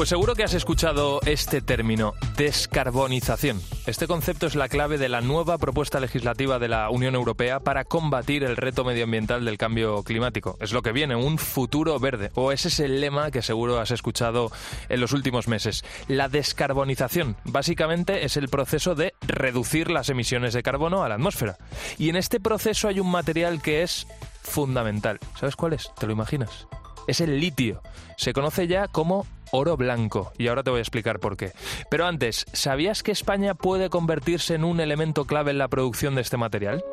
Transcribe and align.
Pues 0.00 0.08
seguro 0.08 0.34
que 0.34 0.44
has 0.44 0.54
escuchado 0.54 1.20
este 1.26 1.60
término, 1.60 2.14
descarbonización. 2.34 3.60
Este 3.84 4.06
concepto 4.06 4.46
es 4.46 4.54
la 4.54 4.70
clave 4.70 4.96
de 4.96 5.10
la 5.10 5.20
nueva 5.20 5.58
propuesta 5.58 6.00
legislativa 6.00 6.58
de 6.58 6.68
la 6.68 6.88
Unión 6.88 7.14
Europea 7.14 7.60
para 7.60 7.84
combatir 7.84 8.42
el 8.42 8.56
reto 8.56 8.82
medioambiental 8.82 9.44
del 9.44 9.58
cambio 9.58 10.02
climático. 10.02 10.56
Es 10.58 10.72
lo 10.72 10.80
que 10.80 10.92
viene, 10.92 11.16
un 11.16 11.36
futuro 11.36 12.00
verde. 12.00 12.30
O 12.34 12.50
ese 12.50 12.68
es 12.68 12.80
el 12.80 13.02
lema 13.02 13.30
que 13.30 13.42
seguro 13.42 13.78
has 13.78 13.90
escuchado 13.90 14.50
en 14.88 15.02
los 15.02 15.12
últimos 15.12 15.48
meses. 15.48 15.84
La 16.08 16.30
descarbonización 16.30 17.36
básicamente 17.44 18.24
es 18.24 18.38
el 18.38 18.48
proceso 18.48 18.94
de 18.94 19.12
reducir 19.20 19.90
las 19.90 20.08
emisiones 20.08 20.54
de 20.54 20.62
carbono 20.62 21.04
a 21.04 21.10
la 21.10 21.16
atmósfera. 21.16 21.58
Y 21.98 22.08
en 22.08 22.16
este 22.16 22.40
proceso 22.40 22.88
hay 22.88 23.00
un 23.00 23.10
material 23.10 23.60
que 23.60 23.82
es 23.82 24.06
fundamental. 24.42 25.18
¿Sabes 25.38 25.56
cuál 25.56 25.74
es? 25.74 25.90
¿Te 25.98 26.06
lo 26.06 26.14
imaginas? 26.14 26.66
Es 27.10 27.20
el 27.20 27.40
litio. 27.40 27.82
Se 28.16 28.32
conoce 28.32 28.66
ya 28.66 28.88
como 28.88 29.26
oro 29.52 29.76
blanco 29.76 30.32
y 30.38 30.48
ahora 30.48 30.62
te 30.62 30.70
voy 30.70 30.78
a 30.78 30.82
explicar 30.82 31.18
por 31.20 31.36
qué. 31.36 31.52
Pero 31.90 32.06
antes, 32.06 32.46
¿sabías 32.52 33.02
que 33.02 33.12
España 33.12 33.54
puede 33.54 33.90
convertirse 33.90 34.54
en 34.54 34.64
un 34.64 34.80
elemento 34.80 35.24
clave 35.24 35.50
en 35.50 35.58
la 35.58 35.68
producción 35.68 36.14
de 36.14 36.22
este 36.22 36.36
material? 36.36 36.84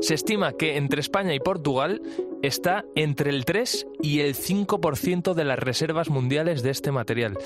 Se 0.00 0.14
estima 0.14 0.52
que 0.52 0.76
entre 0.76 1.00
España 1.00 1.34
y 1.34 1.40
Portugal 1.40 2.00
está 2.42 2.84
entre 2.94 3.30
el 3.30 3.44
3 3.44 3.86
y 4.02 4.20
el 4.20 4.34
5% 4.34 5.34
de 5.34 5.44
las 5.44 5.58
reservas 5.58 6.08
mundiales 6.08 6.62
de 6.62 6.70
este 6.70 6.92
material. 6.92 7.36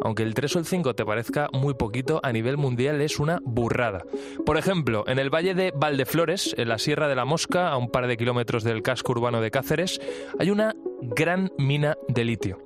Aunque 0.00 0.22
el 0.22 0.34
3 0.34 0.56
o 0.56 0.58
el 0.60 0.66
5 0.66 0.94
te 0.94 1.04
parezca 1.04 1.48
muy 1.52 1.74
poquito, 1.74 2.20
a 2.22 2.32
nivel 2.32 2.56
mundial 2.56 3.00
es 3.00 3.18
una 3.18 3.40
burrada. 3.42 4.04
Por 4.44 4.58
ejemplo, 4.58 5.04
en 5.06 5.18
el 5.18 5.30
valle 5.30 5.54
de 5.54 5.72
Valdeflores, 5.74 6.54
en 6.58 6.68
la 6.68 6.78
Sierra 6.78 7.08
de 7.08 7.16
la 7.16 7.24
Mosca, 7.24 7.68
a 7.68 7.76
un 7.76 7.90
par 7.90 8.06
de 8.06 8.16
kilómetros 8.16 8.64
del 8.64 8.82
casco 8.82 9.12
urbano 9.12 9.40
de 9.40 9.50
Cáceres, 9.50 10.00
hay 10.38 10.50
una 10.50 10.74
gran 11.00 11.52
mina 11.58 11.96
de 12.08 12.24
litio. 12.24 12.62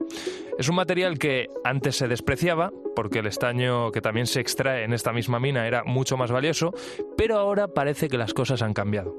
Es 0.58 0.68
un 0.68 0.76
material 0.76 1.18
que 1.18 1.48
antes 1.64 1.96
se 1.96 2.08
despreciaba, 2.08 2.72
porque 2.94 3.20
el 3.20 3.26
estaño 3.26 3.90
que 3.90 4.00
también 4.00 4.26
se 4.26 4.40
extrae 4.40 4.84
en 4.84 4.92
esta 4.92 5.12
misma 5.12 5.40
mina 5.40 5.66
era 5.66 5.82
mucho 5.84 6.16
más 6.16 6.30
valioso, 6.30 6.72
pero 7.16 7.38
ahora 7.38 7.68
parece 7.68 8.08
que 8.08 8.18
las 8.18 8.34
cosas 8.34 8.62
han 8.62 8.74
cambiado. 8.74 9.16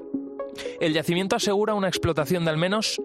El 0.80 0.92
yacimiento 0.92 1.36
asegura 1.36 1.74
una 1.74 1.88
explotación 1.88 2.44
de 2.44 2.50
al 2.50 2.56
menos 2.56 3.00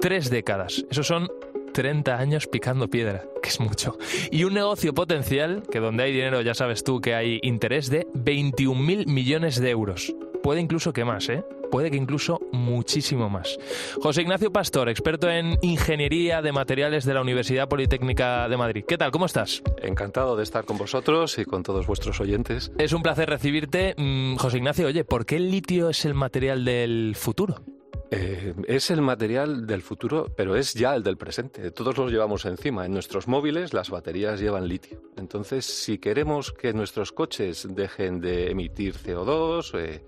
tres 0.00 0.30
décadas. 0.30 0.84
Esos 0.90 1.06
son 1.06 1.28
30 1.72 2.16
años 2.16 2.46
picando 2.46 2.88
piedra, 2.88 3.24
que 3.42 3.50
es 3.50 3.60
mucho. 3.60 3.98
Y 4.30 4.44
un 4.44 4.54
negocio 4.54 4.94
potencial, 4.94 5.62
que 5.70 5.80
donde 5.80 6.04
hay 6.04 6.12
dinero 6.12 6.40
ya 6.40 6.54
sabes 6.54 6.84
tú 6.84 7.00
que 7.00 7.14
hay 7.14 7.40
interés, 7.42 7.90
de 7.90 8.06
21.000 8.14 9.06
millones 9.06 9.60
de 9.60 9.70
euros. 9.70 10.14
Puede 10.44 10.60
incluso 10.60 10.92
que 10.92 11.06
más, 11.06 11.26
¿eh? 11.30 11.42
Puede 11.70 11.90
que 11.90 11.96
incluso 11.96 12.38
muchísimo 12.52 13.30
más. 13.30 13.58
José 14.02 14.20
Ignacio 14.20 14.52
Pastor, 14.52 14.90
experto 14.90 15.30
en 15.30 15.58
Ingeniería 15.62 16.42
de 16.42 16.52
Materiales 16.52 17.06
de 17.06 17.14
la 17.14 17.22
Universidad 17.22 17.66
Politécnica 17.66 18.46
de 18.46 18.58
Madrid. 18.58 18.84
¿Qué 18.86 18.98
tal? 18.98 19.10
¿Cómo 19.10 19.24
estás? 19.24 19.62
Encantado 19.80 20.36
de 20.36 20.42
estar 20.42 20.66
con 20.66 20.76
vosotros 20.76 21.38
y 21.38 21.46
con 21.46 21.62
todos 21.62 21.86
vuestros 21.86 22.20
oyentes. 22.20 22.70
Es 22.76 22.92
un 22.92 23.00
placer 23.02 23.30
recibirte. 23.30 23.94
Mm, 23.96 24.36
José 24.36 24.58
Ignacio, 24.58 24.86
oye, 24.86 25.02
¿por 25.02 25.24
qué 25.24 25.36
el 25.36 25.50
litio 25.50 25.88
es 25.88 26.04
el 26.04 26.12
material 26.12 26.66
del 26.66 27.14
futuro? 27.16 27.62
Eh, 28.10 28.52
es 28.68 28.90
el 28.90 29.00
material 29.00 29.66
del 29.66 29.80
futuro, 29.80 30.30
pero 30.36 30.56
es 30.56 30.74
ya 30.74 30.94
el 30.94 31.02
del 31.02 31.16
presente. 31.16 31.70
Todos 31.70 31.96
los 31.96 32.12
llevamos 32.12 32.44
encima. 32.44 32.84
En 32.84 32.92
nuestros 32.92 33.28
móviles 33.28 33.72
las 33.72 33.88
baterías 33.88 34.38
llevan 34.40 34.68
litio. 34.68 35.00
Entonces, 35.16 35.64
si 35.64 35.96
queremos 35.96 36.52
que 36.52 36.74
nuestros 36.74 37.12
coches 37.12 37.66
dejen 37.70 38.20
de 38.20 38.50
emitir 38.50 38.94
CO2 38.94 39.78
eh, 39.78 40.04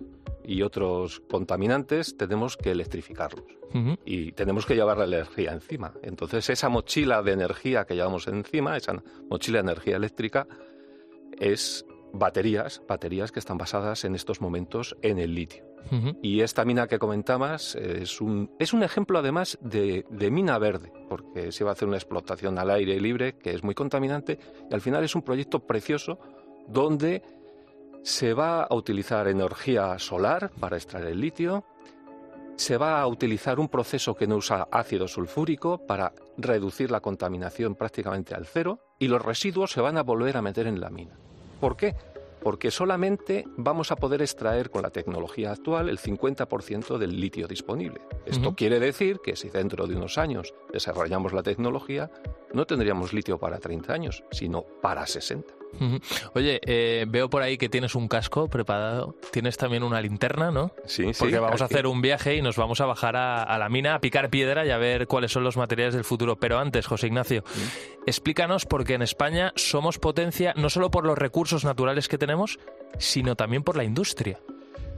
y 0.47 0.63
otros 0.63 1.21
contaminantes, 1.29 2.17
tenemos 2.17 2.57
que 2.57 2.71
electrificarlos. 2.71 3.45
Y 4.07 4.33
tenemos 4.33 4.65
que 4.65 4.75
llevar 4.75 4.97
la 4.97 5.05
energía 5.05 5.53
encima. 5.53 5.93
Entonces, 6.03 6.49
esa 6.49 6.71
mochila 6.71 7.23
de 7.23 7.33
energía 7.33 7.85
que 7.85 7.95
llevamos 7.95 8.27
encima, 8.27 8.75
esa 8.75 9.03
mochila 9.29 9.59
de 9.59 9.73
energía 9.73 9.97
eléctrica, 9.97 10.47
es 11.39 11.85
baterías, 12.15 12.81
baterías 12.89 13.33
que 13.33 13.39
están 13.39 13.59
basadas 13.59 14.05
en 14.05 14.15
estos 14.15 14.41
momentos 14.41 14.97
en 15.03 15.19
el 15.19 15.35
litio. 15.35 15.65
Y 16.21 16.41
esta 16.41 16.65
mina 16.65 16.89
que 16.89 16.99
comentabas 16.99 17.77
es 17.77 18.21
un, 18.21 18.51
es 18.59 18.73
un 18.73 18.83
ejemplo 18.83 19.21
además 19.21 19.57
de, 19.61 20.05
de, 20.11 20.31
mina 20.33 20.59
verde, 20.59 20.93
porque 21.09 21.53
se 21.53 21.63
va 21.63 21.71
a 21.71 21.73
hacer 21.75 21.87
una 21.87 21.97
explotación 21.97 22.59
al 22.59 22.71
aire 22.71 22.99
libre 22.99 23.37
que 23.37 23.55
es 23.55 23.63
muy 23.63 23.77
contaminante 23.77 24.37
y 24.69 24.75
al 24.75 24.81
final 24.81 25.05
es 25.05 25.15
un 25.15 25.23
proyecto 25.23 25.61
precioso 25.65 26.19
donde 26.67 27.23
se 28.07 28.35
va 28.35 28.63
a 28.63 28.73
utilizar 28.73 29.27
energía 29.27 29.99
solar 29.99 30.53
para 30.61 30.77
extraer 30.77 31.09
el 31.09 31.21
litio, 31.21 31.65
se 32.55 32.77
va 32.77 33.01
a 33.01 33.07
utilizar 33.09 33.59
un 33.59 33.69
proceso 33.69 34.15
que 34.15 34.29
no 34.29 34.37
usa 34.37 34.69
ácido 34.71 35.09
sulfúrico 35.09 35.79
para 35.79 36.13
reducir 36.39 36.93
la 36.93 37.01
contaminación 37.01 37.75
prácticamente 37.75 38.37
al 38.37 38.47
cero 38.47 38.79
y 39.01 39.09
los 39.09 39.21
residuos 39.21 39.73
se 39.73 39.81
van 39.81 39.99
a 39.99 40.05
volver 40.05 40.37
a 40.37 40.43
meter 40.43 40.69
en 40.69 40.81
la 40.81 40.89
mina. 40.89 41.19
¿Por 41.61 41.77
qué? 41.77 41.97
Porque 42.45 42.71
solamente 42.71 43.45
vamos 43.57 43.91
a 43.91 43.97
poder 43.97 44.23
extraer 44.23 44.71
con 44.71 44.83
la 44.83 44.91
tecnología 44.91 45.51
actual 45.51 45.89
el 45.89 45.99
50% 45.99 46.99
del 46.99 47.21
litio 47.21 47.49
disponible. 47.49 48.03
Esto 48.25 48.55
quiere 48.55 48.79
decir 48.79 49.19
que 49.19 49.35
si 49.35 49.49
dentro 49.49 49.89
de 49.89 49.97
unos 49.97 50.17
años 50.17 50.55
desarrollamos 50.73 51.33
la 51.33 51.43
tecnología, 51.43 52.09
no 52.53 52.67
tendríamos 52.67 53.13
litio 53.13 53.37
para 53.37 53.59
30 53.59 53.93
años, 53.93 54.23
sino 54.31 54.63
para 54.81 55.09
60. 55.09 55.56
Oye, 56.35 56.61
eh, 56.67 57.05
veo 57.09 57.29
por 57.31 57.43
ahí 57.43 57.59
que 57.59 57.69
tienes 57.69 57.95
un 57.95 58.09
casco 58.09 58.49
preparado. 58.49 59.15
Tienes 59.31 59.57
también 59.57 59.83
una 59.83 60.01
linterna, 60.01 60.51
¿no? 60.51 60.73
Sí, 60.85 61.13
sí. 61.13 61.19
Porque 61.19 61.39
vamos 61.39 61.63
a 61.63 61.67
hacer 61.67 61.87
un 61.87 62.01
viaje 62.01 62.37
y 62.37 62.43
nos 62.43 62.57
vamos 62.57 62.81
a 62.81 62.87
bajar 62.87 63.17
a, 63.17 63.43
a, 63.43 63.59
la 63.59 63.69
mina 63.69 63.95
a 63.95 64.01
picar 64.01 64.31
piedra 64.31 64.67
y 64.67 64.71
a 64.71 64.79
ver 64.79 65.07
cuáles 65.07 65.33
son 65.33 65.45
los 65.45 65.57
materiales 65.57 65.95
del 65.95 66.05
futuro. 66.05 66.37
Pero 66.37 66.59
antes, 66.59 66.87
José 66.87 67.07
Ignacio, 67.09 67.45
explícanos 68.07 68.67
porque 68.67 68.95
en 68.95 69.03
España 69.03 69.53
somos 69.57 69.99
potencia 69.99 70.55
no 70.57 70.71
solo 70.71 70.91
por 70.91 71.05
los 71.05 71.19
recursos 71.19 71.65
naturales 71.65 72.09
que 72.09 72.19
tenemos, 72.19 72.59
sino 72.99 73.37
también 73.37 73.63
por 73.63 73.77
la 73.77 73.85
industria. 73.85 74.39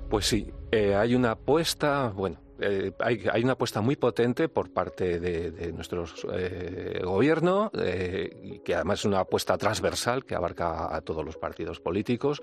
Pues 0.09 0.27
sí, 0.27 0.51
eh, 0.73 0.95
hay 0.95 1.15
una 1.15 1.33
apuesta, 1.33 2.13
bueno, 2.15 2.39
eh, 2.61 2.93
hay, 2.99 3.25
hay, 3.31 3.45
una 3.45 3.53
apuesta 3.53 3.81
muy 3.81 3.97
potente 3.97 4.49
por 4.49 4.71
parte 4.71 5.21
de, 5.21 5.51
de 5.51 5.73
nuestro 5.73 6.05
eh, 6.33 7.01
gobierno, 7.05 7.71
eh, 7.75 8.61
que 8.65 8.75
además 8.75 9.01
es 9.01 9.05
una 9.05 9.21
apuesta 9.21 9.57
transversal 9.57 10.25
que 10.25 10.35
abarca 10.35 10.95
a 10.95 11.01
todos 11.03 11.25
los 11.25 11.37
partidos 11.37 11.81
políticos, 11.81 12.43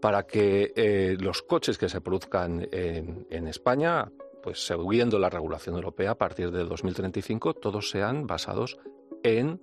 para 0.00 0.26
que 0.26 1.16
los 1.20 1.42
coches 1.42 1.78
que 1.78 1.88
se 1.88 2.00
produzcan 2.00 2.66
en, 2.72 3.26
en 3.30 3.46
España, 3.46 4.10
pues 4.42 4.66
siguiendo 4.66 5.18
la 5.18 5.30
regulación 5.30 5.76
europea, 5.76 6.12
a 6.12 6.18
partir 6.18 6.50
de 6.50 6.64
2035, 6.64 7.54
todos 7.54 7.88
sean 7.90 8.26
basados 8.26 8.78
en 9.22 9.60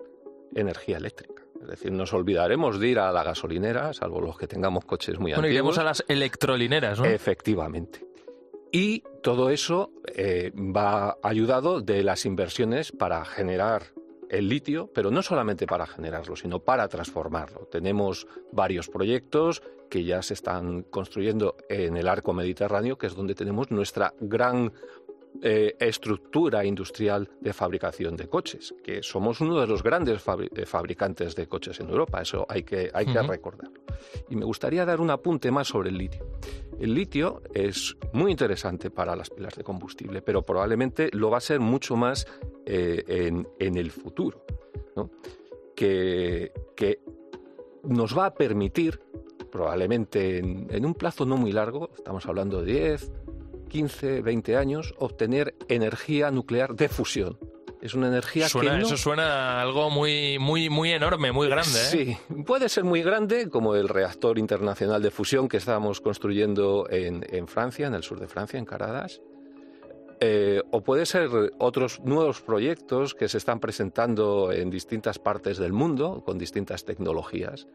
energía 0.55 0.97
eléctrica. 0.97 1.43
Es 1.61 1.67
decir, 1.67 1.91
nos 1.91 2.13
olvidaremos 2.13 2.79
de 2.79 2.87
ir 2.87 2.99
a 2.99 3.11
la 3.11 3.23
gasolinera, 3.23 3.93
salvo 3.93 4.21
los 4.21 4.37
que 4.37 4.47
tengamos 4.47 4.85
coches 4.85 5.19
muy 5.19 5.31
bueno, 5.31 5.39
antiguos. 5.39 5.53
iremos 5.53 5.77
a 5.79 5.83
las 5.83 6.05
electrolineras, 6.07 6.99
¿no? 6.99 7.05
Efectivamente. 7.05 8.14
Y 8.77 9.03
todo 9.23 9.51
eso 9.51 9.93
eh, 10.17 10.51
va 10.53 11.17
ayudado 11.23 11.79
de 11.79 12.03
las 12.03 12.25
inversiones 12.25 12.91
para 12.91 13.23
generar 13.23 13.83
el 14.29 14.49
litio, 14.49 14.91
pero 14.93 15.11
no 15.11 15.21
solamente 15.21 15.65
para 15.65 15.87
generarlo, 15.87 16.35
sino 16.35 16.59
para 16.59 16.89
transformarlo. 16.89 17.69
Tenemos 17.71 18.27
varios 18.51 18.89
proyectos 18.89 19.63
que 19.89 20.03
ya 20.03 20.21
se 20.21 20.33
están 20.33 20.83
construyendo 20.83 21.55
en 21.69 21.95
el 21.95 22.09
arco 22.09 22.33
mediterráneo, 22.33 22.97
que 22.97 23.07
es 23.07 23.15
donde 23.15 23.33
tenemos 23.33 23.71
nuestra 23.71 24.13
gran 24.19 24.73
eh, 25.41 25.75
estructura 25.79 26.65
industrial 26.65 27.29
de 27.39 27.53
fabricación 27.53 28.15
de 28.15 28.27
coches, 28.27 28.73
que 28.83 29.03
somos 29.03 29.41
uno 29.41 29.59
de 29.59 29.67
los 29.67 29.83
grandes 29.83 30.23
eh, 30.55 30.65
fabricantes 30.65 31.35
de 31.35 31.47
coches 31.47 31.79
en 31.79 31.89
Europa, 31.89 32.21
eso 32.21 32.45
hay 32.49 32.63
que, 32.63 32.89
hay 32.93 33.05
que 33.05 33.21
recordarlo. 33.21 33.81
Y 34.29 34.35
me 34.35 34.45
gustaría 34.45 34.85
dar 34.85 35.01
un 35.01 35.09
apunte 35.09 35.51
más 35.51 35.67
sobre 35.67 35.89
el 35.89 35.97
litio. 35.97 36.25
El 36.79 36.93
litio 36.93 37.41
es 37.53 37.95
muy 38.13 38.31
interesante 38.31 38.89
para 38.89 39.15
las 39.15 39.29
pilas 39.29 39.55
de 39.55 39.63
combustible, 39.63 40.21
pero 40.21 40.41
probablemente 40.41 41.09
lo 41.13 41.29
va 41.29 41.37
a 41.37 41.41
ser 41.41 41.59
mucho 41.59 41.95
más 41.95 42.27
eh, 42.65 43.31
en, 43.59 43.77
el 43.77 43.91
futuro, 43.91 44.45
que, 45.75 46.51
que 46.75 46.99
nos 47.83 48.17
va 48.17 48.27
a 48.27 48.33
permitir, 48.33 48.99
probablemente 49.51 50.39
en, 50.39 50.67
en 50.69 50.85
un 50.85 50.93
plazo 50.93 51.25
no 51.25 51.37
muy 51.37 51.51
largo, 51.51 51.89
estamos 51.95 52.25
hablando 52.25 52.61
de 52.61 52.73
10, 52.73 53.11
15, 53.75 54.21
20 54.21 54.55
años 54.55 54.95
obtener 54.99 55.53
energía 55.67 56.31
nuclear 56.31 56.75
de 56.75 56.87
fusión. 56.87 57.37
Es 57.81 57.93
una 57.93 58.07
energía 58.07 58.47
que 58.47 58.63
no... 58.63 58.77
Eso 58.77 58.95
suena 58.95 59.61
algo 59.61 59.89
muy, 59.89 60.39
muy, 60.39 60.69
muy 60.69 60.91
enorme, 60.93 61.33
muy 61.33 61.49
grande. 61.49 61.77
¿eh? 61.77 61.83
Sí, 61.91 62.17
puede 62.45 62.69
ser 62.69 62.85
muy 62.85 63.03
grande, 63.03 63.49
como 63.49 63.75
el 63.75 63.89
reactor 63.89 64.39
internacional 64.39 65.01
de 65.01 65.11
fusión 65.11 65.49
que 65.49 65.57
estábamos 65.57 65.99
construyendo 65.99 66.87
en, 66.89 67.25
en 67.29 67.49
Francia, 67.49 67.87
en 67.87 67.95
el 67.95 68.03
sur 68.03 68.17
de 68.17 68.29
Francia, 68.29 68.57
en 68.57 68.63
Caradas. 68.63 69.19
Eh, 70.21 70.61
o 70.71 70.81
puede 70.81 71.05
ser 71.05 71.29
otros 71.57 71.99
nuevos 71.99 72.39
proyectos 72.39 73.13
que 73.13 73.27
se 73.27 73.37
están 73.37 73.59
presentando 73.59 74.53
en 74.53 74.69
distintas 74.69 75.19
partes 75.19 75.57
del 75.57 75.73
mundo 75.73 76.23
con 76.25 76.37
distintas 76.37 76.85
tecnologías 76.85 77.67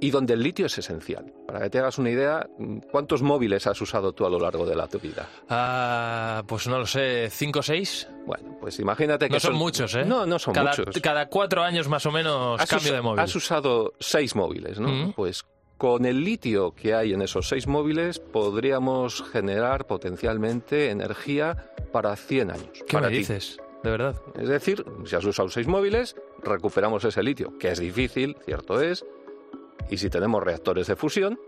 y 0.00 0.10
donde 0.10 0.34
el 0.34 0.42
litio 0.42 0.66
es 0.66 0.78
esencial. 0.78 1.32
Para 1.46 1.60
que 1.60 1.70
te 1.70 1.78
hagas 1.78 1.98
una 1.98 2.10
idea, 2.10 2.48
¿cuántos 2.90 3.22
móviles 3.22 3.66
has 3.66 3.80
usado 3.80 4.12
tú 4.12 4.26
a 4.26 4.30
lo 4.30 4.38
largo 4.38 4.66
de 4.66 4.74
la 4.74 4.86
tu 4.86 4.98
vida? 4.98 5.28
Ah, 5.48 6.42
pues 6.46 6.66
no 6.68 6.78
lo 6.78 6.86
sé, 6.86 7.28
¿cinco 7.30 7.60
o 7.60 7.62
seis? 7.62 8.08
Bueno, 8.26 8.56
pues 8.60 8.78
imagínate 8.78 9.26
que 9.26 9.34
no 9.34 9.40
son, 9.40 9.56
muchos, 9.56 9.94
¿eh? 9.94 10.04
No, 10.04 10.26
no 10.26 10.38
son 10.38 10.54
muchos. 10.54 11.00
Cada 11.00 11.28
cuatro 11.28 11.62
años 11.62 11.88
más 11.88 12.04
o 12.06 12.12
menos 12.12 12.60
cambio 12.66 12.92
de 12.92 13.00
móvil. 13.00 13.20
Has 13.20 13.34
usado 13.34 13.94
seis 13.98 14.34
móviles, 14.36 14.78
¿no? 14.78 15.12
Pues 15.14 15.44
con 15.78 16.04
el 16.04 16.24
litio 16.24 16.72
que 16.72 16.94
hay 16.94 17.12
en 17.12 17.22
esos 17.22 17.48
seis 17.48 17.66
móviles 17.66 18.18
podríamos 18.18 19.22
generar 19.30 19.86
potencialmente 19.86 20.90
energía 20.90 21.70
para 21.92 22.14
100 22.16 22.50
años. 22.50 22.84
¿Qué 22.86 23.00
me 23.00 23.08
dices? 23.08 23.58
De 23.82 23.90
verdad. 23.90 24.20
Es 24.36 24.48
decir, 24.48 24.84
si 25.04 25.14
has 25.14 25.24
usado 25.24 25.48
seis 25.48 25.68
móviles, 25.68 26.16
recuperamos 26.42 27.04
ese 27.04 27.22
litio, 27.22 27.56
que 27.58 27.70
es 27.70 27.78
difícil, 27.78 28.36
cierto 28.44 28.80
es, 28.80 29.04
y 29.90 29.96
si 29.96 30.10
tenemos 30.10 30.42
reactores 30.42 30.86
de 30.86 30.96
fusión, 30.96 31.38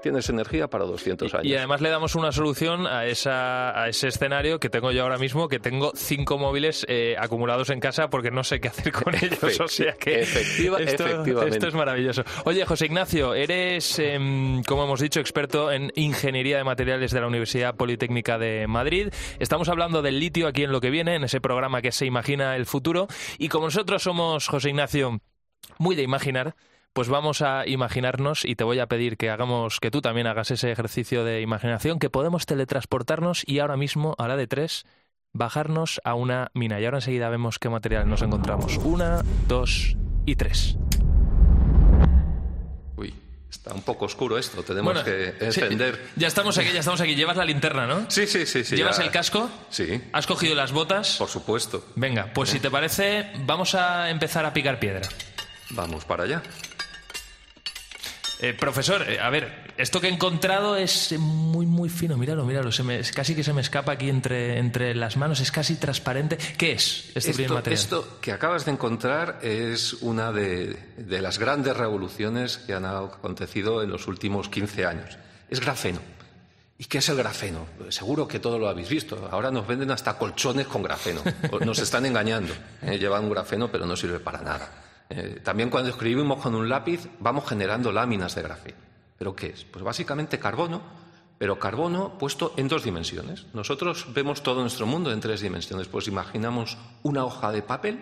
tienes 0.00 0.28
energía 0.28 0.68
para 0.68 0.84
200 0.84 1.34
años. 1.34 1.46
Y 1.46 1.54
además 1.54 1.80
le 1.80 1.90
damos 1.90 2.14
una 2.14 2.32
solución 2.32 2.86
a, 2.86 3.06
esa, 3.06 3.78
a 3.80 3.88
ese 3.88 4.08
escenario 4.08 4.58
que 4.58 4.68
tengo 4.68 4.92
yo 4.92 5.02
ahora 5.02 5.18
mismo, 5.18 5.48
que 5.48 5.58
tengo 5.58 5.92
cinco 5.94 6.38
móviles 6.38 6.84
eh, 6.88 7.16
acumulados 7.18 7.70
en 7.70 7.80
casa 7.80 8.08
porque 8.10 8.30
no 8.30 8.42
sé 8.42 8.60
qué 8.60 8.68
hacer 8.68 8.92
con 8.92 9.14
ellos. 9.14 9.60
o 9.60 9.68
sea 9.68 9.92
que 9.94 10.20
Efectiva, 10.20 10.78
esto, 10.78 11.06
efectivamente. 11.06 11.56
esto 11.56 11.68
es 11.68 11.74
maravilloso. 11.74 12.24
Oye, 12.44 12.64
José 12.64 12.86
Ignacio, 12.86 13.34
eres, 13.34 13.98
em, 13.98 14.62
como 14.64 14.84
hemos 14.84 15.00
dicho, 15.00 15.20
experto 15.20 15.70
en 15.70 15.92
ingeniería 15.94 16.56
de 16.56 16.64
materiales 16.64 17.12
de 17.12 17.20
la 17.20 17.26
Universidad 17.26 17.76
Politécnica 17.76 18.38
de 18.38 18.66
Madrid. 18.66 19.08
Estamos 19.38 19.68
hablando 19.68 20.02
del 20.02 20.18
litio 20.18 20.48
aquí 20.48 20.64
en 20.64 20.72
lo 20.72 20.80
que 20.80 20.90
viene, 20.90 21.14
en 21.14 21.24
ese 21.24 21.40
programa 21.40 21.82
que 21.82 21.92
se 21.92 22.06
imagina 22.06 22.56
el 22.56 22.66
futuro. 22.66 23.08
Y 23.38 23.48
como 23.48 23.66
nosotros 23.66 24.02
somos, 24.02 24.48
José 24.48 24.70
Ignacio, 24.70 25.20
muy 25.78 25.94
de 25.96 26.02
imaginar, 26.02 26.54
pues 26.92 27.08
vamos 27.08 27.42
a 27.42 27.66
imaginarnos 27.66 28.44
y 28.44 28.56
te 28.56 28.64
voy 28.64 28.80
a 28.80 28.86
pedir 28.86 29.16
que 29.16 29.30
hagamos, 29.30 29.78
que 29.80 29.90
tú 29.90 30.00
también 30.00 30.26
hagas 30.26 30.50
ese 30.50 30.72
ejercicio 30.72 31.24
de 31.24 31.40
imaginación, 31.40 31.98
que 31.98 32.10
podemos 32.10 32.46
teletransportarnos 32.46 33.42
y 33.46 33.60
ahora 33.60 33.76
mismo, 33.76 34.14
a 34.18 34.28
la 34.28 34.36
de 34.36 34.46
tres, 34.46 34.86
bajarnos 35.32 36.00
a 36.04 36.14
una 36.14 36.50
mina. 36.54 36.80
Y 36.80 36.84
ahora 36.84 36.98
enseguida 36.98 37.28
vemos 37.28 37.58
qué 37.58 37.68
material 37.68 38.08
nos 38.08 38.22
encontramos. 38.22 38.76
Una, 38.78 39.22
dos 39.46 39.96
y 40.26 40.34
tres. 40.36 40.76
Uy. 42.96 43.14
Está 43.48 43.74
un 43.74 43.82
poco 43.82 44.04
oscuro 44.04 44.38
esto, 44.38 44.62
tenemos 44.62 45.02
que 45.02 45.34
encender. 45.40 46.00
ya 46.14 46.28
estamos 46.28 46.56
aquí, 46.56 46.72
ya 46.72 46.80
estamos 46.80 47.00
aquí. 47.00 47.16
Llevas 47.16 47.36
la 47.36 47.44
linterna, 47.44 47.84
¿no? 47.84 48.08
Sí, 48.08 48.26
sí, 48.28 48.46
sí. 48.46 48.62
sí 48.62 48.76
¿Llevas 48.76 49.00
el 49.00 49.10
casco? 49.10 49.50
Sí. 49.70 50.00
¿Has 50.12 50.28
cogido 50.28 50.54
las 50.54 50.70
botas? 50.70 51.16
Por 51.16 51.28
supuesto. 51.28 51.84
Venga, 51.96 52.32
pues 52.32 52.50
si 52.50 52.60
te 52.60 52.70
parece, 52.70 53.26
vamos 53.44 53.74
a 53.74 54.08
empezar 54.08 54.46
a 54.46 54.52
picar 54.52 54.78
piedra. 54.78 55.08
Vamos 55.70 56.04
para 56.04 56.24
allá. 56.24 56.42
Eh, 58.42 58.54
profesor, 58.54 59.04
eh, 59.06 59.20
a 59.20 59.28
ver, 59.28 59.74
esto 59.76 60.00
que 60.00 60.08
he 60.08 60.10
encontrado 60.10 60.74
es 60.74 61.12
muy, 61.18 61.66
muy 61.66 61.90
fino. 61.90 62.16
Míralo, 62.16 62.46
míralo. 62.46 62.72
Se 62.72 62.82
me, 62.82 63.02
casi 63.02 63.34
que 63.34 63.44
se 63.44 63.52
me 63.52 63.60
escapa 63.60 63.92
aquí 63.92 64.08
entre, 64.08 64.58
entre 64.58 64.94
las 64.94 65.18
manos. 65.18 65.40
Es 65.40 65.52
casi 65.52 65.76
transparente. 65.76 66.38
¿Qué 66.56 66.72
es 66.72 67.12
este 67.14 67.30
esto, 67.32 67.54
material? 67.54 67.78
Esto 67.78 68.18
que 68.22 68.32
acabas 68.32 68.64
de 68.64 68.72
encontrar 68.72 69.40
es 69.42 69.92
una 69.94 70.32
de, 70.32 70.74
de, 70.96 71.20
las 71.20 71.38
grandes 71.38 71.76
revoluciones 71.76 72.56
que 72.56 72.72
han 72.72 72.86
acontecido 72.86 73.82
en 73.82 73.90
los 73.90 74.06
últimos 74.06 74.48
15 74.48 74.86
años. 74.86 75.18
Es 75.50 75.60
grafeno. 75.60 76.00
¿Y 76.78 76.86
qué 76.86 76.98
es 76.98 77.08
el 77.10 77.16
grafeno? 77.18 77.66
Seguro 77.90 78.26
que 78.26 78.38
todo 78.38 78.58
lo 78.58 78.70
habéis 78.70 78.88
visto. 78.88 79.28
Ahora 79.30 79.50
nos 79.50 79.66
venden 79.66 79.90
hasta 79.90 80.16
colchones 80.16 80.66
con 80.66 80.82
grafeno. 80.82 81.20
Nos 81.60 81.78
están 81.78 82.06
engañando. 82.06 82.54
Eh, 82.80 82.98
llevan 82.98 83.24
un 83.24 83.30
grafeno, 83.30 83.70
pero 83.70 83.84
no 83.84 83.96
sirve 83.96 84.18
para 84.18 84.40
nada. 84.40 84.89
Eh, 85.10 85.40
también 85.42 85.70
cuando 85.70 85.90
escribimos 85.90 86.40
con 86.40 86.54
un 86.54 86.68
lápiz 86.68 87.08
vamos 87.18 87.46
generando 87.48 87.90
láminas 87.90 88.34
de 88.36 88.42
grafeno. 88.42 88.78
¿Pero 89.18 89.34
qué 89.34 89.48
es? 89.48 89.64
Pues 89.64 89.84
básicamente 89.84 90.38
carbono, 90.38 90.80
pero 91.36 91.58
carbono 91.58 92.16
puesto 92.16 92.54
en 92.56 92.68
dos 92.68 92.84
dimensiones. 92.84 93.46
Nosotros 93.52 94.06
vemos 94.14 94.42
todo 94.42 94.60
nuestro 94.60 94.86
mundo 94.86 95.12
en 95.12 95.20
tres 95.20 95.40
dimensiones. 95.40 95.88
Pues 95.88 96.06
imaginamos 96.06 96.78
una 97.02 97.24
hoja 97.24 97.50
de 97.50 97.62
papel 97.62 98.00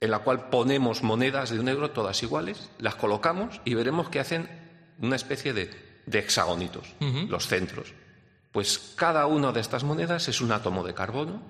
en 0.00 0.10
la 0.10 0.18
cual 0.18 0.50
ponemos 0.50 1.02
monedas 1.02 1.50
de 1.50 1.58
un 1.58 1.68
euro 1.68 1.90
todas 1.90 2.22
iguales, 2.22 2.68
las 2.78 2.96
colocamos 2.96 3.62
y 3.64 3.72
veremos 3.72 4.10
que 4.10 4.20
hacen 4.20 4.48
una 5.00 5.16
especie 5.16 5.54
de, 5.54 5.70
hexagonitos, 6.12 6.86
los 7.28 7.48
centros. 7.48 7.94
Pues 8.52 8.92
cada 8.96 9.26
una 9.26 9.50
de 9.52 9.60
estas 9.60 9.82
monedas 9.82 10.28
es 10.28 10.42
un 10.42 10.52
átomo 10.52 10.84
de 10.84 10.92
carbono 10.92 11.42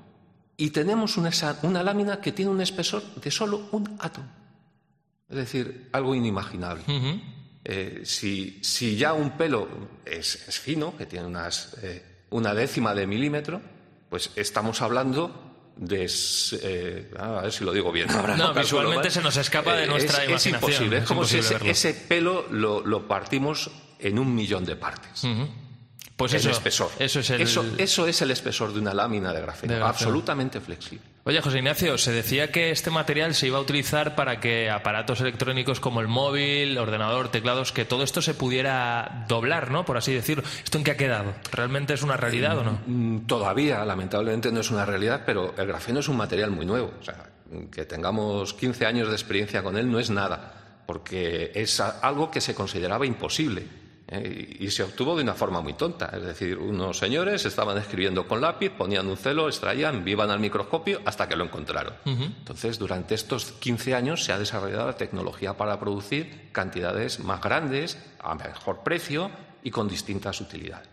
y 0.57 0.71
tenemos 0.71 1.17
una, 1.17 1.31
una 1.63 1.83
lámina 1.83 2.21
que 2.21 2.31
tiene 2.31 2.53
un 2.53 2.61
espesor 2.61 3.03
de 3.17 3.31
solo 3.33 3.69
un 3.73 3.97
átomo. 3.99 4.44
Es 5.29 5.37
decir, 5.37 5.89
algo 5.93 6.15
inimaginable. 6.15 6.83
Eh, 7.65 8.03
si, 8.05 8.97
ya 8.97 9.15
un 9.15 9.31
pelo 9.39 9.69
es, 10.05 10.61
fino, 10.61 10.97
que 10.97 11.07
tiene 11.07 11.27
unas, 11.27 11.77
eh, 11.83 12.03
una 12.31 12.53
décima 12.55 12.95
de 12.95 13.07
milímetro, 13.07 13.61
pues 14.11 14.31
estamos 14.37 14.83
hablando 14.83 15.55
de. 15.77 16.11
Eh, 16.63 17.11
a 17.19 17.43
ver 17.43 17.53
si 17.53 17.65
lo 17.65 17.73
digo 17.73 17.91
bien. 17.91 18.09
no, 18.37 18.53
visualmente 18.53 19.11
se 19.11 19.23
nos 19.23 19.37
escapa 19.37 19.75
de 19.75 19.87
nuestra 19.87 20.25
imaginación. 20.25 20.55
Es 20.57 20.63
imposible. 20.63 20.99
Es, 20.99 21.05
como 21.05 21.25
si 21.25 21.39
ese, 21.39 21.95
pelo 21.95 22.47
lo, 22.51 23.09
partimos 23.09 23.71
en 23.99 24.19
un 24.19 24.35
millón 24.35 24.65
de 24.65 24.77
partes. 24.77 25.27
Pues 26.17 26.33
el 26.33 26.41
eso, 26.41 26.51
espesor. 26.51 26.91
Eso 26.99 27.21
es 27.21 27.31
el... 27.31 27.41
Eso, 27.79 28.07
es 28.07 28.23
el 28.23 28.31
espesor 28.31 28.73
de 28.73 28.79
una 28.79 28.95
lámina 28.95 29.33
de 29.33 29.41
grafeno, 29.41 29.85
absolutamente 29.85 30.61
flexible. 30.61 31.05
Oye, 31.25 31.41
José 31.41 31.59
Ignacio, 31.59 31.99
se 31.99 32.13
decía 32.13 32.53
que 32.53 32.71
este 32.71 32.91
material 32.91 33.35
se 33.35 33.49
iba 33.49 33.59
a 33.59 33.61
utilizar 33.61 34.15
para 34.15 34.39
que 34.39 34.71
aparatos 34.71 35.21
electrónicos 35.21 35.81
como 35.81 36.01
el 36.01 36.07
móvil, 36.07 36.79
ordenador, 36.79 37.31
teclados, 37.31 37.73
que 37.73 37.85
todo 37.85 38.05
esto 38.05 38.23
se 38.23 38.35
pudiera 38.35 39.25
doblar, 39.27 39.73
¿no? 39.73 39.85
Por 39.85 39.97
así 39.97 40.13
decirlo. 40.13 40.45
¿Esto 40.63 40.79
en 40.79 40.85
qué 40.85 40.93
ha 40.93 40.97
quedado? 40.97 41.35
¿Realmente 41.51 41.95
es 41.95 42.03
una 42.03 42.17
realidad 42.17 42.59
o 42.59 42.65
no? 42.65 42.79
Mm, 42.87 43.27
todavía, 43.27 43.85
lamentablemente, 43.85 44.53
no 44.53 44.61
es 44.61 44.71
una 44.71 44.85
realidad, 44.85 45.23
pero 45.27 45.55
el 45.57 45.67
grafeno 45.67 45.99
es 45.99 46.09
un 46.09 46.17
material 46.17 46.53
muy 46.53 46.67
nuevo. 46.67 46.93
O 47.01 47.03
sea, 47.03 47.31
que 47.73 47.87
tengamos 47.87 48.55
15 48.55 48.87
años 48.87 49.09
de 49.09 49.15
experiencia 49.15 49.65
con 49.65 49.77
él 49.77 49.91
no 49.91 49.99
es 49.99 50.11
nada, 50.11 50.83
porque 50.87 51.51
es 51.55 51.81
algo 51.81 52.31
que 52.31 52.41
se 52.41 52.55
consideraba 52.55 53.05
imposible 53.05 53.84
eh, 54.15 54.57
y 54.61 54.71
se 54.71 54.83
obtuvo 54.83 55.17
de 55.17 55.23
una 55.23 55.35
forma 55.35 55.61
muy 55.61 55.75
tonta. 55.75 56.11
Es 56.15 56.23
decir, 56.23 56.59
unos 56.59 56.99
señores 56.99 57.45
estaban 57.45 57.77
escribiendo 57.79 58.27
con 58.27 58.41
lápiz, 58.41 58.71
ponían 58.71 59.07
un 59.07 59.17
celo, 59.17 59.49
extraían, 59.49 60.05
vivan 60.05 60.31
al 60.31 60.41
microscopio 60.41 61.01
hasta 61.05 61.29
que 61.29 61.37
lo 61.37 61.45
encontraron. 61.45 61.95
Entonces, 62.05 62.79
durante 62.79 63.15
estos 63.15 63.53
15 63.53 63.95
años 63.95 64.25
se 64.25 64.33
ha 64.33 64.39
desarrollado 64.39 64.87
la 64.87 64.97
tecnología 64.97 65.57
para 65.57 65.79
producir 65.79 66.51
cantidades 66.53 67.21
más 67.21 67.41
grandes, 67.41 67.99
a 68.21 68.35
mejor 68.35 68.83
precio 68.83 69.31
y 69.63 69.71
con 69.71 69.89
distintas 69.89 70.41
utilidades. 70.41 70.89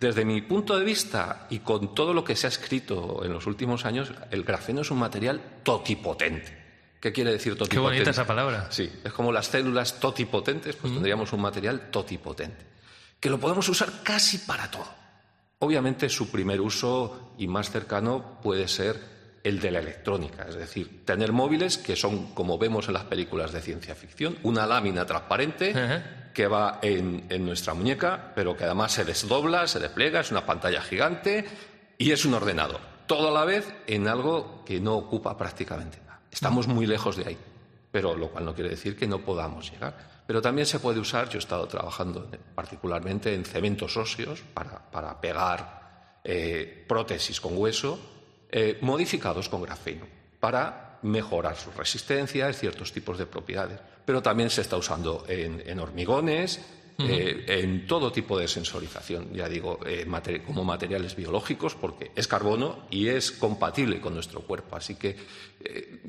Desde 0.00 0.24
mi 0.24 0.40
punto 0.40 0.78
de 0.78 0.84
vista 0.84 1.46
y 1.50 1.58
con 1.58 1.94
todo 1.94 2.14
lo 2.14 2.24
que 2.24 2.34
se 2.34 2.46
ha 2.46 2.48
escrito 2.48 3.20
en 3.22 3.34
los 3.34 3.46
últimos 3.46 3.84
años, 3.84 4.12
el 4.30 4.44
grafeno 4.44 4.80
es 4.80 4.90
un 4.90 4.98
material 4.98 5.40
totipotente. 5.62 6.59
¿Qué 7.00 7.12
quiere 7.12 7.32
decir 7.32 7.54
totipotente? 7.54 7.74
Qué 7.74 7.80
bonita 7.80 8.10
esa 8.10 8.26
palabra. 8.26 8.66
Sí, 8.70 8.90
es 9.02 9.12
como 9.12 9.32
las 9.32 9.46
células 9.46 9.98
totipotentes, 9.98 10.76
pues 10.76 10.92
tendríamos 10.92 11.32
un 11.32 11.40
material 11.40 11.90
totipotente, 11.90 12.66
que 13.18 13.30
lo 13.30 13.40
podemos 13.40 13.68
usar 13.68 14.02
casi 14.02 14.38
para 14.38 14.70
todo. 14.70 14.88
Obviamente 15.60 16.08
su 16.08 16.30
primer 16.30 16.60
uso 16.60 17.34
y 17.38 17.46
más 17.46 17.70
cercano 17.70 18.38
puede 18.42 18.68
ser 18.68 18.98
el 19.42 19.60
de 19.60 19.70
la 19.70 19.78
electrónica, 19.78 20.46
es 20.48 20.54
decir, 20.54 21.04
tener 21.06 21.32
móviles 21.32 21.78
que 21.78 21.96
son, 21.96 22.34
como 22.34 22.58
vemos 22.58 22.88
en 22.88 22.94
las 22.94 23.04
películas 23.04 23.52
de 23.52 23.62
ciencia 23.62 23.94
ficción, 23.94 24.36
una 24.42 24.66
lámina 24.66 25.06
transparente 25.06 25.74
que 26.34 26.46
va 26.46 26.78
en, 26.82 27.24
en 27.30 27.46
nuestra 27.46 27.72
muñeca, 27.72 28.32
pero 28.34 28.54
que 28.56 28.64
además 28.64 28.92
se 28.92 29.04
desdobla, 29.04 29.66
se 29.66 29.78
despliega, 29.78 30.20
es 30.20 30.30
una 30.30 30.44
pantalla 30.44 30.82
gigante 30.82 31.46
y 31.96 32.10
es 32.12 32.26
un 32.26 32.34
ordenador. 32.34 32.80
Todo 33.06 33.28
a 33.28 33.32
la 33.32 33.44
vez 33.44 33.72
en 33.86 34.08
algo 34.08 34.62
que 34.64 34.78
no 34.78 34.96
ocupa 34.96 35.36
prácticamente 35.36 35.98
nada. 35.98 36.09
Estamos 36.30 36.66
muy 36.66 36.86
lejos 36.86 37.16
de 37.16 37.28
ahí, 37.28 37.38
pero 37.90 38.16
lo 38.16 38.30
cual 38.30 38.44
no 38.44 38.54
quiere 38.54 38.70
decir 38.70 38.96
que 38.96 39.06
no 39.06 39.20
podamos 39.20 39.70
llegar. 39.70 40.22
Pero 40.26 40.40
también 40.40 40.66
se 40.66 40.78
puede 40.78 41.00
usar, 41.00 41.28
yo 41.28 41.38
he 41.38 41.40
estado 41.40 41.66
trabajando 41.66 42.30
particularmente 42.54 43.34
en 43.34 43.44
cementos 43.44 43.96
óseos 43.96 44.42
para, 44.54 45.20
pegar 45.20 46.20
eh, 46.22 46.84
prótesis 46.86 47.40
con 47.40 47.56
hueso 47.56 47.98
eh, 48.52 48.78
modificados 48.80 49.48
con 49.48 49.62
grafeno 49.62 50.06
para 50.40 50.98
mejorar 51.02 51.56
su 51.56 51.70
resistencia, 51.70 52.52
ciertos 52.52 52.92
tipos 52.92 53.18
de 53.18 53.26
propiedades. 53.26 53.78
Pero 54.04 54.22
también 54.22 54.50
se 54.50 54.62
está 54.62 54.76
usando 54.76 55.24
en, 55.28 55.78
hormigones, 55.78 56.60
eh, 56.98 57.44
en 57.46 57.86
todo 57.86 58.10
tipo 58.10 58.38
de 58.38 58.48
sensorización, 58.48 59.32
ya 59.32 59.48
digo, 59.48 59.78
eh, 59.86 60.04
como 60.44 60.64
materiales 60.64 61.14
biológicos, 61.14 61.74
porque 61.74 62.10
es 62.16 62.26
carbono 62.26 62.86
y 62.90 63.06
es 63.08 63.30
compatible 63.30 64.00
con 64.00 64.14
nuestro 64.14 64.40
cuerpo. 64.40 64.76
Así 64.76 64.96
que 64.96 65.16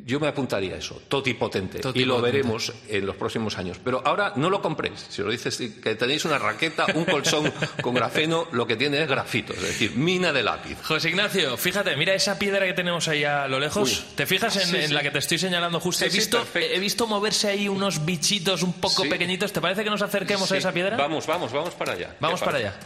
yo 0.06 0.20
me 0.20 0.28
apuntaría 0.28 0.76
a 0.76 0.78
eso, 0.78 1.02
totipotente, 1.08 1.82
y 1.94 2.06
lo 2.06 2.22
veremos 2.22 2.74
en 2.88 3.06
los 3.06 3.16
próximos 3.16 3.58
años. 3.58 3.80
Pero 3.84 4.02
ahora 4.06 4.34
no 4.36 4.50
lo 4.50 4.62
compréis. 4.62 5.06
Si 5.10 5.22
lo 5.22 5.30
dices 5.30 5.58
que 5.82 5.96
tenéis 5.96 6.26
una 6.26 6.38
raqueta, 6.38 6.86
un 6.94 7.06
colchón 7.06 7.52
con 7.82 7.94
grafeno, 7.94 8.48
lo 8.52 8.66
que 8.66 8.76
tiene 8.76 9.02
es 9.02 9.08
grafito, 9.08 9.54
es 9.54 9.62
decir, 9.62 9.96
mina 9.96 10.34
de 10.34 10.44
lápiz. 10.44 10.78
José 10.84 11.10
Ignacio, 11.10 11.58
fíjate, 11.58 11.96
mira 11.96 12.14
esa 12.14 12.40
piedra 12.40 12.66
que 12.66 12.74
tenemos 12.74 13.08
ahí 13.08 13.24
a 13.24 13.48
lo 13.48 13.60
lejos. 13.60 14.06
¿Te 14.16 14.26
fijas 14.26 14.74
en, 14.74 14.94
la 14.94 15.02
que 15.02 15.12
te 15.12 15.20
estoy 15.20 15.38
señalando 15.38 15.80
justo? 15.80 16.06
he, 16.06 16.10
visto, 16.10 16.46
he 16.56 16.80
visto 16.80 17.08
moverse 17.08 17.50
ahí 17.50 17.68
unos 17.68 18.06
bichitos 18.06 18.64
un 18.64 18.74
poco 18.74 19.08
pequeñitos. 19.08 19.52
¿Te 19.54 19.62
parece 19.62 19.84
que 19.84 19.90
nos 19.90 20.02
acerquemos 20.02 20.52
a 20.52 20.58
esa 20.58 20.72
piedra? 20.72 20.98
Vamos, 20.98 21.28
vamos, 21.28 21.52
vamos 21.52 21.74
para 21.76 21.94
allá. 21.94 22.16
Vamos 22.20 22.42
para 22.42 22.58
allá. 22.58 22.80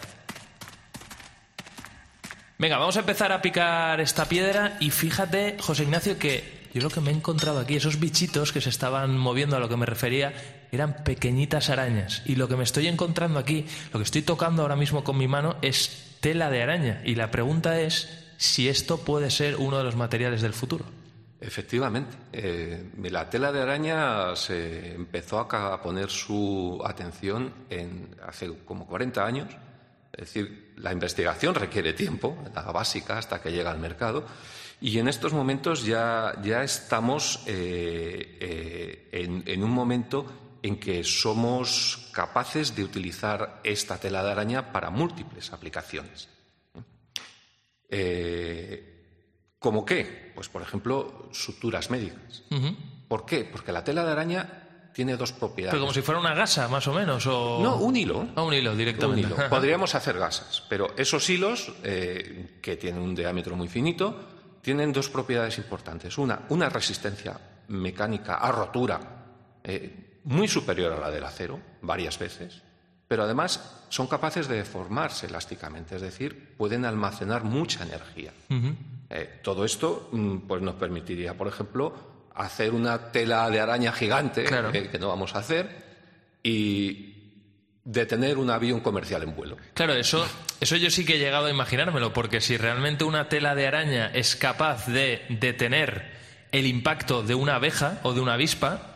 Venga, 2.58 2.78
vamos 2.78 2.96
a 2.96 3.02
empezar 3.02 3.34
a 3.34 3.42
picar 3.42 4.00
esta 4.00 4.30
piedra 4.30 4.78
y 4.80 4.90
fíjate, 4.90 5.58
José 5.60 5.84
Ignacio, 5.84 6.18
que 6.18 6.70
yo 6.74 6.82
lo 6.82 6.90
que 6.90 7.02
me 7.02 7.12
he 7.12 7.14
encontrado 7.14 7.60
aquí, 7.60 7.76
esos 7.76 8.00
bichitos 8.00 8.54
que 8.54 8.62
se 8.62 8.70
estaban 8.70 9.18
moviendo 9.18 9.58
a 9.58 9.60
lo 9.60 9.68
que 9.68 9.76
me 9.76 9.86
refería, 9.86 10.34
eran 10.72 11.04
pequeñitas 11.04 11.70
arañas. 11.70 12.22
Y 12.26 12.38
lo 12.38 12.48
que 12.48 12.56
me 12.56 12.64
estoy 12.64 12.88
encontrando 12.88 13.40
aquí, 13.40 13.66
lo 13.92 14.00
que 14.00 14.06
estoy 14.06 14.22
tocando 14.22 14.62
ahora 14.62 14.78
mismo 14.78 15.04
con 15.04 15.18
mi 15.18 15.28
mano, 15.28 15.58
es 15.62 16.18
tela 16.22 16.50
de 16.50 16.64
araña. 16.64 17.02
Y 17.04 17.16
la 17.16 17.30
pregunta 17.30 17.82
es 17.82 18.24
si 18.38 18.70
esto 18.70 19.00
puede 19.00 19.32
ser 19.32 19.58
uno 19.58 19.78
de 19.78 19.84
los 19.84 19.98
materiales 19.98 20.42
del 20.42 20.54
futuro. 20.54 20.86
Efectivamente. 21.42 22.16
Eh, 22.32 22.90
la 23.10 23.30
tela 23.30 23.52
de 23.52 23.64
araña 23.64 24.34
se 24.38 24.96
empezó 24.96 25.40
a 25.40 25.82
poner 25.82 26.10
su 26.10 26.82
atención 26.86 27.54
en, 27.70 28.16
hace 28.26 28.50
como 28.66 28.88
40 28.88 29.26
años 29.26 29.48
es 30.17 30.34
decir, 30.34 30.74
la 30.77 30.93
investigación 30.93 31.55
requiere 31.55 31.93
tiempo, 31.93 32.38
la 32.53 32.72
básica, 32.72 33.17
hasta 33.17 33.41
que 33.41 33.51
llega 33.51 33.72
al 33.72 33.79
mercado. 33.79 34.25
Y 34.79 35.00
en 35.00 35.07
estos 35.07 35.34
momentos 35.34 35.86
ya, 35.86 36.34
ya 36.41 36.63
estamos 36.63 37.41
eh, 37.45 38.38
eh, 38.39 39.43
en, 39.45 39.63
un 39.63 39.72
momento 39.72 40.57
en 40.62 40.79
que 40.79 41.03
somos 41.03 42.10
capaces 42.13 42.75
de 42.75 42.84
utilizar 42.84 43.60
esta 43.63 43.98
tela 43.98 44.24
de 44.24 44.31
araña 44.31 44.72
para 44.72 44.89
múltiples 44.89 45.51
aplicaciones. 45.51 46.29
Eh, 47.89 49.55
¿Cómo 49.60 49.84
qué? 49.84 50.31
Pues, 50.34 50.48
por 50.48 50.62
ejemplo, 50.62 51.29
suturas 51.34 51.89
médicas. 51.89 52.43
¿Por 53.07 53.25
qué? 53.25 53.43
Porque 53.43 53.72
la 53.72 53.84
tela 53.84 54.05
de 54.05 54.12
araña 54.12 54.64
tiene 54.96 55.18
dos 55.18 55.34
propiedades. 55.34 55.74
Pero 55.74 55.82
como 55.82 55.94
si 55.94 56.02
fuera 56.02 56.22
una 56.22 56.34
gasa, 56.34 56.70
más 56.70 56.88
o 56.88 56.94
menos. 56.94 57.28
O... 57.28 57.60
No, 57.62 57.75
un 57.75 57.98
hilo. 57.98 58.30
Ah, 58.34 58.44
un 58.44 58.54
hilo, 58.54 58.74
directamente. 58.74 59.28
Podríamos 59.50 59.94
hacer 59.94 60.18
gasas, 60.18 60.64
pero 60.70 60.96
esos 60.96 61.30
hilos, 61.30 61.74
eh, 61.84 62.60
que 62.62 62.78
tienen 62.78 63.02
un 63.02 63.14
diámetro 63.14 63.58
muy 63.58 63.68
finito, 63.68 64.18
tienen 64.62 64.94
dos 64.94 65.10
propiedades 65.10 65.58
importantes. 65.58 66.18
Una, 66.18 66.44
una 66.48 66.70
resistencia 66.70 67.38
mecánica 67.68 68.36
a 68.36 68.50
rotura 68.54 69.02
eh, 69.66 70.20
muy 70.24 70.48
superior 70.48 70.94
a 70.94 71.00
la 71.02 71.12
del 71.12 71.25
acero, 71.25 71.60
varias 71.82 72.18
veces, 72.18 72.62
pero 73.06 73.24
además 73.24 73.84
son 73.90 74.08
capaces 74.08 74.48
de 74.48 74.56
deformarse 74.56 75.25
elásticamente, 75.25 75.98
es 75.98 76.02
decir, 76.04 76.56
pueden 76.56 76.86
almacenar 76.86 77.44
mucha 77.44 77.84
energía. 77.84 78.32
Eh, 79.10 79.42
todo 79.44 79.66
esto 79.66 80.08
mm, 80.14 80.38
pues 80.48 80.62
nos 80.62 80.75
permitiría, 80.75 81.38
por 81.38 81.50
ejemplo, 81.50 82.14
hacer 82.36 82.72
una 82.72 83.12
tela 83.12 83.50
de 83.50 83.60
araña 83.60 83.92
gigante, 83.92 84.44
que, 84.44 85.00
no 85.00 85.08
vamos 85.08 85.36
a 85.36 85.39
hacer, 85.39 85.70
y 86.44 87.13
detener 87.84 88.38
un 88.38 88.50
avión 88.50 88.82
comercial 88.82 89.24
en 89.24 89.36
vuelo. 89.36 89.58
Claro, 89.74 89.94
eso, 89.94 90.27
eso 90.60 90.75
yo 90.75 90.89
sí 90.89 91.06
que 91.06 91.15
he 91.15 91.20
llegado 91.20 91.46
a 91.46 91.50
imaginármelo, 91.50 92.13
porque 92.13 92.42
si 92.42 92.58
realmente 92.58 93.04
una 93.04 93.30
tela 93.30 93.56
de 93.56 93.68
araña 93.68 94.12
es 94.13 94.36
capaz 94.36 94.88
de 94.88 95.22
detener 95.30 96.13
el 96.51 96.68
impacto 96.68 97.24
de 97.24 97.36
una 97.36 97.56
abeja 97.56 98.00
o 98.04 98.13
de 98.13 98.22
una 98.22 98.34
avispa, 98.34 98.95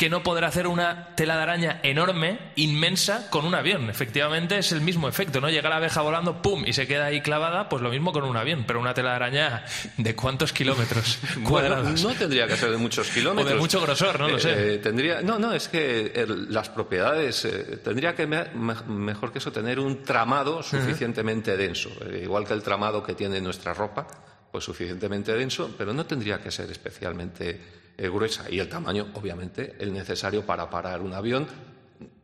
que 0.00 0.08
no 0.08 0.22
podrá 0.22 0.48
hacer 0.48 0.66
una 0.66 1.14
tela 1.14 1.36
de 1.36 1.42
araña 1.42 1.80
enorme, 1.82 2.38
inmensa, 2.56 3.28
con 3.28 3.44
un 3.44 3.54
avión. 3.54 3.90
Efectivamente 3.90 4.56
es 4.56 4.72
el 4.72 4.80
mismo 4.80 5.08
efecto, 5.08 5.42
¿no? 5.42 5.50
Llega 5.50 5.68
la 5.68 5.76
abeja 5.76 6.00
volando, 6.00 6.40
¡pum! 6.40 6.64
y 6.66 6.72
se 6.72 6.86
queda 6.86 7.04
ahí 7.04 7.20
clavada, 7.20 7.68
pues 7.68 7.82
lo 7.82 7.90
mismo 7.90 8.10
con 8.10 8.24
un 8.24 8.34
avión, 8.34 8.64
pero 8.66 8.80
una 8.80 8.94
tela 8.94 9.10
de 9.10 9.16
araña 9.16 9.66
¿de 9.98 10.16
cuántos 10.16 10.54
kilómetros 10.54 11.18
cuadrados? 11.44 12.02
no 12.02 12.14
tendría 12.14 12.46
que 12.46 12.56
ser 12.56 12.70
de 12.70 12.78
muchos 12.78 13.10
kilómetros. 13.10 13.52
O 13.52 13.54
de 13.54 13.60
mucho 13.60 13.78
grosor, 13.82 14.18
no 14.18 14.28
lo 14.30 14.38
sé. 14.38 14.76
Eh, 14.76 14.78
tendría, 14.78 15.20
no, 15.20 15.38
no, 15.38 15.52
es 15.52 15.68
que 15.68 16.26
las 16.48 16.70
propiedades, 16.70 17.44
eh, 17.44 17.78
tendría 17.84 18.14
que, 18.14 18.26
mejor 18.26 19.32
que 19.32 19.38
eso, 19.38 19.52
tener 19.52 19.78
un 19.78 20.02
tramado 20.02 20.62
suficientemente 20.62 21.58
denso, 21.58 21.90
eh, 22.06 22.22
igual 22.24 22.46
que 22.46 22.54
el 22.54 22.62
tramado 22.62 23.02
que 23.02 23.12
tiene 23.12 23.38
nuestra 23.42 23.74
ropa, 23.74 24.06
pues 24.50 24.64
suficientemente 24.64 25.34
denso, 25.34 25.74
pero 25.76 25.92
no 25.92 26.06
tendría 26.06 26.40
que 26.40 26.50
ser 26.50 26.70
especialmente 26.70 27.50
eh, 27.50 27.79
gruesa 28.08 28.50
y 28.50 28.58
el 28.58 28.68
tamaño, 28.68 29.08
obviamente, 29.14 29.76
el 29.78 29.92
necesario 29.92 30.44
para 30.46 30.68
parar 30.70 31.00
un 31.00 31.12
avión. 31.12 31.46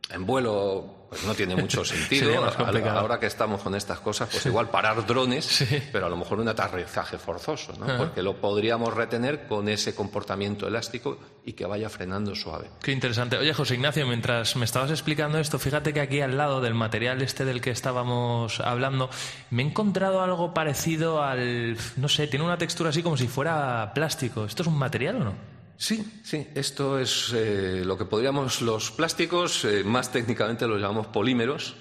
En 0.09 0.25
vuelo 0.25 0.97
pues 1.09 1.23
no 1.23 1.33
tiene 1.33 1.55
mucho 1.55 1.85
sentido. 1.85 2.43
Ahora 2.89 3.19
que 3.19 3.27
estamos 3.27 3.61
con 3.61 3.75
estas 3.75 3.99
cosas, 3.99 4.29
pues 4.29 4.45
igual 4.45 4.69
parar 4.69 5.05
drones, 5.05 5.65
pero 5.91 6.05
a 6.05 6.09
lo 6.09 6.17
mejor 6.17 6.39
un 6.39 6.47
aterrizaje 6.47 7.17
forzoso, 7.17 7.73
¿no? 7.79 7.97
Porque 7.97 8.21
lo 8.21 8.37
podríamos 8.37 8.93
retener 8.93 9.47
con 9.47 9.69
ese 9.69 9.95
comportamiento 9.95 10.67
elástico 10.67 11.17
y 11.45 11.53
que 11.53 11.65
vaya 11.65 11.89
frenando 11.89 12.35
suave. 12.35 12.69
Qué 12.81 12.91
interesante. 12.91 13.37
Oye, 13.37 13.53
José 13.53 13.75
Ignacio, 13.75 14.05
mientras 14.05 14.55
me 14.55 14.65
estabas 14.65 14.91
explicando 14.91 15.39
esto, 15.39 15.59
fíjate 15.59 15.93
que 15.93 16.01
aquí 16.01 16.21
al 16.21 16.37
lado 16.37 16.61
del 16.61 16.73
material 16.73 17.21
este 17.21 17.45
del 17.45 17.61
que 17.61 17.71
estábamos 17.71 18.59
hablando, 18.59 19.09
me 19.49 19.63
he 19.63 19.65
encontrado 19.65 20.21
algo 20.21 20.53
parecido 20.53 21.23
al, 21.23 21.77
no 21.95 22.09
sé, 22.09 22.27
tiene 22.27 22.45
una 22.45 22.57
textura 22.57 22.89
así 22.89 23.01
como 23.01 23.17
si 23.17 23.27
fuera 23.27 23.91
plástico. 23.93 24.45
¿Esto 24.45 24.63
es 24.63 24.67
un 24.67 24.77
material 24.77 25.21
o 25.21 25.23
no? 25.25 25.56
Sí, 25.77 26.21
sí, 26.23 26.47
esto 26.55 26.97
es 26.97 27.31
eh, 27.35 27.83
lo 27.85 27.95
que 27.97 28.05
podríamos 28.05 28.61
los 28.63 28.89
plásticos, 28.91 29.63
eh, 29.63 29.83
más 29.83 30.11
técnicamente 30.11 30.65
los 30.67 30.81
llamamos 30.81 31.05
polímeros. 31.07 31.75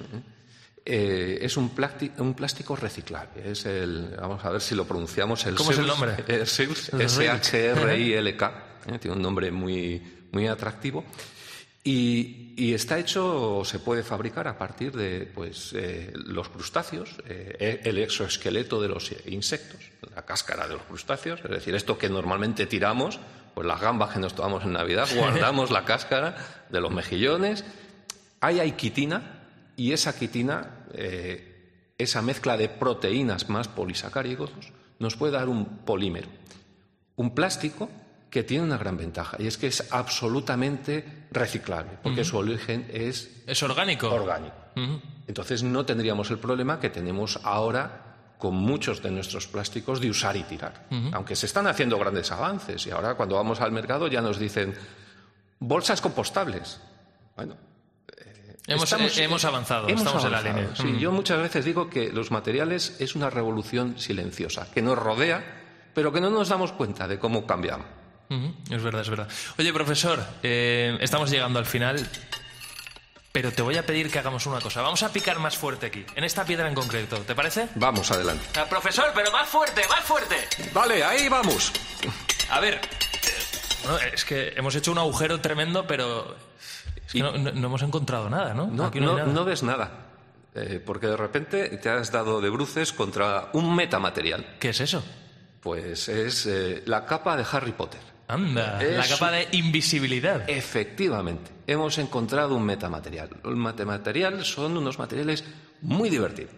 ¿eh? 0.84 1.38
es 1.40 1.56
un, 1.56 1.72
un, 2.18 2.34
plástico 2.34 2.76
reciclable. 2.76 3.50
Es 3.50 3.64
el, 3.64 4.14
vamos 4.20 4.44
a 4.44 4.50
ver 4.50 4.60
si 4.60 4.74
lo 4.74 4.84
pronunciamos. 4.84 5.46
El 5.46 5.54
¿Cómo 5.54 5.70
es 5.72 5.78
el 5.78 5.86
nombre? 5.86 6.14
S-H-R-I-L-K. 6.98 8.54
tiene 9.00 9.16
un 9.16 9.22
nombre 9.22 9.50
muy, 9.50 10.28
muy 10.30 10.46
atractivo. 10.46 11.02
Y, 11.82 12.52
y, 12.56 12.74
está 12.74 12.98
hecho, 12.98 13.58
o 13.58 13.64
se 13.64 13.78
puede 13.78 14.02
fabricar 14.02 14.46
a 14.46 14.58
partir 14.58 14.92
de 14.92 15.30
pues, 15.34 15.74
los 16.14 16.48
crustáceos, 16.50 17.16
el 17.26 17.98
exoesqueleto 17.98 18.80
de 18.80 18.88
los 18.88 19.10
insectos, 19.26 19.80
la 20.14 20.24
cáscara 20.24 20.66
de 20.68 20.74
los 20.74 20.82
crustáceos, 20.82 21.40
es 21.44 21.50
decir, 21.50 21.74
esto 21.76 21.96
que 21.96 22.08
normalmente 22.08 22.66
tiramos 22.66 23.20
pues 23.56 23.66
las 23.66 23.80
gambas 23.80 24.12
que 24.12 24.18
nos 24.18 24.34
tomamos 24.34 24.64
en 24.64 24.74
Navidad, 24.74 25.08
guardamos 25.16 25.70
la 25.70 25.86
cáscara 25.86 26.36
de 26.68 26.78
los 26.78 26.92
mejillones. 26.92 27.64
Ahí 28.38 28.60
hay 28.60 28.72
quitina 28.72 29.46
y 29.76 29.92
esa 29.92 30.14
quitina, 30.14 30.84
eh, 30.92 31.94
esa 31.96 32.20
mezcla 32.20 32.58
de 32.58 32.68
proteínas 32.68 33.48
más 33.48 33.68
polisacáridos, 33.68 34.50
nos 34.98 35.16
puede 35.16 35.32
dar 35.32 35.48
un 35.48 35.64
polímero, 35.86 36.28
un 37.16 37.34
plástico 37.34 37.88
que 38.28 38.42
tiene 38.42 38.62
una 38.62 38.76
gran 38.76 38.98
ventaja 38.98 39.38
y 39.40 39.46
es 39.46 39.56
que 39.56 39.68
es 39.68 39.90
absolutamente 39.90 41.24
reciclable, 41.30 41.92
porque 42.02 42.24
su 42.24 42.36
origen 42.36 42.86
es... 42.92 43.42
Es 43.46 43.62
orgánico. 43.62 44.10
Orgánico. 44.10 44.54
Entonces 45.26 45.62
no 45.62 45.86
tendríamos 45.86 46.30
el 46.30 46.38
problema 46.38 46.78
que 46.78 46.90
tenemos 46.90 47.40
ahora 47.42 48.05
con 48.38 48.54
muchos 48.54 49.02
de 49.02 49.10
nuestros 49.10 49.46
plásticos 49.46 50.00
de 50.00 50.10
usar 50.10 50.36
y 50.36 50.42
tirar. 50.42 50.86
Aunque 51.12 51.36
se 51.36 51.46
están 51.46 51.66
haciendo 51.66 51.98
grandes 51.98 52.30
avances 52.30 52.86
y 52.86 52.90
ahora 52.90 53.14
cuando 53.14 53.36
vamos 53.36 53.60
al 53.60 53.72
mercado 53.72 54.08
ya 54.08 54.20
nos 54.20 54.38
dicen 54.38 54.74
bolsas 55.58 56.00
compostables. 56.00 56.80
Bueno, 57.36 57.56
eh, 58.16 58.56
hemos, 58.66 58.92
hemos, 59.18 59.44
avanzado, 59.44 59.88
estamos 59.88 60.24
en 60.24 60.32
la 60.32 60.42
línea. 60.42 60.70
Sí, 60.74 60.98
Yo 60.98 61.12
muchas 61.12 61.38
veces 61.40 61.64
digo 61.64 61.88
que 61.88 62.12
los 62.12 62.30
materiales 62.30 62.96
es 62.98 63.14
una 63.14 63.30
revolución 63.30 63.98
silenciosa, 63.98 64.70
que 64.72 64.82
nos 64.82 64.98
rodea, 64.98 65.44
pero 65.94 66.12
que 66.12 66.20
no 66.20 66.30
nos 66.30 66.48
damos 66.48 66.72
cuenta 66.72 67.08
de 67.08 67.18
cómo 67.18 67.46
cambiamos. 67.46 67.86
Es 68.70 68.82
verdad, 68.82 69.02
es 69.02 69.10
verdad. 69.10 69.28
Oye, 69.58 69.72
profesor, 69.72 70.20
eh, 70.42 70.98
estamos 71.00 71.30
llegando 71.30 71.58
al 71.58 71.66
final. 71.66 72.04
Pero 73.36 73.52
te 73.52 73.60
voy 73.60 73.76
a 73.76 73.84
pedir 73.84 74.10
que 74.10 74.18
hagamos 74.18 74.46
una 74.46 74.62
cosa. 74.62 74.80
Vamos 74.80 75.02
a 75.02 75.12
picar 75.12 75.38
más 75.38 75.58
fuerte 75.58 75.84
aquí, 75.84 76.06
en 76.14 76.24
esta 76.24 76.46
piedra 76.46 76.68
en 76.68 76.74
concreto. 76.74 77.18
¿Te 77.18 77.34
parece? 77.34 77.68
Vamos, 77.74 78.10
adelante. 78.10 78.46
Ah, 78.58 78.64
profesor, 78.64 79.12
pero 79.14 79.30
más 79.30 79.46
fuerte, 79.46 79.82
más 79.90 80.00
fuerte. 80.00 80.36
Vale, 80.72 81.04
ahí 81.04 81.28
vamos. 81.28 81.70
A 82.48 82.60
ver, 82.60 82.76
eh, 82.76 84.10
es 84.14 84.24
que 84.24 84.54
hemos 84.56 84.74
hecho 84.74 84.90
un 84.90 84.96
agujero 84.96 85.38
tremendo, 85.42 85.86
pero 85.86 86.34
no, 87.12 87.34
hemos 87.34 87.82
encontrado 87.82 88.30
nada, 88.30 88.54
¿no? 88.54 88.68
No, 88.68 88.90
no, 88.90 89.44
ves 89.44 89.62
nada. 89.62 90.06
Eh, 90.54 90.82
porque 90.82 91.08
de 91.08 91.18
repente 91.18 91.68
te 91.76 91.90
has 91.90 92.10
dado 92.10 92.40
de 92.40 92.48
bruces 92.48 92.94
contra 92.94 93.50
un 93.52 93.76
metamaterial. 93.76 94.56
¿Qué 94.58 94.70
es 94.70 94.80
eso? 94.80 95.04
Pues 95.60 96.08
es 96.08 96.46
eh, 96.46 96.84
la 96.86 97.04
capa 97.04 97.36
de 97.36 97.44
Harry 97.52 97.72
Potter. 97.72 98.15
Anda, 98.28 98.82
la 98.82 99.06
capa 99.06 99.30
de 99.30 99.48
invisibilidad. 99.52 100.48
Efectivamente, 100.48 101.50
hemos 101.66 101.98
encontrado 101.98 102.56
un 102.56 102.64
metamaterial. 102.64 103.30
Los 103.42 103.56
metamaterial 103.56 104.44
son 104.44 104.76
unos 104.76 104.98
materiales 104.98 105.44
muy 105.82 106.10
divertidos, 106.10 106.54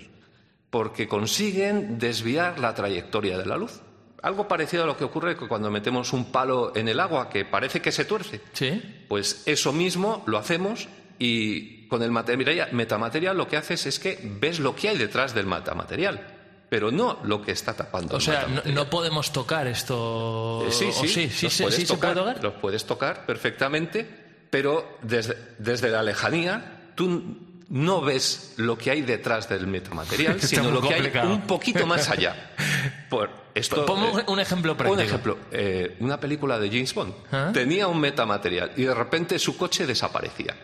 porque 0.71 1.07
consiguen 1.07 1.99
desviar 1.99 2.59
la 2.59 2.75
trayectoria 2.75 3.37
de 3.37 3.47
la 3.47 3.57
luz. 3.57 3.81
Algo 4.23 4.49
parecido 4.49 4.83
a 4.83 4.87
lo 4.87 4.97
que 4.97 5.05
ocurre 5.05 5.37
cuando 5.37 5.71
metemos 5.71 6.13
un 6.13 6.33
palo 6.33 6.73
en 6.75 6.89
el 6.89 6.99
agua 6.99 7.29
que 7.29 7.45
parece 7.45 7.81
que 7.81 7.93
se 7.93 8.05
tuerce. 8.05 8.41
Sí. 8.53 9.05
Pues 9.07 9.43
eso 9.47 9.73
mismo 9.73 10.25
lo 10.27 10.39
hacemos 10.39 10.89
y 11.19 11.87
con 11.89 12.03
el 12.03 12.11
metamaterial 12.11 13.37
lo 13.37 13.47
que 13.47 13.57
haces 13.57 13.87
es 13.87 13.99
que 13.99 14.19
ves 14.41 14.59
lo 14.59 14.75
que 14.75 14.89
hay 14.89 14.99
detrás 14.99 15.35
del 15.35 15.47
metamaterial 15.47 16.38
pero 16.69 16.91
no 16.91 17.19
lo 17.25 17.43
que 17.43 17.53
está 17.53 17.75
tapando. 17.75 18.17
O 18.17 18.21
sea, 18.21 18.47
no, 18.65 18.91
podemos 18.91 19.33
tocar 19.33 19.67
esto. 19.67 20.65
Eh, 20.67 20.73
sí, 20.73 20.93
sí, 20.93 21.09
sí, 21.09 21.31
sí, 21.31 21.51
sí, 21.51 21.51
se 21.51 21.63
puede 21.65 21.85
tocar. 21.87 22.43
Los 22.43 22.55
puedes 22.55 22.85
tocar 22.85 23.25
perfectamente, 23.27 24.09
pero 24.51 24.99
desde, 25.03 25.37
desde 25.59 25.91
la 25.91 26.03
lejanía 26.03 26.93
tú 26.95 27.37
no 27.71 28.01
ves 28.01 28.55
lo 28.57 28.79
que 28.79 28.91
hay 28.91 29.03
detrás 29.03 29.49
del 29.49 29.67
metamaterial, 29.67 30.41
sino 30.41 30.71
lo 30.71 30.81
que 30.81 30.95
hay 30.95 31.13
un 31.27 31.43
poquito 31.43 31.87
más 31.87 32.09
allá. 32.11 32.53
Por 33.11 33.31
esto, 33.55 33.87
Pongo 33.87 34.13
un 34.27 34.41
ejemplo 34.41 34.77
práctico. 34.77 35.01
Un 35.01 35.07
ejemplo, 35.07 35.39
eh, 35.51 35.97
una 36.01 36.21
película 36.21 36.59
de 36.59 36.69
James 36.69 36.95
Bond 36.95 37.15
¿Ah? 37.33 37.51
tenía 37.53 37.89
un 37.89 37.99
metamaterial 37.99 38.73
y 38.77 38.83
de 38.83 38.95
repente 38.95 39.39
su 39.39 39.57
coche 39.57 39.87
desaparecía. 39.87 40.55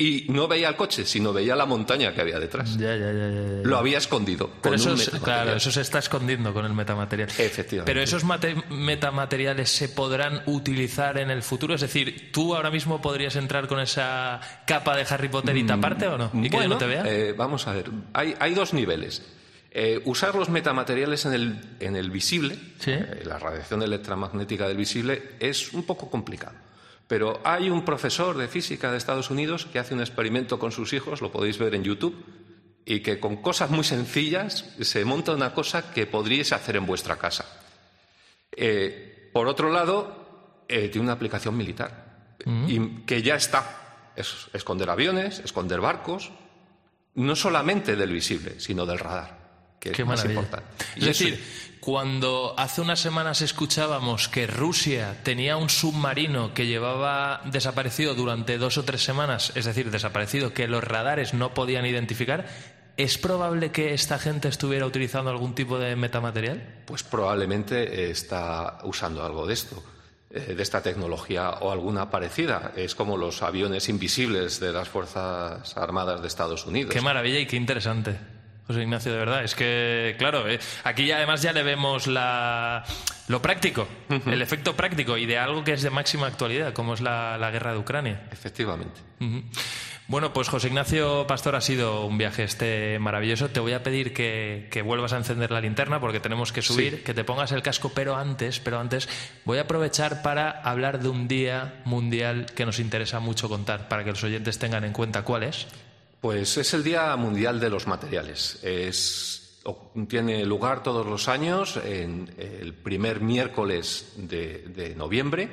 Y 0.00 0.26
no 0.28 0.46
veía 0.46 0.68
el 0.68 0.76
coche, 0.76 1.04
sino 1.04 1.32
veía 1.32 1.56
la 1.56 1.66
montaña 1.66 2.14
que 2.14 2.20
había 2.20 2.38
detrás. 2.38 2.78
Ya, 2.78 2.94
ya, 2.94 3.12
ya, 3.12 3.62
Lo 3.64 3.78
había 3.78 3.98
escondido. 3.98 4.48
Pero 4.62 4.76
eso, 4.76 4.94
claro, 5.20 5.54
eso 5.54 5.72
se 5.72 5.80
está 5.80 5.98
escondiendo 5.98 6.54
con 6.54 6.64
el 6.64 6.72
metamaterial. 6.72 7.28
Efectivamente. 7.28 7.92
Pero 7.92 8.00
esos 8.00 8.22
metamateriales 8.70 9.68
se 9.68 9.88
podrán 9.88 10.42
utilizar 10.46 11.18
en 11.18 11.30
el 11.30 11.42
futuro. 11.42 11.74
Es 11.74 11.80
decir, 11.80 12.30
¿tú 12.30 12.54
ahora 12.54 12.70
mismo 12.70 13.02
podrías 13.02 13.34
entrar 13.34 13.66
con 13.66 13.80
esa 13.80 14.40
capa 14.68 14.96
de 14.96 15.04
Harry 15.10 15.28
Potter 15.28 15.56
y 15.56 15.64
mm, 15.64 15.66
taparte 15.66 16.06
o 16.06 16.16
no? 16.16 16.30
¿Y 16.32 16.48
que 16.48 16.68
no 16.68 16.78
te 16.78 16.86
vea? 16.86 17.02
Eh, 17.04 17.34
vamos 17.36 17.66
a 17.66 17.72
ver. 17.72 17.90
Hay, 18.12 18.36
hay 18.38 18.54
dos 18.54 18.72
niveles. 18.72 19.22
Eh, 19.72 20.00
usar 20.04 20.36
los 20.36 20.48
metamateriales 20.48 21.26
en 21.26 21.34
el, 21.34 21.60
en 21.80 21.96
el 21.96 22.12
visible, 22.12 22.56
eh, 22.86 23.22
la 23.24 23.40
radiación 23.40 23.82
electromagnética 23.82 24.68
del 24.68 24.76
visible, 24.76 25.32
es 25.40 25.72
un 25.72 25.82
poco 25.82 26.08
complicado. 26.08 26.67
Pero 27.08 27.40
hay 27.42 27.70
un 27.70 27.84
profesor 27.84 28.36
de 28.36 28.48
física 28.48 28.92
de 28.92 28.98
Estados 28.98 29.30
Unidos 29.30 29.66
que 29.66 29.78
hace 29.78 29.94
un 29.94 30.00
experimento 30.00 30.58
con 30.58 30.70
sus 30.70 30.92
hijos, 30.92 31.22
lo 31.22 31.32
podéis 31.32 31.58
ver 31.58 31.74
en 31.74 31.82
YouTube, 31.82 32.14
y 32.84 33.00
que 33.00 33.18
con 33.18 33.36
cosas 33.38 33.70
muy 33.70 33.82
sencillas 33.82 34.76
se 34.80 35.04
monta 35.04 35.32
una 35.32 35.54
cosa 35.54 35.90
que 35.90 36.06
podríais 36.06 36.52
hacer 36.52 36.76
en 36.76 36.86
vuestra 36.86 37.16
casa. 37.16 37.46
Eh, 38.54 39.30
por 39.32 39.48
otro 39.48 39.70
lado, 39.70 40.64
eh, 40.68 40.88
tiene 40.88 41.06
una 41.06 41.14
aplicación 41.14 41.56
militar, 41.56 42.36
mm. 42.44 42.68
y 42.68 42.88
que 43.06 43.22
ya 43.22 43.36
está. 43.36 44.12
Es 44.14 44.48
esconder 44.52 44.90
aviones, 44.90 45.38
esconder 45.38 45.80
barcos, 45.80 46.30
no 47.14 47.36
solamente 47.36 47.96
del 47.96 48.12
visible, 48.12 48.60
sino 48.60 48.84
del 48.84 48.98
radar, 48.98 49.76
que 49.80 49.90
es 49.90 50.06
más 50.06 50.24
importante. 50.24 50.84
Es 50.96 51.04
decir, 51.04 51.42
cuando 51.80 52.54
hace 52.56 52.80
unas 52.80 53.00
semanas 53.00 53.42
escuchábamos 53.42 54.28
que 54.28 54.46
Rusia 54.46 55.16
tenía 55.22 55.56
un 55.56 55.70
submarino 55.70 56.54
que 56.54 56.66
llevaba 56.66 57.42
desaparecido 57.44 58.14
durante 58.14 58.58
dos 58.58 58.78
o 58.78 58.84
tres 58.84 59.02
semanas, 59.02 59.52
es 59.54 59.64
decir, 59.64 59.90
desaparecido, 59.90 60.52
que 60.52 60.68
los 60.68 60.84
radares 60.84 61.34
no 61.34 61.54
podían 61.54 61.86
identificar, 61.86 62.46
¿es 62.96 63.18
probable 63.18 63.70
que 63.70 63.94
esta 63.94 64.18
gente 64.18 64.48
estuviera 64.48 64.86
utilizando 64.86 65.30
algún 65.30 65.54
tipo 65.54 65.78
de 65.78 65.96
metamaterial? 65.96 66.82
Pues 66.86 67.02
probablemente 67.02 68.10
está 68.10 68.78
usando 68.84 69.24
algo 69.24 69.46
de 69.46 69.54
esto 69.54 69.82
eh, 70.30 70.54
de 70.54 70.62
esta 70.62 70.82
tecnología 70.82 71.50
o 71.60 71.72
alguna 71.72 72.10
parecida. 72.10 72.72
Es 72.76 72.94
como 72.94 73.16
los 73.16 73.42
aviones 73.42 73.88
invisibles 73.88 74.60
de 74.60 74.74
las 74.74 74.86
Fuerzas 74.86 75.74
Armadas 75.74 76.20
de 76.20 76.28
Estados 76.28 76.66
Unidos. 76.66 76.92
Qué 76.92 77.00
maravilla 77.00 77.38
y 77.38 77.46
qué 77.46 77.56
interesante. 77.56 78.37
José 78.68 78.82
Ignacio, 78.82 79.10
de 79.12 79.18
verdad. 79.18 79.42
Es 79.42 79.54
que, 79.54 80.14
claro, 80.18 80.46
eh, 80.46 80.60
aquí 80.84 81.10
además 81.10 81.40
ya 81.40 81.54
le 81.54 81.62
vemos 81.62 82.06
la, 82.06 82.84
lo 83.26 83.40
práctico, 83.40 83.88
el 84.26 84.42
efecto 84.42 84.76
práctico 84.76 85.16
y 85.16 85.24
de 85.24 85.38
algo 85.38 85.64
que 85.64 85.72
es 85.72 85.82
de 85.82 85.88
máxima 85.88 86.26
actualidad, 86.26 86.74
como 86.74 86.92
es 86.92 87.00
la, 87.00 87.48
guerra 87.50 87.72
de 87.72 87.78
Ucrania. 87.78 88.28
Efectivamente. 88.30 89.00
Bueno, 90.06 90.34
pues 90.34 90.50
José 90.50 90.68
Ignacio 90.68 91.26
Pastor 91.26 91.56
ha 91.56 91.62
sido 91.62 92.04
un 92.04 92.18
viaje 92.18 92.44
este 92.44 92.98
maravilloso. 92.98 93.48
Te 93.48 93.60
voy 93.60 93.72
a 93.72 93.82
pedir 93.82 94.12
que, 94.12 94.82
vuelvas 94.84 95.14
a 95.14 95.16
encender 95.16 95.50
la 95.50 95.62
linterna 95.62 95.98
porque 95.98 96.20
tenemos 96.20 96.52
que 96.52 96.60
subir, 96.60 97.02
que 97.02 97.14
te 97.14 97.24
pongas 97.24 97.52
el 97.52 97.62
casco, 97.62 97.92
pero 97.94 98.16
antes, 98.16 98.60
pero 98.60 98.80
antes 98.80 99.08
voy 99.46 99.56
a 99.56 99.62
aprovechar 99.62 100.20
para 100.20 100.50
hablar 100.50 101.00
de 101.00 101.08
un 101.08 101.26
día 101.26 101.80
mundial 101.86 102.44
que 102.54 102.66
nos 102.66 102.80
interesa 102.80 103.18
mucho 103.18 103.48
contar, 103.48 103.88
para 103.88 104.04
que 104.04 104.10
los 104.10 104.22
oyentes 104.24 104.58
tengan 104.58 104.84
en 104.84 104.92
cuenta 104.92 105.22
cuál 105.22 105.44
es. 105.44 105.66
Pues 106.20 106.56
es 106.56 106.74
el 106.74 106.82
Día 106.82 107.14
Mundial 107.14 107.60
de 107.60 107.70
los 107.70 107.86
Materiales. 107.86 108.60
tiene 110.08 110.44
lugar 110.44 110.82
todos 110.82 111.06
los 111.06 111.28
años 111.28 111.76
el 111.76 112.74
primer 112.74 113.20
miércoles 113.20 114.14
de, 114.16 114.94
noviembre. 114.96 115.48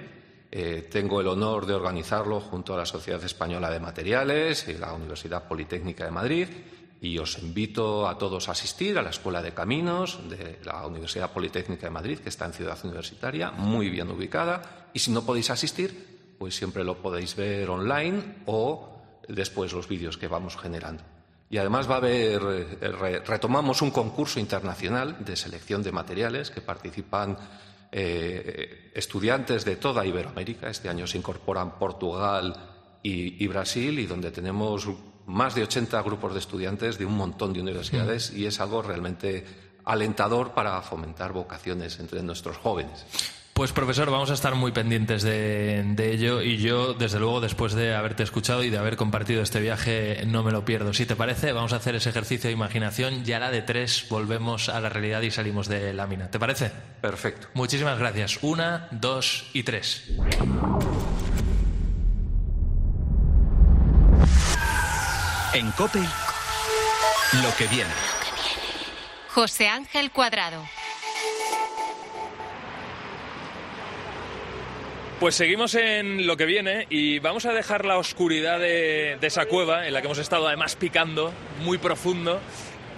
Eh, 0.51 0.87
tengo 0.89 1.21
el 1.21 1.27
honor 1.27 1.67
de 1.67 1.75
organizarlo 1.75 2.39
junto 2.39 2.73
a 2.73 2.77
la 2.77 2.85
Sociedad 2.85 3.23
Española 3.23 3.69
de 3.69 3.79
Materiales 3.79 4.67
y 4.67 4.73
la 4.73 4.93
Universidad 4.93 5.47
Politécnica 5.47 6.05
de 6.05 6.11
Madrid. 6.11 6.47
Y 6.99 7.19
os 7.19 7.37
invito 7.37 8.07
a 8.07 8.17
todos 8.17 8.49
a 8.49 8.53
asistir 8.53 8.97
a 8.97 9.03
la 9.03 9.11
Escuela 9.11 9.43
de 9.43 9.53
Caminos 9.53 10.17
de 10.27 10.61
la 10.63 10.87
Universidad 10.87 11.31
Politécnica 11.31 11.85
de 11.85 11.91
Madrid, 11.91 12.19
que 12.19 12.29
está 12.29 12.45
en 12.45 12.53
Ciudad 12.53 12.79
Universitaria, 12.83 13.51
muy 13.51 13.89
bien 13.89 14.09
ubicada. 14.09 14.87
Y 14.93 14.99
si 14.99 15.11
no 15.11 15.23
podéis 15.23 15.51
asistir, 15.51 16.35
pues 16.39 16.55
siempre 16.55 16.83
lo 16.83 16.97
podéis 16.97 17.35
ver 17.35 17.69
online 17.69 18.37
o 18.47 18.94
después 19.27 19.73
los 19.73 19.87
vídeos 19.87 20.17
que 20.17 20.27
vamos 20.27 20.57
generando. 20.57 21.03
Y 21.49 21.57
además 21.57 21.89
va 21.89 21.95
a 21.95 21.97
haber, 21.97 22.41
eh, 22.81 23.21
retomamos 23.25 23.81
un 23.81 23.91
concurso 23.91 24.39
internacional 24.39 25.23
de 25.23 25.35
selección 25.35 25.83
de 25.83 25.91
materiales 25.91 26.49
que 26.49 26.61
participan 26.61 27.37
eh, 27.91 28.91
estudiantes 28.93 29.63
de 29.63 29.75
toda 29.75 30.05
Iberoamérica. 30.05 30.69
Este 30.69 30.89
año 30.89 31.05
se 31.05 31.17
incorporan 31.17 31.77
Portugal 31.77 32.55
y, 33.03 33.47
Brasil 33.47 33.99
y 33.99 34.07
donde 34.07 34.31
tenemos 34.31 34.87
más 35.27 35.53
de 35.53 35.63
80 35.63 36.01
grupos 36.01 36.33
de 36.33 36.39
estudiantes 36.39 36.97
de 36.97 37.05
un 37.05 37.15
montón 37.15 37.53
de 37.53 37.61
universidades 37.61 38.31
y 38.31 38.47
es 38.47 38.59
algo 38.59 38.81
realmente 38.81 39.45
alentador 39.85 40.53
para 40.53 40.81
fomentar 40.81 41.31
vocaciones 41.31 41.99
entre 41.99 42.23
nuestros 42.23 42.57
jóvenes. 42.57 43.05
Pues 43.55 43.71
profesor, 43.71 44.11
vamos 44.11 44.31
a 44.31 44.33
estar 44.33 44.53
muy 44.53 44.73
pendientes 44.73 45.23
de, 45.23 45.95
ello 45.97 46.41
y 46.41 46.57
yo, 46.57 46.93
desde 46.93 47.19
luego, 47.19 47.39
después 47.39 47.71
de 47.71 47.95
haberte 47.95 48.21
escuchado 48.21 48.65
y 48.65 48.69
de 48.69 48.77
haber 48.77 48.97
compartido 48.97 49.41
este 49.41 49.61
viaje, 49.61 50.23
no 50.27 50.43
me 50.43 50.51
lo 50.51 50.65
pierdo. 50.65 50.93
Si 50.93 51.05
te 51.05 51.15
parece, 51.15 51.53
vamos 51.53 51.71
a 51.71 51.77
hacer 51.77 51.95
ese 51.95 52.09
ejercicio 52.09 52.49
de 52.49 52.53
imaginación 52.53 53.23
y 53.25 53.31
a 53.31 53.39
la 53.39 53.51
de 53.51 53.61
tres 53.61 54.07
volvemos 54.09 54.67
a 54.67 54.81
la 54.81 54.89
realidad 54.89 55.21
y 55.21 55.31
salimos 55.31 55.69
de 55.69 55.93
la 55.93 56.05
mina. 56.05 56.29
¿Te 56.29 56.37
parece? 56.37 56.69
Perfecto. 56.99 57.47
Muchísimas 57.53 57.97
gracias. 57.97 58.39
Una, 58.41 58.89
dos 58.91 59.49
y 59.53 59.63
tres. 59.63 60.03
En 65.53 65.71
COPE, 65.71 66.01
lo 67.41 67.55
que 67.57 67.67
viene. 67.67 67.93
José 69.29 69.69
Ángel 69.69 70.11
Cuadrado. 70.11 70.61
Pues 75.19 75.35
seguimos 75.35 75.75
en 75.75 76.27
lo 76.27 76.35
que 76.35 76.45
viene 76.45 76.87
y 76.89 77.19
vamos 77.19 77.45
a 77.45 77.53
dejar 77.53 77.85
la 77.85 77.97
oscuridad 77.97 78.59
de, 78.59 79.17
esa 79.21 79.45
cueva 79.45 79.87
en 79.87 79.93
la 79.93 80.01
que 80.01 80.07
hemos 80.07 80.17
estado 80.17 80.45
además 80.45 80.75
picando 80.75 81.31
muy 81.63 81.77
profundo 81.77 82.41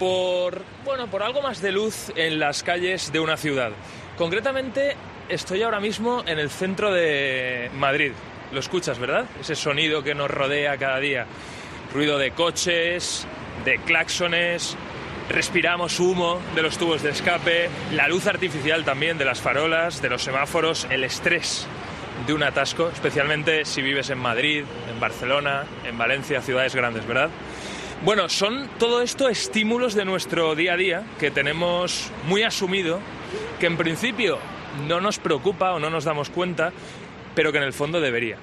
por, 0.00 0.62
bueno, 0.84 1.06
por 1.06 1.22
algo 1.22 1.42
más 1.42 1.62
de 1.62 1.70
luz 1.70 2.10
en 2.16 2.40
las 2.40 2.64
calles 2.64 3.12
de 3.12 3.20
una 3.20 3.36
ciudad. 3.36 3.70
Concretamente, 4.16 4.96
estoy 5.28 5.62
ahora 5.62 5.78
mismo 5.78 6.24
en 6.26 6.40
el 6.40 6.50
centro 6.50 6.92
de 6.92 7.70
Madrid. 7.74 8.10
Lo 8.50 8.58
escuchas, 8.58 8.98
¿verdad? 8.98 9.26
Ese 9.40 9.54
sonido 9.54 10.02
que 10.02 10.16
nos 10.16 10.28
rodea 10.28 10.76
cada 10.76 10.98
día. 10.98 11.24
Ruido 11.94 12.18
de 12.18 12.32
coches, 12.32 13.28
de 13.64 13.78
claxones, 13.78 14.76
respiramos 15.28 16.00
humo 16.00 16.40
de 16.56 16.62
los 16.62 16.78
tubos 16.78 17.00
de 17.04 17.10
escape, 17.10 17.70
la 17.92 18.08
luz 18.08 18.26
artificial 18.26 18.84
también 18.84 19.18
de 19.18 19.24
las 19.24 19.40
farolas, 19.40 20.02
de 20.02 20.08
los 20.08 20.24
semáforos, 20.24 20.88
el 20.90 21.04
estrés 21.04 21.68
de 22.26 22.34
un 22.34 22.42
atasco, 22.42 22.88
especialmente 22.88 23.64
si 23.64 23.82
vives 23.82 24.10
en 24.10 24.18
Madrid, 24.18 24.64
en 24.90 25.00
Barcelona, 25.00 25.64
en 25.84 25.96
Valencia, 25.96 26.42
ciudades 26.42 26.74
grandes, 26.74 27.06
¿verdad? 27.06 27.30
Bueno, 28.04 28.28
son 28.28 28.68
todo 28.78 29.02
esto 29.02 29.28
estímulos 29.28 29.94
de 29.94 30.04
nuestro 30.04 30.54
día 30.54 30.74
a 30.74 30.76
día 30.76 31.02
que 31.18 31.30
tenemos 31.30 32.12
muy 32.26 32.42
asumido, 32.42 33.00
que 33.58 33.66
en 33.66 33.76
principio 33.76 34.38
no 34.86 35.00
nos 35.00 35.18
preocupa 35.18 35.72
o 35.72 35.80
no 35.80 35.90
nos 35.90 36.04
damos 36.04 36.30
cuenta, 36.30 36.72
pero 37.34 37.50
que 37.50 37.58
en 37.58 37.64
el 37.64 37.72
fondo 37.72 38.00
debería. 38.00 38.36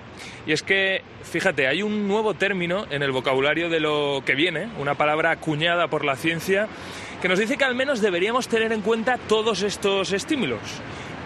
Y 0.45 0.51
es 0.51 0.61
que, 0.61 1.01
fíjate, 1.23 1.67
hay 1.67 1.83
un 1.83 2.07
nuevo 2.07 2.33
término 2.33 2.85
en 2.89 3.01
el 3.01 3.11
vocabulario 3.11 3.69
de 3.69 3.79
lo 3.79 4.23
que 4.25 4.35
viene, 4.35 4.69
una 4.79 4.95
palabra 4.95 5.31
acuñada 5.31 5.87
por 5.87 6.05
la 6.05 6.15
ciencia, 6.15 6.67
que 7.21 7.27
nos 7.27 7.39
dice 7.39 7.57
que 7.57 7.63
al 7.63 7.75
menos 7.75 8.01
deberíamos 8.01 8.47
tener 8.47 8.71
en 8.71 8.81
cuenta 8.81 9.17
todos 9.17 9.63
estos 9.63 10.11
estímulos. 10.11 10.59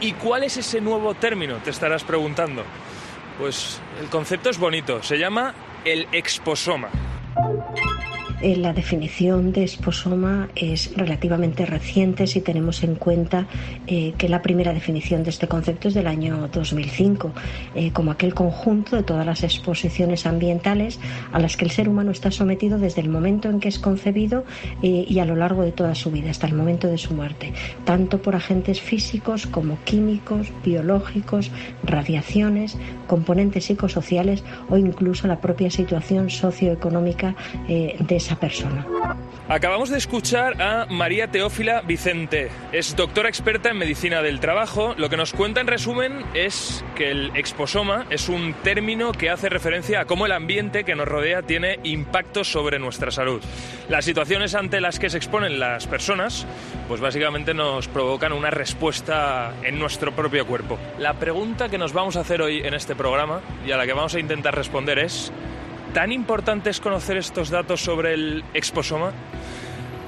¿Y 0.02 0.14
cuál 0.14 0.44
es 0.44 0.58
ese 0.58 0.80
nuevo 0.80 1.14
término? 1.14 1.58
Te 1.58 1.70
estarás 1.72 2.04
preguntando. 2.04 2.64
Pues 3.38 3.80
el 4.02 4.08
concepto 4.08 4.50
es 4.50 4.58
bonito, 4.58 5.02
se 5.04 5.18
llama 5.18 5.54
el 5.86 6.08
exposoma. 6.12 6.90
Eh, 8.42 8.56
la 8.56 8.72
definición 8.72 9.52
de 9.52 9.64
esposoma 9.64 10.48
es 10.56 10.96
relativamente 10.96 11.66
reciente 11.66 12.26
si 12.26 12.40
tenemos 12.40 12.84
en 12.84 12.96
cuenta 12.96 13.48
eh, 13.86 14.14
que 14.18 14.30
la 14.30 14.42
primera 14.42 14.74
definición 14.74 15.24
de 15.24 15.30
este 15.30 15.50
concepto 15.50 15.90
es 15.90 15.94
del 15.94 16.08
año 16.08 16.48
2005, 16.48 17.34
eh, 17.76 17.92
como 17.92 18.12
aquel 18.12 18.34
conjunto 18.34 18.96
de 18.96 19.04
todas 19.04 19.26
las 19.26 19.44
exposiciones 19.44 20.26
ambientales 20.26 21.00
a 21.34 21.40
las 21.40 21.58
que 21.58 21.66
el 21.66 21.72
ser 21.72 21.90
humano 21.90 22.12
está 22.12 22.32
sometido 22.32 22.78
desde 22.78 23.02
el 23.02 23.10
momento 23.10 23.50
en 23.50 23.60
que 23.60 23.68
es 23.68 23.78
concebido 23.80 24.46
y 24.82 25.20
a 25.20 25.26
lo 25.26 25.36
largo 25.36 25.64
de 25.64 25.72
toda 25.72 25.96
su 25.96 26.12
vida, 26.12 26.32
hasta 26.32 26.48
el 26.48 26.54
momento 26.54 26.88
de 26.88 26.98
su 26.98 27.14
muerte, 27.14 27.54
tanto 27.84 28.22
por 28.22 28.36
agentes 28.36 28.80
físicos 28.80 29.48
como 29.48 29.78
químicos, 29.84 30.48
biológicos, 30.64 31.52
radiaciones, 31.84 32.78
componentes 33.08 33.66
psicosociales 33.66 34.44
o 34.70 34.78
incluso 34.78 35.28
la 35.28 35.42
propia 35.42 35.70
situación 35.70 36.30
socioeconómica 36.30 37.36
de 37.68 38.16
esa 38.16 38.29
persona. 38.36 38.86
Acabamos 39.48 39.90
de 39.90 39.98
escuchar 39.98 40.62
a 40.62 40.86
María 40.90 41.32
Teófila 41.32 41.82
Vicente. 41.82 42.52
Es 42.72 42.96
doctora 42.96 43.30
experta 43.30 43.70
en 43.70 43.78
medicina 43.78 44.22
del 44.22 44.40
trabajo. 44.40 44.94
Lo 44.98 45.10
que 45.10 45.18
nos 45.18 45.34
cuenta 45.34 45.60
en 45.60 45.66
resumen 45.68 46.24
es 46.36 46.86
que 46.96 47.10
el 47.10 47.32
exposoma 47.36 48.06
es 48.12 48.30
un 48.30 48.54
término 48.64 49.12
que 49.12 49.32
hace 49.32 49.50
referencia 49.50 50.02
a 50.02 50.06
cómo 50.06 50.28
el 50.28 50.34
ambiente 50.34 50.84
que 50.84 50.96
nos 50.96 51.08
rodea 51.08 51.42
tiene 51.42 51.80
impacto 51.84 52.44
sobre 52.44 52.78
nuestra 52.78 53.10
salud. 53.10 53.42
Las 53.90 54.06
situaciones 54.06 54.54
ante 54.54 54.82
las 54.82 55.00
que 55.00 55.10
se 55.10 55.18
exponen 55.18 55.60
las 55.60 55.88
personas, 55.88 56.46
pues 56.88 57.02
básicamente 57.02 57.56
nos 57.56 57.88
provocan 57.88 58.34
una 58.34 58.52
respuesta 58.52 59.54
en 59.64 59.80
nuestro 59.80 60.12
propio 60.12 60.46
cuerpo. 60.46 60.78
La 61.00 61.16
pregunta 61.16 61.70
que 61.70 61.80
nos 61.80 61.94
vamos 61.94 62.18
a 62.18 62.22
hacer 62.22 62.44
hoy 62.44 62.60
en 62.60 62.76
este 62.76 62.96
programa 62.96 63.42
y 63.66 63.72
a 63.72 63.78
la 63.78 63.88
que 63.88 63.94
vamos 63.94 64.14
a 64.14 64.20
intentar 64.20 64.56
responder 64.56 65.00
es 65.00 65.32
¿Tan 65.94 66.12
importante 66.12 66.70
es 66.70 66.80
conocer 66.80 67.18
estos 67.18 67.50
datos 67.50 67.82
sobre 67.82 68.14
el 68.14 68.44
exposoma? 68.54 69.12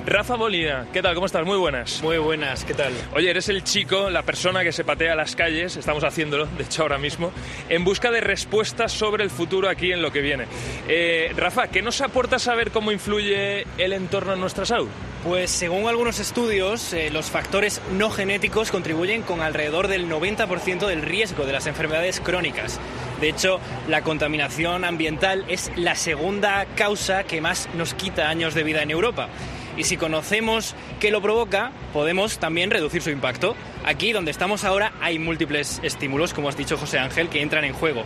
Rafa 0.05 0.35
Molina, 0.35 0.87
¿qué 0.91 1.03
tal? 1.03 1.13
¿Cómo 1.13 1.27
estás? 1.27 1.45
Muy 1.45 1.57
buenas. 1.57 2.01
Muy 2.01 2.17
buenas, 2.17 2.65
¿qué 2.65 2.73
tal? 2.73 2.91
Oye, 3.13 3.29
eres 3.29 3.49
el 3.49 3.63
chico, 3.63 4.09
la 4.09 4.23
persona 4.23 4.63
que 4.63 4.71
se 4.71 4.83
patea 4.83 5.15
las 5.15 5.35
calles, 5.35 5.77
estamos 5.77 6.03
haciéndolo, 6.03 6.47
de 6.47 6.63
hecho 6.63 6.81
ahora 6.81 6.97
mismo, 6.97 7.31
en 7.69 7.83
busca 7.83 8.09
de 8.09 8.19
respuestas 8.19 8.91
sobre 8.91 9.23
el 9.23 9.29
futuro 9.29 9.69
aquí 9.69 9.91
en 9.91 10.01
lo 10.01 10.11
que 10.11 10.21
viene. 10.21 10.45
Eh, 10.87 11.31
Rafa, 11.37 11.67
¿qué 11.67 11.83
nos 11.83 12.01
aporta 12.01 12.39
saber 12.39 12.71
cómo 12.71 12.91
influye 12.91 13.67
el 13.77 13.93
entorno 13.93 14.33
en 14.33 14.39
nuestra 14.39 14.65
salud? 14.65 14.89
Pues 15.23 15.51
según 15.51 15.87
algunos 15.87 16.17
estudios, 16.17 16.93
eh, 16.93 17.11
los 17.11 17.29
factores 17.29 17.79
no 17.91 18.09
genéticos 18.09 18.71
contribuyen 18.71 19.21
con 19.21 19.41
alrededor 19.41 19.87
del 19.87 20.09
90% 20.09 20.87
del 20.87 21.03
riesgo 21.03 21.45
de 21.45 21.53
las 21.53 21.67
enfermedades 21.67 22.19
crónicas. 22.19 22.79
De 23.19 23.29
hecho, 23.29 23.59
la 23.87 24.01
contaminación 24.01 24.83
ambiental 24.83 25.45
es 25.47 25.71
la 25.75 25.93
segunda 25.93 26.65
causa 26.75 27.23
que 27.23 27.39
más 27.39 27.69
nos 27.75 27.93
quita 27.93 28.29
años 28.29 28.55
de 28.55 28.63
vida 28.63 28.81
en 28.81 28.89
Europa 28.89 29.29
y 29.77 29.84
si 29.84 29.97
conocemos 29.97 30.75
qué 30.99 31.12
lo 31.12 31.21
provoca, 31.21 31.71
podemos 31.93 32.38
también 32.39 32.71
reducir 32.71 33.01
su 33.01 33.10
impacto. 33.10 33.55
Aquí 33.86 34.12
donde 34.12 34.31
estamos 34.31 34.63
ahora 34.63 34.93
hay 35.01 35.19
múltiples 35.19 35.79
estímulos, 35.84 36.34
como 36.34 36.49
has 36.49 36.57
dicho 36.57 36.77
José 36.77 36.99
Ángel, 36.99 37.29
que 37.29 37.41
entran 37.41 37.63
en 37.63 37.73
juego. 37.73 38.03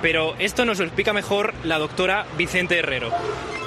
Pero 0.00 0.34
esto 0.38 0.64
nos 0.64 0.78
lo 0.78 0.84
explica 0.84 1.12
mejor 1.12 1.54
la 1.64 1.78
doctora 1.78 2.26
Vicente 2.36 2.78
Herrero. 2.78 3.10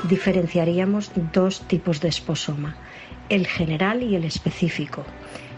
Diferenciaríamos 0.03 1.11
dos 1.33 1.67
tipos 1.67 2.01
de 2.01 2.09
esposoma, 2.09 2.77
el 3.29 3.47
general 3.47 4.03
y 4.03 4.15
el 4.15 4.23
específico. 4.23 5.05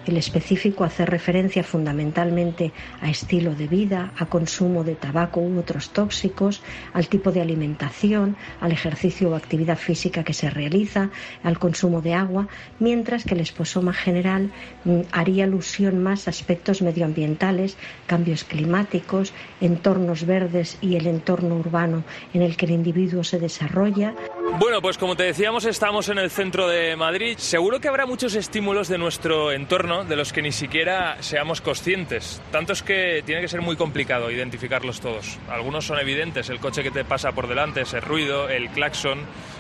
El 0.05 0.17
específico 0.17 0.83
hace 0.83 1.05
referencia 1.05 1.63
fundamentalmente 1.63 2.73
a 2.99 3.09
estilo 3.09 3.55
de 3.55 3.67
vida, 3.67 4.11
a 4.17 4.25
consumo 4.25 4.83
de 4.83 4.95
tabaco 4.95 5.39
u 5.39 5.57
otros 5.57 5.91
tóxicos, 5.91 6.61
al 6.91 7.07
tipo 7.07 7.31
de 7.31 7.39
alimentación, 7.39 8.35
al 8.59 8.73
ejercicio 8.73 9.29
o 9.29 9.35
actividad 9.35 9.77
física 9.77 10.25
que 10.25 10.33
se 10.33 10.49
realiza, 10.49 11.09
al 11.41 11.57
consumo 11.57 12.01
de 12.01 12.15
agua, 12.15 12.49
mientras 12.79 13.23
que 13.23 13.33
el 13.33 13.39
esposoma 13.39 13.93
general 13.93 14.51
mm, 14.83 15.01
haría 15.13 15.45
alusión 15.45 16.03
más 16.03 16.27
a 16.27 16.31
aspectos 16.31 16.81
medioambientales, 16.81 17.77
cambios 18.05 18.43
climáticos, 18.43 19.33
entornos 19.61 20.25
verdes 20.25 20.77
y 20.81 20.97
el 20.97 21.07
entorno 21.07 21.55
urbano 21.55 22.03
en 22.33 22.41
el 22.41 22.57
que 22.57 22.65
el 22.65 22.71
individuo 22.71 23.23
se 23.23 23.39
desarrolla. 23.39 24.13
Bueno, 24.51 24.82
pues 24.82 24.97
como 24.97 25.15
te 25.15 25.23
decíamos, 25.23 25.65
estamos 25.65 26.10
en 26.10 26.17
el 26.17 26.29
centro 26.29 26.67
de 26.67 26.95
Madrid. 26.95 27.38
Seguro 27.38 27.79
que 27.79 27.88
habrá 27.88 28.06
muchos 28.06 28.36
estímulos 28.36 28.88
de 28.88 28.97
nuestro 28.97 29.51
entorno 29.51 30.03
de 30.03 30.15
los 30.15 30.34
que 30.34 30.41
ni 30.41 30.51
siquiera 30.51 31.17
seamos 31.21 31.62
conscientes. 31.62 32.41
Tanto 32.51 32.73
es 32.73 32.84
que 32.84 33.23
tiene 33.25 33.41
que 33.41 33.47
ser 33.47 33.62
muy 33.62 33.75
complicado 33.75 34.29
identificarlos 34.29 34.99
todos. 34.99 35.39
Algunos 35.49 35.86
son 35.86 35.97
evidentes, 35.97 36.49
el 36.49 36.60
coche 36.60 36.84
que 36.84 36.91
te 36.91 37.06
pasa 37.06 37.32
por 37.32 37.47
delante, 37.47 37.82
ese 37.82 38.01
ruido, 38.01 38.49
el 38.49 38.69
claxon, 38.69 39.19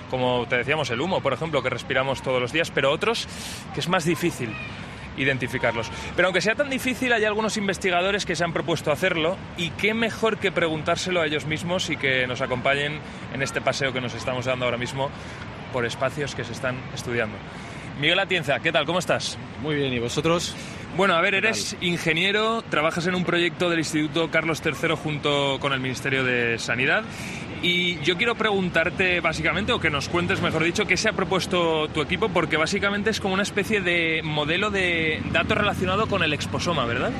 como 0.09 0.45
te 0.47 0.57
decíamos, 0.57 0.89
el 0.89 1.01
humo, 1.01 1.21
por 1.21 1.33
ejemplo, 1.33 1.63
que 1.63 1.69
respiramos 1.69 2.21
todos 2.21 2.41
los 2.41 2.51
días, 2.51 2.69
pero 2.69 2.91
otros 2.91 3.27
que 3.73 3.79
es 3.79 3.87
más 3.87 4.05
difícil 4.05 4.53
identificarlos. 5.17 5.89
Pero 6.15 6.27
aunque 6.27 6.41
sea 6.41 6.55
tan 6.55 6.69
difícil, 6.69 7.13
hay 7.13 7.25
algunos 7.25 7.57
investigadores 7.57 8.25
que 8.25 8.35
se 8.35 8.43
han 8.43 8.53
propuesto 8.53 8.91
hacerlo 8.91 9.37
y 9.57 9.69
qué 9.71 9.93
mejor 9.93 10.37
que 10.37 10.51
preguntárselo 10.51 11.21
a 11.21 11.25
ellos 11.25 11.45
mismos 11.45 11.89
y 11.89 11.97
que 11.97 12.27
nos 12.27 12.41
acompañen 12.41 12.99
en 13.33 13.41
este 13.41 13.61
paseo 13.61 13.93
que 13.93 14.01
nos 14.01 14.13
estamos 14.13 14.45
dando 14.45 14.65
ahora 14.65 14.77
mismo 14.77 15.09
por 15.71 15.85
espacios 15.85 16.35
que 16.35 16.43
se 16.43 16.53
están 16.53 16.77
estudiando. 16.93 17.37
Miguel 17.99 18.19
Atienza, 18.19 18.59
¿qué 18.59 18.71
tal? 18.71 18.85
¿Cómo 18.85 18.99
estás? 18.99 19.37
Muy 19.61 19.75
bien, 19.75 19.93
¿y 19.93 19.99
vosotros? 19.99 20.55
Bueno, 20.97 21.15
a 21.15 21.21
ver, 21.21 21.35
eres 21.35 21.75
ingeniero, 21.81 22.61
trabajas 22.63 23.07
en 23.07 23.15
un 23.15 23.23
proyecto 23.23 23.69
del 23.69 23.79
Instituto 23.79 24.29
Carlos 24.29 24.61
III 24.63 24.95
junto 24.95 25.59
con 25.59 25.73
el 25.73 25.79
Ministerio 25.79 26.23
de 26.23 26.59
Sanidad 26.59 27.03
y 27.63 27.97
yo 28.01 28.17
quiero 28.17 28.35
preguntarte 28.35 29.21
básicamente, 29.21 29.71
o 29.71 29.79
que 29.79 29.89
nos 29.89 30.09
cuentes, 30.09 30.41
mejor 30.41 30.65
dicho, 30.65 30.85
qué 30.85 30.97
se 30.97 31.07
ha 31.07 31.13
propuesto 31.13 31.87
tu 31.87 32.01
equipo, 32.01 32.27
porque 32.27 32.57
básicamente 32.57 33.09
es 33.09 33.21
como 33.21 33.33
una 33.33 33.43
especie 33.43 33.79
de 33.79 34.21
modelo 34.21 34.69
de 34.69 35.23
datos 35.31 35.57
relacionado 35.57 36.07
con 36.07 36.23
el 36.23 36.33
exposoma, 36.33 36.85
¿verdad? 36.85 37.11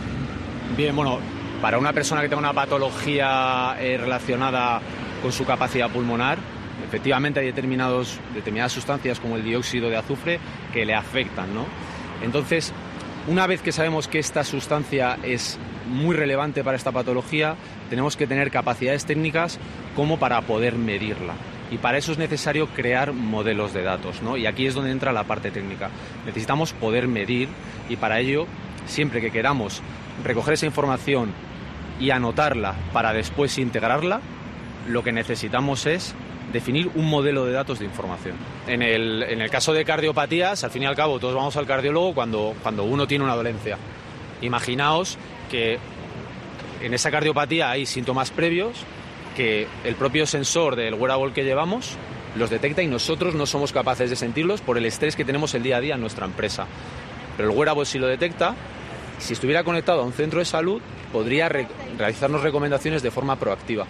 Bien, 0.75 0.93
bueno, 0.93 1.19
para 1.61 1.77
una 1.77 1.93
persona 1.93 2.21
que 2.21 2.27
tenga 2.27 2.41
una 2.41 2.51
patología 2.53 3.77
eh, 3.79 3.97
relacionada 3.97 4.81
con 5.21 5.31
su 5.31 5.45
capacidad 5.45 5.89
pulmonar, 5.89 6.37
efectivamente 6.85 7.39
hay 7.39 7.45
determinados, 7.45 8.19
determinadas 8.33 8.73
sustancias 8.73 9.21
como 9.21 9.37
el 9.37 9.45
dióxido 9.45 9.89
de 9.89 9.95
azufre 9.95 10.39
que 10.73 10.85
le 10.85 10.93
afectan, 10.93 11.55
¿no? 11.55 11.65
Entonces, 12.21 12.73
una 13.27 13.47
vez 13.47 13.61
que 13.61 13.71
sabemos 13.71 14.09
que 14.09 14.19
esta 14.19 14.43
sustancia 14.43 15.17
es 15.23 15.57
muy 15.87 16.15
relevante 16.15 16.63
para 16.63 16.77
esta 16.77 16.91
patología, 16.91 17.55
tenemos 17.89 18.15
que 18.15 18.27
tener 18.27 18.51
capacidades 18.51 19.05
técnicas 19.05 19.59
como 19.95 20.17
para 20.17 20.41
poder 20.41 20.75
medirla. 20.75 21.33
Y 21.71 21.77
para 21.77 21.97
eso 21.97 22.11
es 22.11 22.17
necesario 22.17 22.67
crear 22.67 23.13
modelos 23.13 23.73
de 23.73 23.83
datos, 23.83 24.21
¿no? 24.21 24.37
Y 24.37 24.45
aquí 24.45 24.67
es 24.67 24.75
donde 24.75 24.91
entra 24.91 25.11
la 25.11 25.23
parte 25.23 25.49
técnica. 25.49 25.89
Necesitamos 26.25 26.73
poder 26.73 27.07
medir 27.07 27.49
y 27.89 27.95
para 27.95 28.19
ello, 28.19 28.45
siempre 28.85 29.21
que 29.21 29.31
queramos 29.31 29.81
recoger 30.23 30.53
esa 30.53 30.65
información 30.65 31.31
y 31.99 32.11
anotarla 32.11 32.75
para 32.91 33.13
después 33.13 33.57
integrarla, 33.57 34.21
lo 34.87 35.03
que 35.03 35.11
necesitamos 35.11 35.85
es 35.85 36.13
definir 36.51 36.91
un 36.95 37.09
modelo 37.09 37.45
de 37.45 37.53
datos 37.53 37.79
de 37.79 37.85
información. 37.85 38.35
En 38.67 38.81
el, 38.81 39.23
en 39.23 39.41
el 39.41 39.49
caso 39.49 39.73
de 39.73 39.85
cardiopatías, 39.85 40.63
al 40.63 40.71
fin 40.71 40.83
y 40.83 40.85
al 40.85 40.95
cabo, 40.95 41.19
todos 41.19 41.33
vamos 41.33 41.57
al 41.57 41.65
cardiólogo 41.65 42.13
cuando, 42.13 42.53
cuando 42.61 42.83
uno 42.83 43.07
tiene 43.07 43.23
una 43.23 43.35
dolencia. 43.35 43.77
Imaginaos 44.41 45.17
que 45.53 45.77
en 46.81 46.95
esa 46.95 47.11
cardiopatía 47.11 47.69
hay 47.69 47.85
síntomas 47.85 48.31
previos 48.31 48.73
que 49.37 49.67
el 49.83 49.93
propio 49.93 50.25
sensor 50.25 50.75
del 50.75 50.95
wearable 50.95 51.31
que 51.31 51.43
llevamos 51.43 51.95
los 52.35 52.49
detecta 52.49 52.81
y 52.81 52.87
nosotros 52.87 53.35
no 53.35 53.45
somos 53.45 53.71
capaces 53.71 54.09
de 54.09 54.15
sentirlos 54.15 54.61
por 54.61 54.79
el 54.79 54.85
estrés 54.87 55.15
que 55.15 55.25
tenemos 55.25 55.53
el 55.53 55.61
día 55.61 55.77
a 55.77 55.81
día 55.81 55.93
en 55.93 56.01
nuestra 56.01 56.25
empresa. 56.25 56.65
Pero 57.37 57.51
el 57.51 57.55
wearable 57.55 57.85
sí 57.85 57.99
lo 57.99 58.07
detecta. 58.07 58.55
Si 59.19 59.33
estuviera 59.33 59.63
conectado 59.63 60.01
a 60.01 60.05
un 60.05 60.13
centro 60.13 60.39
de 60.39 60.45
salud, 60.45 60.81
podría 61.11 61.49
realizarnos 61.49 62.41
recomendaciones 62.41 63.03
de 63.03 63.11
forma 63.11 63.35
proactiva 63.35 63.85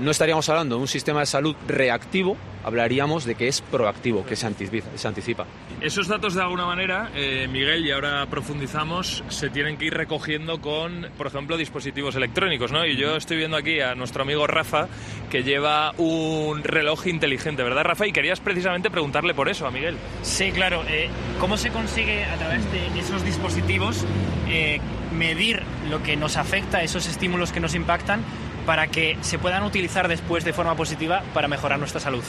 no 0.00 0.10
estaríamos 0.10 0.48
hablando 0.48 0.76
de 0.76 0.80
un 0.80 0.88
sistema 0.88 1.20
de 1.20 1.26
salud 1.26 1.54
reactivo, 1.68 2.36
hablaríamos 2.64 3.24
de 3.24 3.34
que 3.34 3.48
es 3.48 3.60
proactivo, 3.60 4.24
que 4.24 4.36
se 4.36 4.46
anticipa. 4.46 5.46
Esos 5.80 6.08
datos, 6.08 6.34
de 6.34 6.42
alguna 6.42 6.66
manera, 6.66 7.10
eh, 7.14 7.48
Miguel, 7.50 7.86
y 7.86 7.90
ahora 7.90 8.26
profundizamos, 8.26 9.24
se 9.28 9.48
tienen 9.50 9.76
que 9.76 9.86
ir 9.86 9.94
recogiendo 9.94 10.60
con, 10.60 11.08
por 11.16 11.26
ejemplo, 11.26 11.56
dispositivos 11.56 12.14
electrónicos, 12.16 12.70
¿no? 12.70 12.84
Y 12.84 12.96
yo 12.96 13.16
estoy 13.16 13.38
viendo 13.38 13.56
aquí 13.56 13.80
a 13.80 13.94
nuestro 13.94 14.22
amigo 14.22 14.46
Rafa, 14.46 14.88
que 15.30 15.42
lleva 15.42 15.92
un 15.96 16.62
reloj 16.62 17.06
inteligente, 17.06 17.62
¿verdad, 17.62 17.84
Rafa? 17.84 18.06
Y 18.06 18.12
querías 18.12 18.40
precisamente 18.40 18.90
preguntarle 18.90 19.34
por 19.34 19.48
eso 19.48 19.66
a 19.66 19.70
Miguel. 19.70 19.96
Sí, 20.22 20.52
claro. 20.52 20.84
Eh, 20.88 21.08
¿Cómo 21.38 21.56
se 21.56 21.70
consigue 21.70 22.24
a 22.24 22.36
través 22.36 22.60
de 22.72 22.98
esos 22.98 23.24
dispositivos 23.24 24.04
eh, 24.48 24.80
medir 25.16 25.62
lo 25.88 26.02
que 26.02 26.16
nos 26.16 26.36
afecta, 26.36 26.82
esos 26.82 27.06
estímulos 27.06 27.52
que 27.52 27.60
nos 27.60 27.74
impactan? 27.74 28.22
Para 28.70 28.86
que 28.86 29.18
se 29.22 29.36
puedan 29.36 29.64
utilizar 29.64 30.06
después 30.06 30.44
de 30.44 30.52
forma 30.52 30.76
positiva 30.76 31.24
para 31.34 31.48
mejorar 31.48 31.80
nuestra 31.80 31.98
salud. 31.98 32.22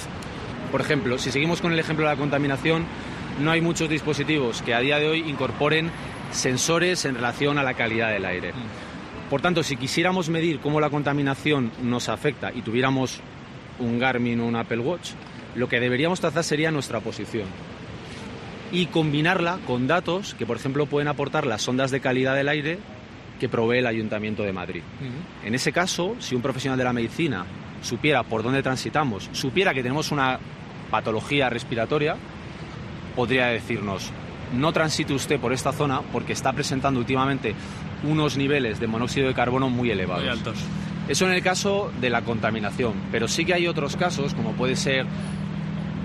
Por 0.72 0.82
ejemplo, 0.82 1.20
si 1.20 1.32
seguimos 1.32 1.62
con 1.62 1.72
el 1.72 1.78
ejemplo 1.78 2.04
de 2.04 2.16
la 2.16 2.20
contaminación, 2.20 2.88
no 3.40 3.52
hay 3.52 3.62
muchos 3.62 3.88
dispositivos 3.88 4.64
que 4.64 4.74
a 4.74 4.80
día 4.80 4.98
de 4.98 5.08
hoy 5.08 5.20
incorporen 5.30 5.92
sensores 6.32 7.06
en 7.06 7.14
relación 7.14 7.60
a 7.60 7.64
la 7.64 7.76
calidad 7.76 8.10
del 8.10 8.26
aire. 8.26 8.54
Por 9.30 9.44
tanto, 9.44 9.62
si 9.62 9.78
quisiéramos 9.78 10.30
medir 10.30 10.60
cómo 10.62 10.82
la 10.82 10.90
contaminación 10.90 11.72
nos 11.84 12.10
afecta 12.10 12.52
y 12.52 12.64
tuviéramos 12.64 13.20
un 13.78 14.00
Garmin 14.00 14.40
o 14.40 14.48
un 14.48 14.56
Apple 14.56 14.80
Watch, 14.80 15.12
lo 15.54 15.70
que 15.70 15.80
deberíamos 15.80 16.22
trazar 16.22 16.44
sería 16.44 16.72
nuestra 16.72 17.02
posición 17.02 17.46
y 18.72 18.88
combinarla 18.88 19.60
con 19.68 19.86
datos 19.86 20.34
que, 20.34 20.48
por 20.48 20.58
ejemplo, 20.58 20.88
pueden 20.88 21.08
aportar 21.08 21.46
las 21.46 21.68
ondas 21.68 21.92
de 21.92 22.02
calidad 22.02 22.34
del 22.34 22.50
aire 22.50 22.80
que 23.42 23.50
provee 23.50 23.80
el 23.80 23.88
Ayuntamiento 23.88 24.44
de 24.44 24.54
Madrid. 24.54 24.84
En 25.44 25.56
ese 25.56 25.72
caso, 25.72 26.16
si 26.20 26.36
un 26.36 26.44
profesional 26.44 26.78
de 26.78 26.84
la 26.84 26.94
medicina 26.94 27.44
supiera 27.82 28.22
por 28.22 28.44
dónde 28.44 28.62
transitamos, 28.62 29.32
supiera 29.32 29.74
que 29.74 29.82
tenemos 29.82 30.12
una 30.12 30.38
patología 30.92 31.50
respiratoria, 31.50 32.18
podría 33.16 33.48
decirnos, 33.48 34.12
no 34.56 34.72
transite 34.72 35.12
usted 35.14 35.40
por 35.40 35.54
esta 35.54 35.72
zona 35.72 36.04
porque 36.14 36.34
está 36.34 36.54
presentando 36.54 37.00
últimamente 37.00 37.56
unos 38.04 38.38
niveles 38.38 38.80
de 38.80 38.86
monóxido 38.86 39.28
de 39.28 39.34
carbono 39.34 39.72
muy 39.72 39.90
elevados. 39.90 40.22
Muy 40.22 40.32
altos. 40.32 40.60
Eso 41.08 41.26
en 41.26 41.34
el 41.34 41.42
caso 41.42 41.92
de 42.00 42.12
la 42.12 42.22
contaminación, 42.22 42.94
pero 43.12 43.28
sí 43.28 43.44
que 43.44 43.56
hay 43.56 43.66
otros 43.66 43.96
casos, 43.96 44.36
como 44.36 44.52
puede 44.52 44.76
ser 44.76 45.08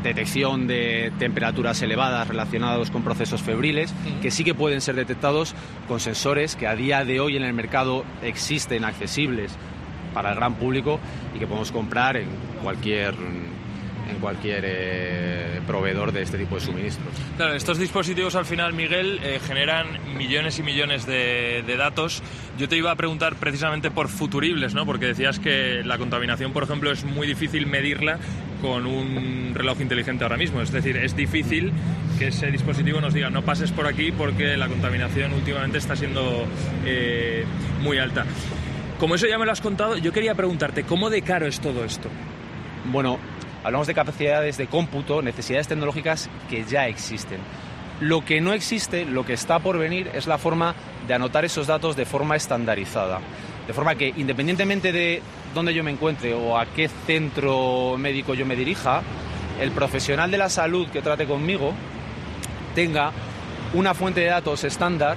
detección 0.06 0.66
de 0.66 1.12
temperaturas 1.18 1.82
elevadas 1.82 2.28
relacionados 2.28 2.90
con 2.90 3.02
procesos 3.02 3.42
febriles, 3.42 3.92
que 4.22 4.30
sí 4.30 4.44
que 4.44 4.54
pueden 4.54 4.80
ser 4.80 4.94
detectados 4.94 5.54
con 5.88 6.00
sensores 6.00 6.56
que 6.56 6.66
a 6.66 6.74
día 6.74 7.04
de 7.04 7.20
hoy 7.20 7.36
en 7.36 7.42
el 7.42 7.52
mercado 7.52 8.04
existen 8.22 8.84
accesibles 8.84 9.52
para 10.14 10.30
el 10.30 10.36
gran 10.36 10.54
público 10.54 10.98
y 11.34 11.38
que 11.38 11.46
podemos 11.46 11.72
comprar 11.72 12.16
en 12.16 12.28
cualquier 12.62 13.14
en 14.08 14.16
cualquier 14.18 14.64
eh, 14.66 15.60
proveedor 15.66 16.12
de 16.12 16.22
este 16.22 16.38
tipo 16.38 16.54
de 16.56 16.60
suministros. 16.60 17.08
Claro, 17.36 17.54
estos 17.54 17.78
dispositivos 17.78 18.34
al 18.34 18.44
final, 18.44 18.72
Miguel, 18.72 19.20
eh, 19.22 19.40
generan 19.44 20.16
millones 20.16 20.58
y 20.58 20.62
millones 20.62 21.06
de, 21.06 21.64
datos. 21.76 22.22
Yo 22.58 22.68
te 22.68 22.76
iba 22.76 22.90
a 22.90 22.96
preguntar 22.96 23.36
precisamente 23.36 23.90
por 23.90 24.08
futuribles, 24.08 24.74
¿no? 24.74 24.86
Porque 24.86 25.06
decías 25.06 25.38
que 25.38 25.82
la 25.84 25.98
contaminación, 25.98 26.52
por 26.52 26.62
ejemplo, 26.62 26.90
es 26.90 27.04
muy 27.04 27.26
difícil 27.26 27.66
medirla 27.66 28.18
con 28.62 28.86
un 28.86 29.52
reloj 29.54 29.80
inteligente 29.80 30.24
ahora 30.24 30.38
mismo. 30.38 30.62
Es 30.62 30.72
decir, 30.72 30.96
es 30.96 31.14
difícil 31.14 31.72
que 32.18 32.28
ese 32.28 32.50
dispositivo 32.50 33.00
nos 33.00 33.12
diga 33.12 33.28
no 33.28 33.42
pases 33.42 33.72
por 33.72 33.86
aquí 33.86 34.10
porque 34.10 34.56
la 34.56 34.68
contaminación 34.68 35.34
últimamente 35.34 35.78
está 35.78 35.96
siendo 35.96 36.46
eh, 36.86 37.44
muy 37.82 37.98
alta. 37.98 38.24
Como 38.98 39.14
eso 39.14 39.26
ya 39.26 39.38
me 39.38 39.44
lo 39.44 39.52
has 39.52 39.60
contado, 39.60 39.98
yo 39.98 40.12
quería 40.12 40.34
preguntarte, 40.34 40.84
¿cómo 40.84 41.10
de 41.10 41.20
caro 41.20 41.46
es 41.46 41.60
todo 41.60 41.84
esto? 41.84 42.08
Bueno, 42.90 43.18
Hablamos 43.66 43.88
de 43.88 43.94
capacidades 43.94 44.58
de 44.58 44.68
cómputo, 44.68 45.22
necesidades 45.22 45.66
tecnológicas 45.66 46.30
que 46.48 46.62
ya 46.62 46.86
existen. 46.86 47.40
Lo 47.98 48.24
que 48.24 48.40
no 48.40 48.52
existe, 48.52 49.04
lo 49.04 49.26
que 49.26 49.32
está 49.32 49.58
por 49.58 49.76
venir, 49.76 50.08
es 50.14 50.28
la 50.28 50.38
forma 50.38 50.76
de 51.08 51.14
anotar 51.14 51.44
esos 51.44 51.66
datos 51.66 51.96
de 51.96 52.06
forma 52.06 52.36
estandarizada. 52.36 53.18
De 53.66 53.72
forma 53.72 53.96
que, 53.96 54.14
independientemente 54.16 54.92
de 54.92 55.20
dónde 55.52 55.74
yo 55.74 55.82
me 55.82 55.90
encuentre 55.90 56.32
o 56.32 56.56
a 56.56 56.66
qué 56.66 56.88
centro 57.08 57.96
médico 57.98 58.34
yo 58.34 58.46
me 58.46 58.54
dirija, 58.54 59.02
el 59.60 59.72
profesional 59.72 60.30
de 60.30 60.38
la 60.38 60.48
salud 60.48 60.86
que 60.86 61.02
trate 61.02 61.26
conmigo 61.26 61.72
tenga 62.76 63.10
una 63.74 63.94
fuente 63.94 64.20
de 64.20 64.26
datos 64.26 64.62
estándar 64.62 65.16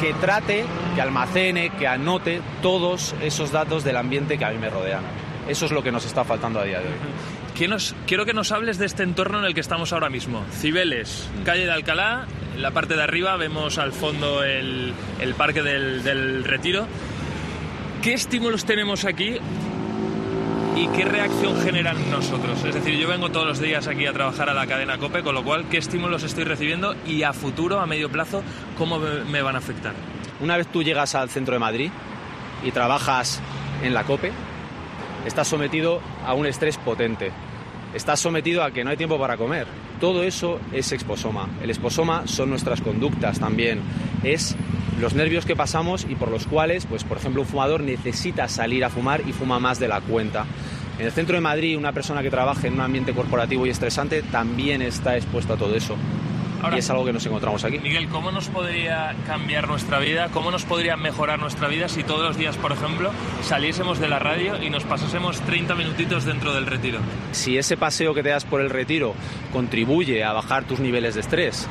que 0.00 0.14
trate, 0.14 0.64
que 0.96 1.00
almacene, 1.00 1.70
que 1.78 1.86
anote 1.86 2.42
todos 2.60 3.14
esos 3.22 3.52
datos 3.52 3.84
del 3.84 3.98
ambiente 3.98 4.36
que 4.36 4.44
a 4.44 4.50
mí 4.50 4.58
me 4.58 4.68
rodean. 4.68 5.29
Eso 5.50 5.66
es 5.66 5.72
lo 5.72 5.82
que 5.82 5.90
nos 5.90 6.06
está 6.06 6.22
faltando 6.22 6.60
a 6.60 6.64
día 6.64 6.78
de 6.78 6.86
hoy. 6.86 7.78
quiero 8.06 8.24
que 8.24 8.32
nos 8.32 8.52
hables 8.52 8.78
de 8.78 8.86
este 8.86 9.02
entorno 9.02 9.40
en 9.40 9.46
el 9.46 9.52
que 9.52 9.60
estamos 9.60 9.92
ahora 9.92 10.08
mismo. 10.08 10.44
Cibeles, 10.52 11.28
mm. 11.40 11.42
calle 11.42 11.66
de 11.66 11.72
Alcalá, 11.72 12.26
en 12.54 12.62
la 12.62 12.70
parte 12.70 12.94
de 12.94 13.02
arriba 13.02 13.36
vemos 13.36 13.76
al 13.78 13.90
fondo 13.90 14.44
el, 14.44 14.94
parque 15.36 15.64
del, 15.64 16.44
Retiro. 16.44 16.86
¿Qué 18.00 18.14
estímulos 18.14 18.64
tenemos 18.64 19.04
aquí 19.04 19.38
y 20.76 20.86
qué 20.96 21.04
reacción 21.04 21.60
generan 21.60 21.96
nosotros. 22.12 22.62
Es 22.64 22.72
decir, 22.72 22.96
yo 22.96 23.08
vengo 23.08 23.30
todos 23.30 23.48
los 23.48 23.58
días 23.58 23.88
aquí 23.88 24.06
a 24.06 24.12
trabajar 24.12 24.48
a 24.50 24.54
la 24.54 24.68
cadena 24.68 24.98
COPE, 24.98 25.24
con 25.24 25.34
lo 25.34 25.42
cual, 25.42 25.68
¿qué 25.68 25.78
estímulos 25.78 26.22
estoy 26.22 26.44
recibiendo 26.44 26.94
y 27.04 27.24
a 27.24 27.32
futuro, 27.32 27.80
a 27.80 27.86
medio 27.86 28.08
plazo, 28.08 28.44
cómo 28.78 29.00
me 29.00 29.42
van 29.42 29.56
a 29.56 29.58
afectar? 29.58 29.94
Una 30.40 30.56
vez 30.56 30.68
tú 30.68 30.84
llegas 30.84 31.16
al 31.16 31.28
centro 31.28 31.54
de 31.54 31.58
Madrid 31.58 31.90
y 32.62 32.70
trabajas 32.70 33.42
en 33.82 33.94
la 33.94 34.04
COPE, 34.04 34.32
estás 35.26 35.48
sometido 35.48 36.00
a 36.26 36.34
un 36.34 36.46
estrés 36.46 36.76
potente, 36.78 37.30
estás 37.94 38.20
sometido 38.20 38.62
a 38.62 38.70
que 38.70 38.84
no 38.84 38.90
hay 38.90 38.96
tiempo 38.96 39.18
para 39.18 39.36
comer. 39.36 39.66
Todo 40.00 40.22
eso 40.22 40.60
es 40.72 40.92
exposoma. 40.92 41.48
El 41.62 41.70
exposoma 41.70 42.26
son 42.26 42.50
nuestras 42.50 42.80
conductas 42.80 43.38
también, 43.38 43.80
es 44.22 44.56
los 45.00 45.14
nervios 45.14 45.46
que 45.46 45.56
pasamos 45.56 46.06
y 46.08 46.14
por 46.14 46.30
los 46.30 46.46
cuales, 46.46 46.86
pues 46.86 47.04
por 47.04 47.18
ejemplo, 47.18 47.42
un 47.42 47.48
fumador 47.48 47.82
necesita 47.82 48.48
salir 48.48 48.84
a 48.84 48.90
fumar 48.90 49.22
y 49.26 49.32
fuma 49.32 49.58
más 49.58 49.78
de 49.78 49.88
la 49.88 50.00
cuenta. 50.00 50.46
En 50.98 51.06
el 51.06 51.12
centro 51.12 51.34
de 51.34 51.40
Madrid, 51.40 51.78
una 51.78 51.92
persona 51.92 52.22
que 52.22 52.30
trabaja 52.30 52.66
en 52.66 52.74
un 52.74 52.80
ambiente 52.80 53.14
corporativo 53.14 53.66
y 53.66 53.70
estresante 53.70 54.22
también 54.22 54.82
está 54.82 55.16
expuesta 55.16 55.54
a 55.54 55.56
todo 55.56 55.74
eso 55.74 55.96
y 56.74 56.78
es 56.78 56.90
algo 56.90 57.04
que 57.04 57.12
nos 57.12 57.24
encontramos 57.26 57.64
aquí. 57.64 57.78
Miguel, 57.78 58.08
¿cómo 58.08 58.30
nos 58.30 58.48
podría 58.48 59.14
cambiar 59.26 59.68
nuestra 59.68 59.98
vida? 59.98 60.28
¿Cómo 60.32 60.50
nos 60.50 60.64
podría 60.64 60.96
mejorar 60.96 61.38
nuestra 61.38 61.68
vida 61.68 61.88
si 61.88 62.02
todos 62.02 62.22
los 62.22 62.36
días, 62.36 62.56
por 62.56 62.72
ejemplo, 62.72 63.10
saliésemos 63.42 63.98
de 63.98 64.08
la 64.08 64.18
radio 64.18 64.62
y 64.62 64.70
nos 64.70 64.84
pasásemos 64.84 65.40
30 65.40 65.74
minutitos 65.74 66.24
dentro 66.24 66.54
del 66.54 66.66
retiro? 66.66 67.00
Si 67.32 67.58
ese 67.58 67.76
paseo 67.76 68.14
que 68.14 68.22
te 68.22 68.30
das 68.30 68.44
por 68.44 68.60
el 68.60 68.70
retiro 68.70 69.14
contribuye 69.52 70.24
a 70.24 70.32
bajar 70.32 70.64
tus 70.64 70.80
niveles 70.80 71.14
de 71.14 71.20
estrés 71.20 71.68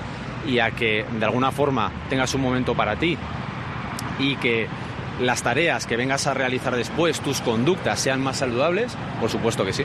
y 0.48 0.60
a 0.60 0.72
que 0.72 1.06
de 1.20 1.26
alguna 1.26 1.52
forma 1.52 1.92
tengas 2.10 2.34
un 2.34 2.42
momento 2.42 2.76
para 2.76 2.96
ti 2.96 3.18
y 4.20 4.36
que 4.38 4.68
las 5.22 5.44
tareas 5.44 5.86
que 5.86 5.98
vengas 5.98 6.28
a 6.28 6.34
realizar 6.34 6.76
después, 6.76 7.20
tus 7.20 7.42
conductas 7.42 8.00
sean 8.00 8.22
más 8.22 8.38
saludables, 8.38 8.96
por 9.20 9.30
supuesto 9.30 9.66
que 9.66 9.74
sí. 9.74 9.84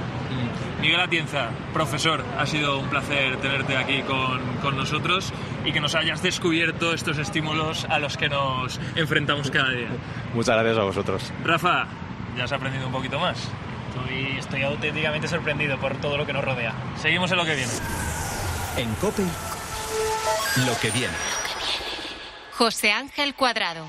Miguel 0.84 1.00
Atienza, 1.00 1.48
profesor, 1.72 2.22
ha 2.38 2.44
sido 2.44 2.78
un 2.78 2.90
placer 2.90 3.38
tenerte 3.38 3.74
aquí 3.74 4.02
con, 4.02 4.76
nosotros 4.76 5.32
y 5.64 5.72
que 5.72 5.80
nos 5.80 5.94
hayas 5.94 6.22
descubierto 6.22 6.92
estos 6.92 7.16
estímulos 7.16 7.86
a 7.86 7.98
los 7.98 8.18
que 8.18 8.28
nos 8.28 8.78
enfrentamos 8.94 9.50
cada 9.50 9.70
día. 9.70 9.88
Muchas 10.34 10.54
gracias 10.54 10.76
a 10.76 10.82
vosotros. 10.82 11.32
Rafa, 11.42 11.86
¿ya 12.36 12.44
has 12.44 12.52
aprendido 12.52 12.86
un 12.86 12.92
poquito 12.92 13.18
más? 13.18 13.38
Estoy, 13.88 14.36
estoy 14.36 14.62
auténticamente 14.62 15.26
sorprendido 15.26 15.78
por 15.78 15.96
todo 16.02 16.18
lo 16.18 16.26
que 16.26 16.34
nos 16.34 16.44
rodea. 16.44 16.74
Seguimos 17.00 17.32
en 17.32 17.38
lo 17.38 17.46
que 17.46 17.54
viene. 17.54 17.72
En 18.76 18.94
COPE, 18.96 19.22
lo 20.66 20.78
que 20.82 20.90
viene. 20.90 21.14
José 22.52 22.92
Ángel 22.92 23.34
Cuadrado. 23.34 23.86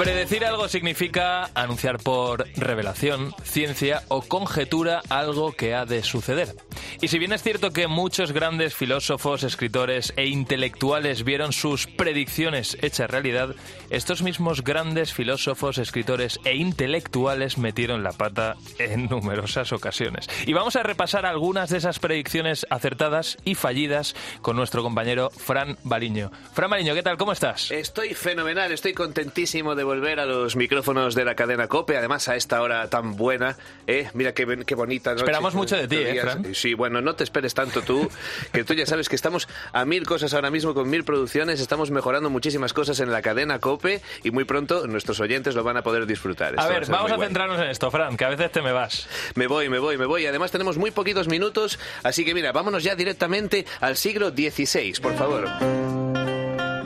Predecir 0.00 0.46
algo 0.46 0.66
significa 0.66 1.50
anunciar 1.54 1.98
por 1.98 2.48
revelación, 2.56 3.34
ciencia 3.44 4.02
o 4.08 4.22
conjetura 4.22 5.02
algo 5.10 5.52
que 5.52 5.74
ha 5.74 5.84
de 5.84 6.02
suceder. 6.02 6.56
Y 7.02 7.08
si 7.08 7.18
bien 7.18 7.32
es 7.32 7.42
cierto 7.42 7.70
que 7.70 7.86
muchos 7.86 8.32
grandes 8.32 8.74
filósofos, 8.74 9.42
escritores 9.42 10.12
e 10.16 10.26
intelectuales 10.26 11.24
vieron 11.24 11.54
sus 11.54 11.86
predicciones 11.86 12.76
hechas 12.82 13.10
realidad, 13.10 13.54
estos 13.88 14.20
mismos 14.20 14.62
grandes 14.62 15.14
filósofos, 15.14 15.78
escritores 15.78 16.38
e 16.44 16.56
intelectuales 16.56 17.56
metieron 17.56 18.02
la 18.02 18.12
pata 18.12 18.56
en 18.78 19.06
numerosas 19.06 19.72
ocasiones. 19.72 20.28
Y 20.44 20.52
vamos 20.52 20.76
a 20.76 20.82
repasar 20.82 21.24
algunas 21.24 21.70
de 21.70 21.78
esas 21.78 22.00
predicciones 22.00 22.66
acertadas 22.68 23.38
y 23.46 23.54
fallidas 23.54 24.14
con 24.42 24.56
nuestro 24.56 24.82
compañero 24.82 25.30
Fran 25.30 25.78
Baliño. 25.84 26.30
Fran 26.52 26.68
Baliño, 26.68 26.92
¿qué 26.92 27.02
tal? 27.02 27.16
¿Cómo 27.16 27.32
estás? 27.32 27.70
Estoy 27.70 28.12
fenomenal, 28.12 28.72
estoy 28.72 28.92
contentísimo 28.92 29.74
de 29.74 29.84
volver 29.84 30.20
a 30.20 30.26
los 30.26 30.54
micrófonos 30.54 31.14
de 31.14 31.24
la 31.24 31.34
cadena 31.34 31.66
COPE, 31.66 31.96
además 31.96 32.28
a 32.28 32.36
esta 32.36 32.60
hora 32.60 32.90
tan 32.90 33.16
buena. 33.16 33.56
¿eh? 33.86 34.10
Mira 34.12 34.34
qué, 34.34 34.64
qué 34.66 34.74
bonita 34.74 35.12
noche. 35.12 35.22
Esperamos 35.22 35.54
mucho 35.54 35.76
de 35.76 35.88
ti, 35.88 35.96
¿eh, 35.96 36.20
Fran? 36.20 36.54
Sí, 36.54 36.74
bueno, 36.74 36.89
no 36.90 37.14
te 37.14 37.24
esperes 37.24 37.54
tanto 37.54 37.82
tú, 37.82 38.10
que 38.52 38.64
tú 38.64 38.74
ya 38.74 38.86
sabes 38.86 39.08
que 39.08 39.16
estamos 39.16 39.48
a 39.72 39.84
mil 39.84 40.06
cosas 40.06 40.34
ahora 40.34 40.50
mismo 40.50 40.74
con 40.74 40.88
mil 40.88 41.04
producciones, 41.04 41.60
estamos 41.60 41.90
mejorando 41.90 42.30
muchísimas 42.30 42.72
cosas 42.72 43.00
en 43.00 43.10
la 43.12 43.22
cadena 43.22 43.58
COPE 43.58 44.02
y 44.24 44.30
muy 44.30 44.44
pronto 44.44 44.86
nuestros 44.86 45.20
oyentes 45.20 45.54
lo 45.54 45.62
van 45.62 45.76
a 45.76 45.82
poder 45.82 46.06
disfrutar. 46.06 46.54
A 46.58 46.66
ver, 46.66 46.86
vamos 46.86 47.12
a 47.12 47.18
centrarnos 47.18 47.60
en 47.60 47.70
esto, 47.70 47.90
Fran, 47.90 48.16
que 48.16 48.24
a 48.24 48.28
veces 48.28 48.50
te 48.50 48.62
me 48.62 48.72
vas. 48.72 49.08
Me 49.34 49.46
voy, 49.46 49.68
me 49.68 49.78
voy, 49.78 49.96
me 49.96 50.06
voy. 50.06 50.26
Además 50.26 50.50
tenemos 50.50 50.78
muy 50.78 50.90
poquitos 50.90 51.28
minutos, 51.28 51.78
así 52.02 52.24
que 52.24 52.34
mira, 52.34 52.52
vámonos 52.52 52.82
ya 52.82 52.94
directamente 52.94 53.66
al 53.80 53.96
siglo 53.96 54.30
XVI, 54.30 54.94
por 55.00 55.14
favor. 55.16 55.48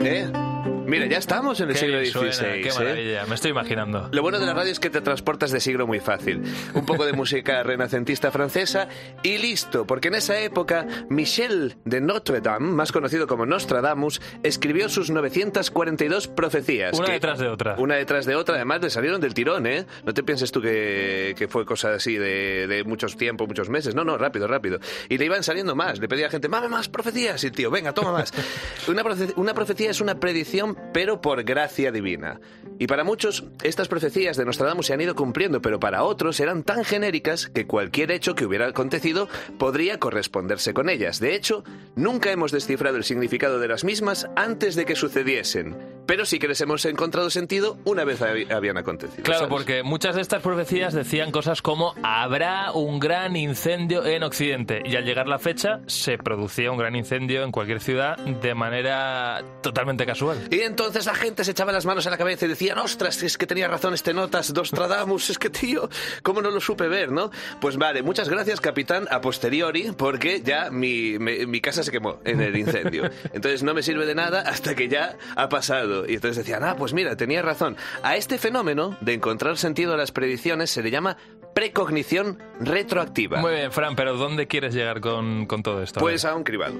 ¿Eh? 0.01 0.74
Mira, 0.87 1.05
ya 1.07 1.17
estamos 1.17 1.59
en 1.61 1.69
el 1.69 1.75
siglo 1.75 1.99
XVI. 2.03 2.61
qué 2.61 2.69
¿eh? 2.69 2.73
maravilla, 2.77 3.25
me 3.25 3.35
estoy 3.35 3.51
imaginando. 3.51 4.09
Lo 4.11 4.21
bueno 4.21 4.39
de 4.39 4.45
la 4.45 4.53
radio 4.53 4.71
es 4.71 4.79
que 4.79 4.89
te 4.89 5.01
transportas 5.01 5.51
de 5.51 5.59
siglo 5.59 5.87
muy 5.87 5.99
fácil. 5.99 6.43
Un 6.73 6.85
poco 6.85 7.05
de 7.05 7.13
música 7.13 7.63
renacentista 7.63 8.31
francesa 8.31 8.87
y 9.23 9.37
listo, 9.37 9.85
porque 9.87 10.07
en 10.09 10.15
esa 10.15 10.39
época 10.39 10.85
Michel 11.09 11.75
de 11.85 12.01
Notre 12.01 12.41
Dame, 12.41 12.71
más 12.71 12.91
conocido 12.91 13.27
como 13.27 13.45
Nostradamus, 13.45 14.21
escribió 14.43 14.89
sus 14.89 15.09
942 15.09 16.27
profecías. 16.27 16.97
Una 16.97 17.07
que- 17.07 17.13
detrás 17.13 17.39
de 17.39 17.47
otra. 17.47 17.75
Una 17.77 17.95
detrás 17.95 18.25
de 18.25 18.35
otra, 18.35 18.55
además 18.55 18.81
le 18.81 18.89
salieron 18.89 19.21
del 19.21 19.33
tirón, 19.33 19.65
¿eh? 19.67 19.85
No 20.05 20.13
te 20.13 20.23
pienses 20.23 20.51
tú 20.51 20.61
que, 20.61 21.33
que 21.37 21.47
fue 21.47 21.65
cosa 21.65 21.93
así 21.93 22.15
de, 22.17 22.67
de 22.67 22.83
muchos 22.83 23.17
tiempos, 23.17 23.47
muchos 23.47 23.69
meses. 23.69 23.95
No, 23.95 24.03
no, 24.03 24.17
rápido, 24.17 24.47
rápido. 24.47 24.79
Y 25.09 25.17
le 25.17 25.25
iban 25.25 25.43
saliendo 25.43 25.75
más. 25.75 25.99
Le 25.99 26.07
pedía 26.07 26.25
a 26.25 26.27
la 26.27 26.31
gente, 26.31 26.47
mame 26.49 26.67
más 26.69 26.89
profecías. 26.89 27.43
Y 27.43 27.47
el 27.47 27.53
tío, 27.53 27.71
venga, 27.71 27.93
toma 27.93 28.11
más. 28.11 28.31
Una, 28.87 29.03
profe- 29.03 29.33
una 29.35 29.53
profecía 29.53 29.89
es 29.91 30.01
una 30.01 30.19
predicción, 30.19 30.74
pero 30.93 31.21
por 31.21 31.43
gracia 31.43 31.91
divina. 31.91 32.39
Y 32.79 32.87
para 32.87 33.03
muchos, 33.03 33.45
estas 33.63 33.87
profecías 33.87 34.37
de 34.37 34.45
Nostradamus 34.45 34.87
se 34.87 34.93
han 34.93 35.01
ido 35.01 35.15
cumpliendo, 35.15 35.61
pero 35.61 35.79
para 35.79 36.03
otros 36.03 36.39
eran 36.39 36.63
tan 36.63 36.83
genéricas 36.83 37.47
que 37.47 37.67
cualquier 37.67 38.11
hecho 38.11 38.35
que 38.35 38.45
hubiera 38.45 38.67
acontecido 38.67 39.27
podría 39.57 39.99
corresponderse 39.99 40.73
con 40.73 40.89
ellas. 40.89 41.19
De 41.19 41.35
hecho, 41.35 41.63
nunca 41.95 42.31
hemos 42.31 42.51
descifrado 42.51 42.97
el 42.97 43.03
significado 43.03 43.59
de 43.59 43.67
las 43.67 43.83
mismas 43.83 44.29
antes 44.35 44.75
de 44.75 44.85
que 44.85 44.95
sucediesen. 44.95 45.94
Pero 46.05 46.25
sí 46.25 46.39
que 46.39 46.47
les 46.47 46.59
hemos 46.61 46.85
encontrado 46.85 47.29
sentido 47.29 47.77
una 47.85 48.03
vez 48.03 48.21
habían 48.21 48.77
acontecido. 48.77 49.23
Claro, 49.23 49.39
¿sabes? 49.41 49.51
porque 49.53 49.83
muchas 49.83 50.15
de 50.15 50.21
estas 50.21 50.41
profecías 50.41 50.93
decían 50.93 51.31
cosas 51.31 51.61
como 51.61 51.93
habrá 52.03 52.71
un 52.73 52.99
gran 52.99 53.35
incendio 53.35 54.05
en 54.05 54.23
Occidente 54.23 54.81
y 54.85 54.95
al 54.95 55.05
llegar 55.05 55.27
la 55.27 55.39
fecha 55.39 55.79
se 55.87 56.17
producía 56.17 56.71
un 56.71 56.77
gran 56.77 56.95
incendio 56.95 57.43
en 57.43 57.51
cualquier 57.51 57.79
ciudad 57.81 58.17
de 58.17 58.53
manera 58.55 59.43
totalmente 59.61 60.05
casual. 60.05 60.37
Y 60.51 60.61
entonces 60.61 61.05
la 61.05 61.15
gente 61.15 61.43
se 61.43 61.51
echaba 61.51 61.71
las 61.71 61.85
manos 61.85 62.05
a 62.07 62.09
la 62.09 62.17
cabeza 62.17 62.45
y 62.45 62.49
decían, 62.49 62.77
ostras, 62.77 63.21
es 63.23 63.37
que 63.37 63.47
tenía 63.47 63.67
razón 63.67 63.93
este 63.93 64.13
notas, 64.13 64.53
Nostradamus, 64.53 65.29
es 65.29 65.39
que 65.39 65.49
tío, 65.49 65.89
¿cómo 66.23 66.41
no 66.41 66.51
lo 66.51 66.59
supe 66.61 66.87
ver, 66.87 67.11
no? 67.11 67.31
Pues 67.61 67.77
vale, 67.77 68.03
muchas 68.03 68.29
gracias, 68.29 68.61
capitán, 68.61 69.07
a 69.11 69.21
posteriori, 69.21 69.91
porque 69.97 70.41
ya 70.41 70.69
mi, 70.71 71.17
me- 71.19 71.45
mi 71.47 71.61
casa 71.61 71.83
se 71.83 71.91
quemó 71.91 72.19
en 72.25 72.41
el 72.41 72.55
incendio. 72.57 73.09
Entonces 73.33 73.63
no 73.63 73.73
me 73.73 73.81
sirve 73.83 74.05
de 74.05 74.15
nada 74.15 74.41
hasta 74.41 74.75
que 74.75 74.87
ya 74.87 75.17
ha 75.35 75.49
pasado. 75.49 75.94
Y 76.07 76.15
entonces 76.15 76.37
decían, 76.37 76.63
ah, 76.63 76.75
pues 76.77 76.93
mira, 76.93 77.15
tenía 77.15 77.41
razón. 77.41 77.77
A 78.03 78.15
este 78.17 78.37
fenómeno 78.37 78.97
de 79.01 79.13
encontrar 79.13 79.57
sentido 79.57 79.93
a 79.93 79.97
las 79.97 80.11
predicciones 80.11 80.71
se 80.71 80.83
le 80.83 80.91
llama 80.91 81.15
precognición 81.53 82.39
retroactiva. 82.59 83.39
Muy 83.39 83.53
bien, 83.53 83.71
Fran, 83.71 83.95
pero 83.95 84.17
¿dónde 84.17 84.47
quieres 84.47 84.73
llegar 84.73 84.99
con, 84.99 85.45
con 85.45 85.63
todo 85.63 85.81
esto? 85.81 85.99
Pues 85.99 86.25
a 86.25 86.35
un 86.35 86.43
cribado. 86.43 86.75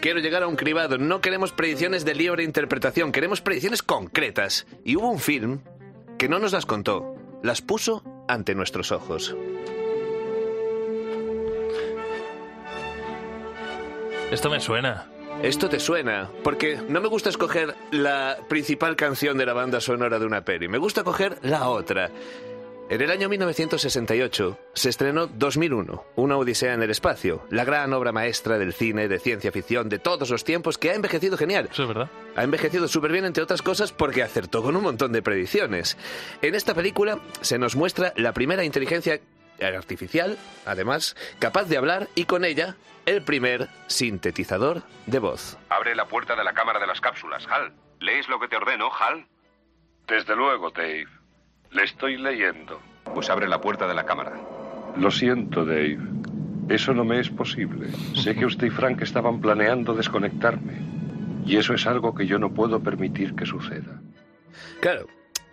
Quiero 0.00 0.20
llegar 0.20 0.42
a 0.42 0.46
un 0.46 0.56
cribado. 0.56 0.98
No 0.98 1.20
queremos 1.20 1.52
predicciones 1.52 2.04
de 2.04 2.14
libre 2.14 2.42
interpretación, 2.42 3.12
queremos 3.12 3.40
predicciones 3.40 3.82
concretas. 3.82 4.66
Y 4.84 4.96
hubo 4.96 5.10
un 5.10 5.20
film 5.20 5.60
que 6.18 6.28
no 6.28 6.38
nos 6.38 6.52
las 6.52 6.66
contó, 6.66 7.14
las 7.42 7.62
puso 7.62 8.02
ante 8.28 8.54
nuestros 8.54 8.92
ojos. 8.92 9.34
Esto 14.30 14.48
me 14.48 14.60
suena. 14.60 15.08
Esto 15.42 15.70
te 15.70 15.80
suena, 15.80 16.30
porque 16.44 16.78
no 16.88 17.00
me 17.00 17.08
gusta 17.08 17.30
escoger 17.30 17.74
la 17.90 18.36
principal 18.48 18.94
canción 18.94 19.38
de 19.38 19.46
la 19.46 19.54
banda 19.54 19.80
sonora 19.80 20.18
de 20.18 20.26
una 20.26 20.44
peli, 20.44 20.68
me 20.68 20.76
gusta 20.76 21.02
coger 21.02 21.38
la 21.42 21.68
otra. 21.68 22.10
En 22.90 23.00
el 23.00 23.10
año 23.10 23.28
1968 23.28 24.58
se 24.74 24.88
estrenó 24.88 25.28
2001, 25.28 26.04
Una 26.16 26.36
Odisea 26.36 26.74
en 26.74 26.82
el 26.82 26.90
Espacio, 26.90 27.46
la 27.48 27.64
gran 27.64 27.92
obra 27.92 28.10
maestra 28.10 28.58
del 28.58 28.74
cine 28.74 29.06
de 29.06 29.20
ciencia 29.20 29.52
ficción 29.52 29.88
de 29.88 30.00
todos 30.00 30.28
los 30.28 30.42
tiempos 30.42 30.76
que 30.76 30.90
ha 30.90 30.94
envejecido 30.94 31.38
genial. 31.38 31.68
Eso 31.72 31.82
es 31.82 31.88
verdad. 31.88 32.10
Ha 32.34 32.42
envejecido 32.42 32.88
súper 32.88 33.12
bien, 33.12 33.24
entre 33.24 33.44
otras 33.44 33.62
cosas, 33.62 33.92
porque 33.92 34.24
acertó 34.24 34.62
con 34.62 34.74
un 34.74 34.82
montón 34.82 35.12
de 35.12 35.22
predicciones. 35.22 35.96
En 36.42 36.56
esta 36.56 36.74
película 36.74 37.20
se 37.40 37.58
nos 37.58 37.76
muestra 37.76 38.12
la 38.16 38.32
primera 38.32 38.64
inteligencia 38.64 39.20
artificial, 39.62 40.38
además, 40.66 41.16
capaz 41.38 41.64
de 41.64 41.76
hablar 41.76 42.08
y 42.14 42.24
con 42.24 42.44
ella 42.44 42.76
el 43.06 43.22
primer 43.22 43.68
sintetizador 43.86 44.82
de 45.06 45.18
voz. 45.18 45.58
Abre 45.68 45.94
la 45.94 46.06
puerta 46.06 46.36
de 46.36 46.44
la 46.44 46.52
cámara 46.52 46.78
de 46.78 46.86
las 46.86 47.00
cápsulas, 47.00 47.46
Hal. 47.48 47.72
¿Lees 48.00 48.28
lo 48.28 48.40
que 48.40 48.48
te 48.48 48.56
ordeno, 48.56 48.90
Hal? 48.92 49.26
Desde 50.06 50.34
luego, 50.34 50.70
Dave. 50.70 51.06
Le 51.70 51.84
estoy 51.84 52.16
leyendo. 52.16 52.80
Pues 53.14 53.30
abre 53.30 53.48
la 53.48 53.60
puerta 53.60 53.86
de 53.86 53.94
la 53.94 54.04
cámara. 54.04 54.32
Lo 54.96 55.10
siento, 55.10 55.64
Dave. 55.64 55.98
Eso 56.68 56.94
no 56.94 57.04
me 57.04 57.20
es 57.20 57.28
posible. 57.28 57.88
Sé 58.14 58.34
que 58.34 58.46
usted 58.46 58.68
y 58.68 58.70
Frank 58.70 59.02
estaban 59.02 59.40
planeando 59.40 59.94
desconectarme. 59.94 60.78
Y 61.44 61.56
eso 61.56 61.74
es 61.74 61.86
algo 61.86 62.14
que 62.14 62.26
yo 62.26 62.38
no 62.38 62.52
puedo 62.52 62.80
permitir 62.80 63.34
que 63.34 63.46
suceda. 63.46 64.00
Claro. 64.80 65.06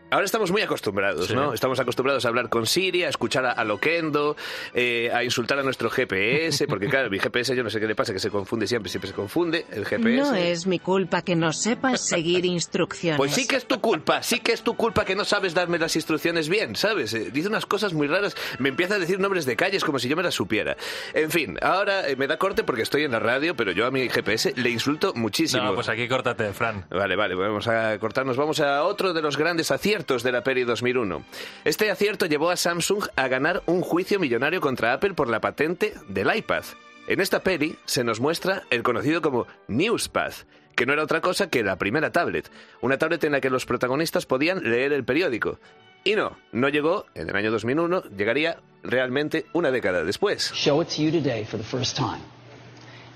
Ahora 0.10 0.24
estamos 0.24 0.52
muy 0.52 0.62
acostumbrados, 0.62 1.28
Sí. 1.28 1.34
¿no? 1.36 1.54
Estamos 1.54 1.82
acostumbrados 1.82 2.24
a 2.24 2.30
hablar 2.30 2.48
con 2.48 2.65
Siri, 2.65 3.04
a 3.04 3.10
escuchar 3.10 3.46
a, 3.46 3.52
a 3.52 3.65
Loquendo, 3.65 4.38
eh, 4.74 5.12
a 5.13 5.22
insultar 5.26 5.60
a 5.60 5.63
nuestro 5.63 5.89
GPS, 5.89 6.65
porque 6.65 6.88
claro, 6.89 7.10
mi 7.10 7.20
GPS 7.20 7.54
yo 7.54 7.62
no 7.62 7.70
sé 7.70 7.82
qué 7.82 7.88
le 7.88 7.96
pasa, 7.96 8.13
que 8.13 8.20
se 8.20 8.30
confunde 8.30 8.67
siempre, 8.67 8.89
siempre 8.89 9.10
se 9.10 9.13
confunde 9.13 9.65
el 9.70 9.86
GPS. 9.86 10.32
No 10.32 10.34
es 10.34 10.65
mi 10.65 10.80
culpa 10.80 11.24
que 11.24 11.36
no 11.36 11.52
sepas 11.52 12.08
seguir 12.08 12.46
instrucciones. 12.46 13.17
Pues 13.17 13.34
sí 13.34 13.46
que 13.48 13.58
es 13.58 13.65
tu 13.65 13.82
culpa, 13.82 14.24
sí 14.24 14.39
que 14.39 14.54
es 14.54 14.62
tu 14.62 14.78
culpa 14.78 15.04
que 15.04 15.13
no 15.13 15.26
sabes 15.26 15.54
darme 15.54 15.78
las 15.78 15.93
instrucciones 15.98 16.48
bien, 16.48 16.78
¿sabes? 16.78 17.13
Eh, 17.13 17.30
dice 17.34 17.50
unas 17.50 17.65
cosas 17.65 17.91
muy 17.93 18.08
raras, 18.08 18.34
me 18.60 18.70
empieza 18.70 18.96
a 18.96 19.00
decir 19.00 19.20
nombres 19.20 19.46
de 19.46 19.58
calles 19.58 19.84
como 19.84 20.00
si 20.00 20.08
yo 20.08 20.15
me 20.15 20.24
las 20.24 20.36
supiera. 20.36 20.78
En 21.13 21.32
fin, 21.32 21.58
ahora 21.62 22.08
eh, 22.08 22.15
me 22.15 22.28
da 22.28 22.38
corte 22.38 22.63
porque 22.63 22.84
estoy 22.84 23.04
en 23.04 23.12
la 23.12 23.20
radio, 23.20 23.58
pero 23.58 23.74
yo 23.74 23.86
a 23.86 23.91
mi 23.91 24.08
GPS 24.08 24.54
le 24.56 24.70
insulto 24.70 25.12
muchísimo. 25.15 25.63
No, 25.63 25.76
pues 25.76 25.89
aquí 25.89 26.08
córtate, 26.08 26.54
Fran. 26.54 26.86
Vale, 26.89 27.17
vale, 27.17 27.36
vamos 27.36 27.67
a 27.67 28.00
cortarnos. 28.00 28.38
Vamos 28.38 28.62
a 28.62 28.86
otro 28.86 29.12
de 29.12 29.22
los 29.22 29.36
grandes 29.36 29.70
aciertos 29.70 29.97
de 29.98 30.32
la 30.32 30.44
peli 30.44 30.64
2001. 30.64 31.24
Este 31.66 31.90
acierto 31.90 32.28
llevó 32.28 32.52
a 32.52 32.56
Samsung 32.56 33.06
a 33.16 33.28
ganar 33.28 33.64
un 33.66 33.82
juicio 33.82 34.20
millonario 34.20 34.62
contra 34.62 34.94
Apple 34.94 35.16
por 35.16 35.28
la 35.28 35.42
patente 35.42 35.96
del 36.08 36.36
iPad. 36.36 36.64
En 37.08 37.20
esta 37.20 37.42
peli 37.42 37.78
se 37.86 38.04
nos 38.04 38.20
muestra 38.20 38.64
el 38.70 38.84
conocido 38.84 39.24
como 39.24 39.48
Newspad, 39.68 40.34
que 40.76 40.86
no 40.86 40.94
era 40.94 41.04
otra 41.04 41.22
cosa 41.22 41.50
que 41.50 41.64
la 41.64 41.78
primera 41.78 42.12
tablet. 42.12 42.52
Una 42.82 43.00
tablet 43.00 43.24
en 43.24 43.32
la 43.32 43.42
que 43.42 43.50
los 43.50 43.66
protagonistas 43.66 44.28
podían 44.28 44.70
leer 44.70 44.94
el 44.94 45.04
periódico. 45.04 45.60
Y 46.04 46.16
no, 46.16 46.38
no 46.52 46.70
llegó 46.70 47.08
en 47.16 47.30
el 47.30 47.36
año 47.36 47.50
2001, 47.50 48.04
llegaría 48.16 48.60
realmente 48.84 49.48
una 49.54 49.72
década 49.72 50.04
después. 50.04 50.52
show 50.54 50.80
it 50.82 50.90
to 50.90 51.02
you 51.02 51.12
today 51.12 51.44
for 51.44 51.58
the 51.58 51.66
first 51.66 51.98
time. 51.98 52.22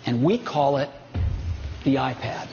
And 0.08 0.24
we 0.24 0.40
call 0.40 0.82
it 0.82 0.90
the 1.84 1.92
iPad. 1.92 2.48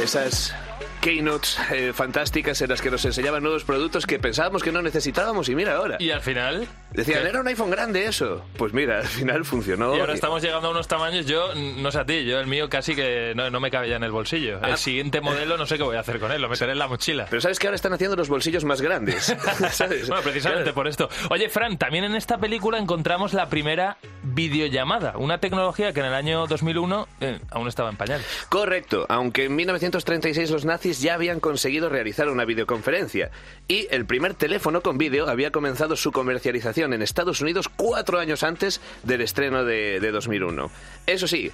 Esas 0.00 0.54
keynotes 1.04 1.58
eh, 1.70 1.92
fantásticas 1.94 2.62
en 2.62 2.70
las 2.70 2.80
que 2.80 2.90
nos 2.90 3.04
enseñaban 3.04 3.42
nuevos 3.42 3.62
productos 3.64 4.06
que 4.06 4.18
pensábamos 4.18 4.62
que 4.62 4.72
no 4.72 4.80
necesitábamos 4.80 5.50
y 5.50 5.54
mira 5.54 5.74
ahora. 5.76 5.98
Y 6.00 6.10
al 6.10 6.22
final... 6.22 6.66
Decían, 6.92 7.22
¿qué? 7.22 7.28
era 7.28 7.40
un 7.40 7.48
iPhone 7.48 7.70
grande 7.70 8.06
eso. 8.06 8.42
Pues 8.56 8.72
mira, 8.72 9.00
al 9.00 9.06
final 9.06 9.44
funcionó. 9.44 9.94
Y 9.96 10.00
ahora 10.00 10.14
estamos 10.14 10.40
llegando 10.42 10.68
a 10.68 10.70
unos 10.70 10.88
tamaños, 10.88 11.26
yo 11.26 11.52
no 11.54 11.90
sé 11.90 11.98
a 11.98 12.06
ti, 12.06 12.24
yo 12.24 12.38
el 12.40 12.46
mío 12.46 12.68
casi 12.70 12.94
que 12.94 13.34
no, 13.36 13.50
no 13.50 13.60
me 13.60 13.70
cabe 13.70 13.88
ya 13.90 13.96
en 13.96 14.04
el 14.04 14.12
bolsillo. 14.12 14.60
Ah. 14.62 14.70
El 14.70 14.78
siguiente 14.78 15.20
modelo 15.20 15.58
no 15.58 15.66
sé 15.66 15.76
qué 15.76 15.82
voy 15.82 15.96
a 15.96 16.00
hacer 16.00 16.18
con 16.20 16.32
él, 16.32 16.40
lo 16.40 16.48
meteré 16.48 16.72
en 16.72 16.78
la 16.78 16.86
mochila. 16.88 17.26
Pero 17.28 17.42
sabes 17.42 17.58
que 17.58 17.66
ahora 17.66 17.74
están 17.76 17.92
haciendo 17.92 18.16
los 18.16 18.28
bolsillos 18.30 18.64
más 18.64 18.80
grandes. 18.80 19.24
¿Sabes? 19.72 20.08
Bueno, 20.08 20.22
precisamente 20.22 20.62
Claro. 20.62 20.74
por 20.74 20.86
esto. 20.88 21.08
Oye, 21.30 21.48
Fran, 21.50 21.76
también 21.76 22.04
en 22.04 22.14
esta 22.14 22.38
película 22.38 22.78
encontramos 22.78 23.34
la 23.34 23.48
primera 23.48 23.98
videollamada, 24.22 25.14
una 25.16 25.38
tecnología 25.38 25.92
que 25.92 26.00
en 26.00 26.06
el 26.06 26.14
año 26.14 26.46
2001 26.46 27.08
eh, 27.20 27.40
aún 27.50 27.66
estaba 27.68 27.90
en 27.90 27.96
pañales. 27.96 28.26
Correcto, 28.48 29.04
aunque 29.08 29.44
en 29.46 29.56
1936 29.56 30.50
los 30.50 30.64
nazis 30.64 30.93
ya 31.00 31.14
habían 31.14 31.40
conseguido 31.40 31.88
realizar 31.88 32.28
una 32.28 32.44
videoconferencia 32.44 33.30
y 33.68 33.86
el 33.90 34.06
primer 34.06 34.34
teléfono 34.34 34.82
con 34.82 34.98
vídeo 34.98 35.28
había 35.28 35.50
comenzado 35.50 35.96
su 35.96 36.12
comercialización 36.12 36.92
en 36.92 37.02
Estados 37.02 37.40
Unidos 37.40 37.68
cuatro 37.68 38.18
años 38.18 38.42
antes 38.42 38.80
del 39.02 39.20
estreno 39.20 39.64
de, 39.64 40.00
de 40.00 40.10
2001. 40.10 40.70
Eso 41.06 41.26
sí, 41.26 41.50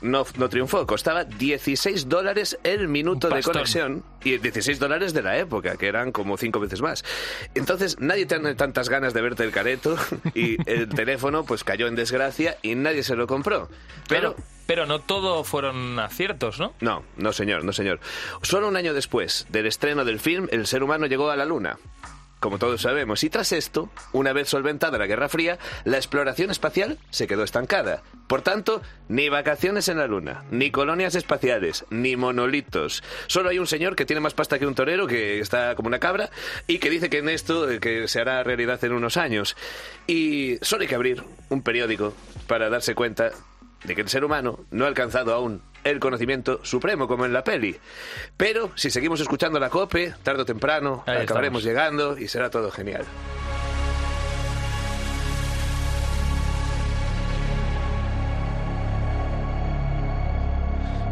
no, 0.00 0.24
no 0.36 0.48
triunfó. 0.48 0.86
Costaba 0.86 1.24
16 1.24 2.08
dólares 2.08 2.58
el 2.62 2.88
minuto 2.88 3.28
de 3.28 3.42
conexión 3.42 4.04
y 4.22 4.38
16 4.38 4.78
dólares 4.78 5.12
de 5.12 5.22
la 5.22 5.36
época, 5.38 5.76
que 5.76 5.86
eran 5.86 6.12
como 6.12 6.36
cinco 6.36 6.60
veces 6.60 6.80
más. 6.82 7.04
Entonces 7.54 7.98
nadie 8.00 8.26
tiene 8.26 8.54
tantas 8.54 8.88
ganas 8.88 9.14
de 9.14 9.22
verte 9.22 9.44
el 9.44 9.52
careto 9.52 9.96
y 10.34 10.56
el 10.70 10.88
teléfono 10.94 11.44
pues 11.44 11.64
cayó 11.64 11.86
en 11.86 11.94
desgracia 11.94 12.58
y 12.62 12.74
nadie 12.74 13.02
se 13.02 13.16
lo 13.16 13.26
compró. 13.26 13.68
Pero... 14.08 14.34
Pero, 14.34 14.36
pero 14.66 14.86
no 14.86 15.00
todo 15.00 15.44
fueron 15.44 15.98
aciertos, 15.98 16.58
¿no? 16.58 16.74
No, 16.80 17.04
no 17.16 17.32
señor, 17.32 17.64
no 17.64 17.72
señor. 17.72 18.00
Solo 18.42 18.68
un 18.68 18.76
año 18.76 18.94
después 18.94 19.46
del 19.50 19.66
estreno 19.66 20.04
del 20.04 20.18
film, 20.18 20.48
el 20.50 20.66
ser 20.66 20.82
humano 20.82 21.06
llegó 21.06 21.30
a 21.30 21.36
la 21.36 21.44
Luna. 21.44 21.78
Como 22.40 22.58
todos 22.58 22.82
sabemos, 22.82 23.24
y 23.24 23.30
tras 23.30 23.52
esto, 23.52 23.88
una 24.12 24.34
vez 24.34 24.48
solventada 24.48 24.98
la 24.98 25.06
Guerra 25.06 25.30
Fría, 25.30 25.58
la 25.84 25.96
exploración 25.96 26.50
espacial 26.50 26.98
se 27.10 27.26
quedó 27.26 27.42
estancada. 27.42 28.02
Por 28.26 28.42
tanto, 28.42 28.82
ni 29.08 29.30
vacaciones 29.30 29.88
en 29.88 29.98
la 29.98 30.06
Luna, 30.06 30.44
ni 30.50 30.70
colonias 30.70 31.14
espaciales, 31.14 31.86
ni 31.88 32.14
monolitos. 32.14 33.02
Solo 33.26 33.48
hay 33.48 33.58
un 33.58 33.66
señor 33.66 33.96
que 33.96 34.04
tiene 34.04 34.20
más 34.20 34.34
pasta 34.34 34.58
que 34.58 34.66
un 34.66 34.74
torero, 34.74 35.06
que 35.06 35.40
está 35.40 35.74
como 35.76 35.88
una 35.88 35.98
cabra, 35.98 36.28
y 36.66 36.78
que 36.78 36.90
dice 36.90 37.08
que 37.08 37.18
en 37.18 37.30
esto 37.30 37.70
eh, 37.70 37.80
que 37.80 38.06
se 38.06 38.20
hará 38.20 38.42
realidad 38.42 38.84
en 38.84 38.92
unos 38.92 39.16
años. 39.16 39.56
Y 40.06 40.58
solo 40.60 40.82
hay 40.82 40.88
que 40.88 40.94
abrir 40.94 41.24
un 41.48 41.62
periódico 41.62 42.12
para 42.46 42.68
darse 42.68 42.94
cuenta 42.94 43.30
de 43.84 43.94
que 43.94 44.02
el 44.02 44.08
ser 44.08 44.24
humano 44.24 44.60
no 44.70 44.84
ha 44.84 44.88
alcanzado 44.88 45.32
aún 45.32 45.62
el 45.90 46.00
conocimiento 46.00 46.60
supremo 46.62 47.06
como 47.08 47.24
en 47.24 47.32
la 47.32 47.44
peli. 47.44 47.76
Pero 48.36 48.70
si 48.74 48.90
seguimos 48.90 49.20
escuchando 49.20 49.58
la 49.58 49.70
COPE, 49.70 50.14
tarde 50.22 50.42
o 50.42 50.44
temprano 50.44 51.02
Ahí 51.06 51.18
acabaremos 51.22 51.62
estamos. 51.62 51.64
llegando 51.64 52.18
y 52.18 52.28
será 52.28 52.50
todo 52.50 52.70
genial. 52.70 53.04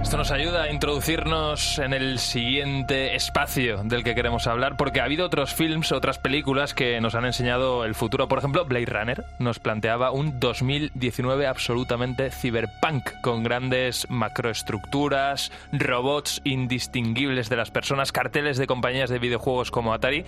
Esto 0.04 0.18
nos 0.18 0.32
ayuda 0.32 0.64
a 0.64 0.70
introducirnos 0.70 1.78
en 1.78 1.94
el 1.94 2.18
siguiente 2.18 3.16
espacio 3.16 3.82
del 3.84 4.04
que 4.04 4.14
queremos 4.14 4.46
hablar, 4.46 4.76
porque 4.76 5.00
ha 5.00 5.04
habido 5.04 5.24
otros 5.24 5.54
films, 5.54 5.92
otras 5.92 6.18
películas 6.18 6.74
que 6.74 7.00
nos 7.00 7.14
han 7.14 7.24
enseñado 7.24 7.86
el 7.86 7.94
futuro. 7.94 8.28
Por 8.28 8.38
ejemplo, 8.38 8.66
Blade 8.66 8.84
Runner 8.84 9.24
nos 9.38 9.60
planteaba 9.60 10.10
un 10.10 10.38
2019 10.38 11.46
absolutamente 11.46 12.30
cyberpunk, 12.30 13.12
con 13.22 13.44
grandes 13.44 14.06
macroestructuras, 14.10 15.50
robots 15.72 16.42
indistinguibles 16.44 17.48
de 17.48 17.56
las 17.56 17.70
personas, 17.70 18.12
carteles 18.12 18.58
de 18.58 18.66
compañías 18.66 19.08
de 19.08 19.18
videojuegos 19.18 19.70
como 19.70 19.94
Atari, 19.94 20.26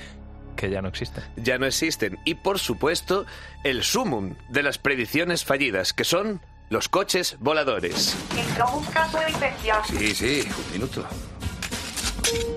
que 0.56 0.70
ya 0.70 0.80
no 0.80 0.88
existen. 0.88 1.22
Ya 1.36 1.58
no 1.58 1.66
existen. 1.66 2.18
Y 2.24 2.36
por 2.36 2.58
supuesto, 2.58 3.26
el 3.62 3.84
sumum 3.84 4.36
de 4.48 4.62
las 4.62 4.78
predicciones 4.78 5.44
fallidas, 5.44 5.92
que 5.92 6.04
son 6.04 6.40
los 6.68 6.88
coches 6.88 7.36
voladores. 7.40 8.16
Introduzca 8.36 9.08
su 9.10 9.18
licencia. 9.18 9.82
Sí, 9.88 10.14
sí, 10.14 10.48
un 10.66 10.72
minuto. 10.72 11.04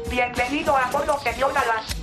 Bienvenido 0.10 0.76
a 0.76 0.90
bordo, 0.90 1.20
señor 1.24 1.54
Dallas. 1.54 1.96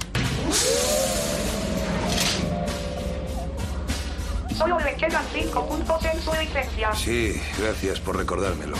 Solo 4.57 4.79
le 4.81 4.95
quedan 4.97 5.25
cinco 5.35 5.67
puntos 5.67 6.05
en 6.05 6.21
su 6.23 6.33
licencia. 6.33 6.95
Sí, 6.95 7.41
gracias 7.59 8.01
por 8.01 8.17
recordármelo. 8.17 8.77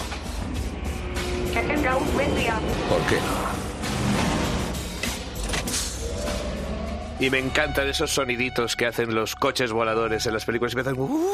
Que 1.53 1.61
tenga 1.63 1.97
un 1.97 2.15
buen 2.15 2.35
día. 2.37 2.55
¿Por 2.89 3.01
qué 3.03 3.17
no? 3.17 3.67
Y 7.19 7.31
me 7.31 7.39
encantan 7.39 7.89
esos 7.89 8.13
soniditos 8.13 8.77
que 8.77 8.87
hacen 8.87 9.15
los 9.15 9.35
coches 9.37 9.73
voladores 9.73 10.27
en 10.27 10.35
las 10.35 10.45
películas 10.45 10.75
que 10.75 10.81
hacen... 10.83 10.99
"Uh". 10.99 11.31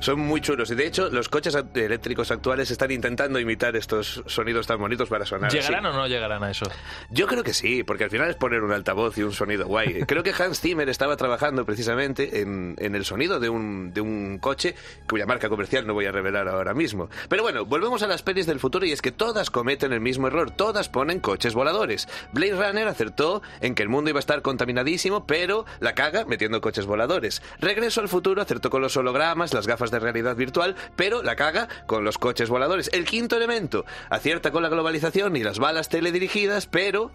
Son 0.00 0.18
muy 0.18 0.40
chulos. 0.40 0.70
Y 0.70 0.74
de 0.74 0.86
hecho, 0.86 1.10
los 1.10 1.28
coches 1.28 1.56
eléctricos 1.74 2.30
actuales 2.30 2.70
están 2.70 2.90
intentando 2.90 3.38
imitar 3.38 3.76
estos 3.76 4.22
sonidos 4.26 4.66
tan 4.66 4.78
bonitos 4.80 5.08
para 5.08 5.26
sonar. 5.26 5.52
¿Llegarán 5.52 5.86
así. 5.86 5.96
o 5.96 6.00
no 6.00 6.06
llegarán 6.08 6.42
a 6.42 6.50
eso? 6.50 6.66
Yo 7.10 7.26
creo 7.26 7.44
que 7.44 7.52
sí, 7.52 7.82
porque 7.84 8.04
al 8.04 8.10
final 8.10 8.30
es 8.30 8.36
poner 8.36 8.62
un 8.62 8.72
altavoz 8.72 9.16
y 9.18 9.22
un 9.22 9.32
sonido 9.32 9.66
guay. 9.66 10.02
Creo 10.06 10.22
que 10.22 10.32
Hans 10.36 10.60
Zimmer 10.60 10.88
estaba 10.88 11.16
trabajando 11.16 11.64
precisamente 11.64 12.40
en, 12.40 12.74
en 12.78 12.94
el 12.94 13.04
sonido 13.04 13.38
de 13.40 13.48
un, 13.48 13.92
de 13.92 14.00
un 14.00 14.38
coche 14.38 14.74
cuya 15.08 15.26
marca 15.26 15.48
comercial 15.48 15.86
no 15.86 15.94
voy 15.94 16.06
a 16.06 16.12
revelar 16.12 16.48
ahora 16.48 16.74
mismo. 16.74 17.10
Pero 17.28 17.42
bueno, 17.42 17.64
volvemos 17.66 18.02
a 18.02 18.06
las 18.06 18.22
pelis 18.22 18.46
del 18.46 18.58
futuro 18.60 18.86
y 18.86 18.92
es 18.92 19.02
que 19.02 19.12
todas 19.12 19.50
cometen 19.50 19.92
el 19.92 20.00
mismo 20.00 20.26
error, 20.26 20.50
todas 20.50 20.88
ponen 20.88 21.20
coches 21.20 21.54
voladores. 21.54 22.08
Blade 22.32 22.54
Runner 22.54 22.88
acertó 22.88 23.42
en 23.60 23.74
que 23.74 23.82
el 23.82 23.88
mundo 23.88 24.10
iba 24.10 24.18
a 24.18 24.20
estar 24.20 24.42
contaminadísimo, 24.42 25.26
pero 25.26 25.66
la 25.80 25.94
caga 25.94 26.24
metiendo 26.24 26.60
coches 26.60 26.86
voladores. 26.86 27.42
Regreso 27.60 28.00
al 28.00 28.08
futuro 28.08 28.40
acertó 28.40 28.70
con 28.70 28.82
los 28.82 28.96
hologramas, 28.96 29.52
las 29.52 29.66
gafas 29.66 29.89
de 29.90 29.98
realidad 29.98 30.36
virtual, 30.36 30.76
pero 30.96 31.22
la 31.22 31.36
caga 31.36 31.68
con 31.86 32.04
los 32.04 32.18
coches 32.18 32.48
voladores. 32.48 32.90
El 32.92 33.04
quinto 33.04 33.36
elemento 33.36 33.84
acierta 34.08 34.50
con 34.50 34.62
la 34.62 34.68
globalización 34.68 35.36
y 35.36 35.42
las 35.42 35.58
balas 35.58 35.88
teledirigidas, 35.88 36.66
pero 36.66 37.10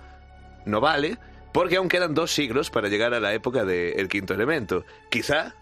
no 0.65 0.81
vale, 0.81 1.17
porque 1.53 1.77
aún 1.77 1.89
quedan 1.89 2.13
dos 2.13 2.31
siglos 2.31 2.69
para 2.69 2.89
llegar 2.89 3.13
a 3.13 3.19
la 3.19 3.33
época 3.33 3.65
del 3.65 4.07
quinto 4.07 4.33
elemento. 4.33 4.85
Quizá 5.09 5.55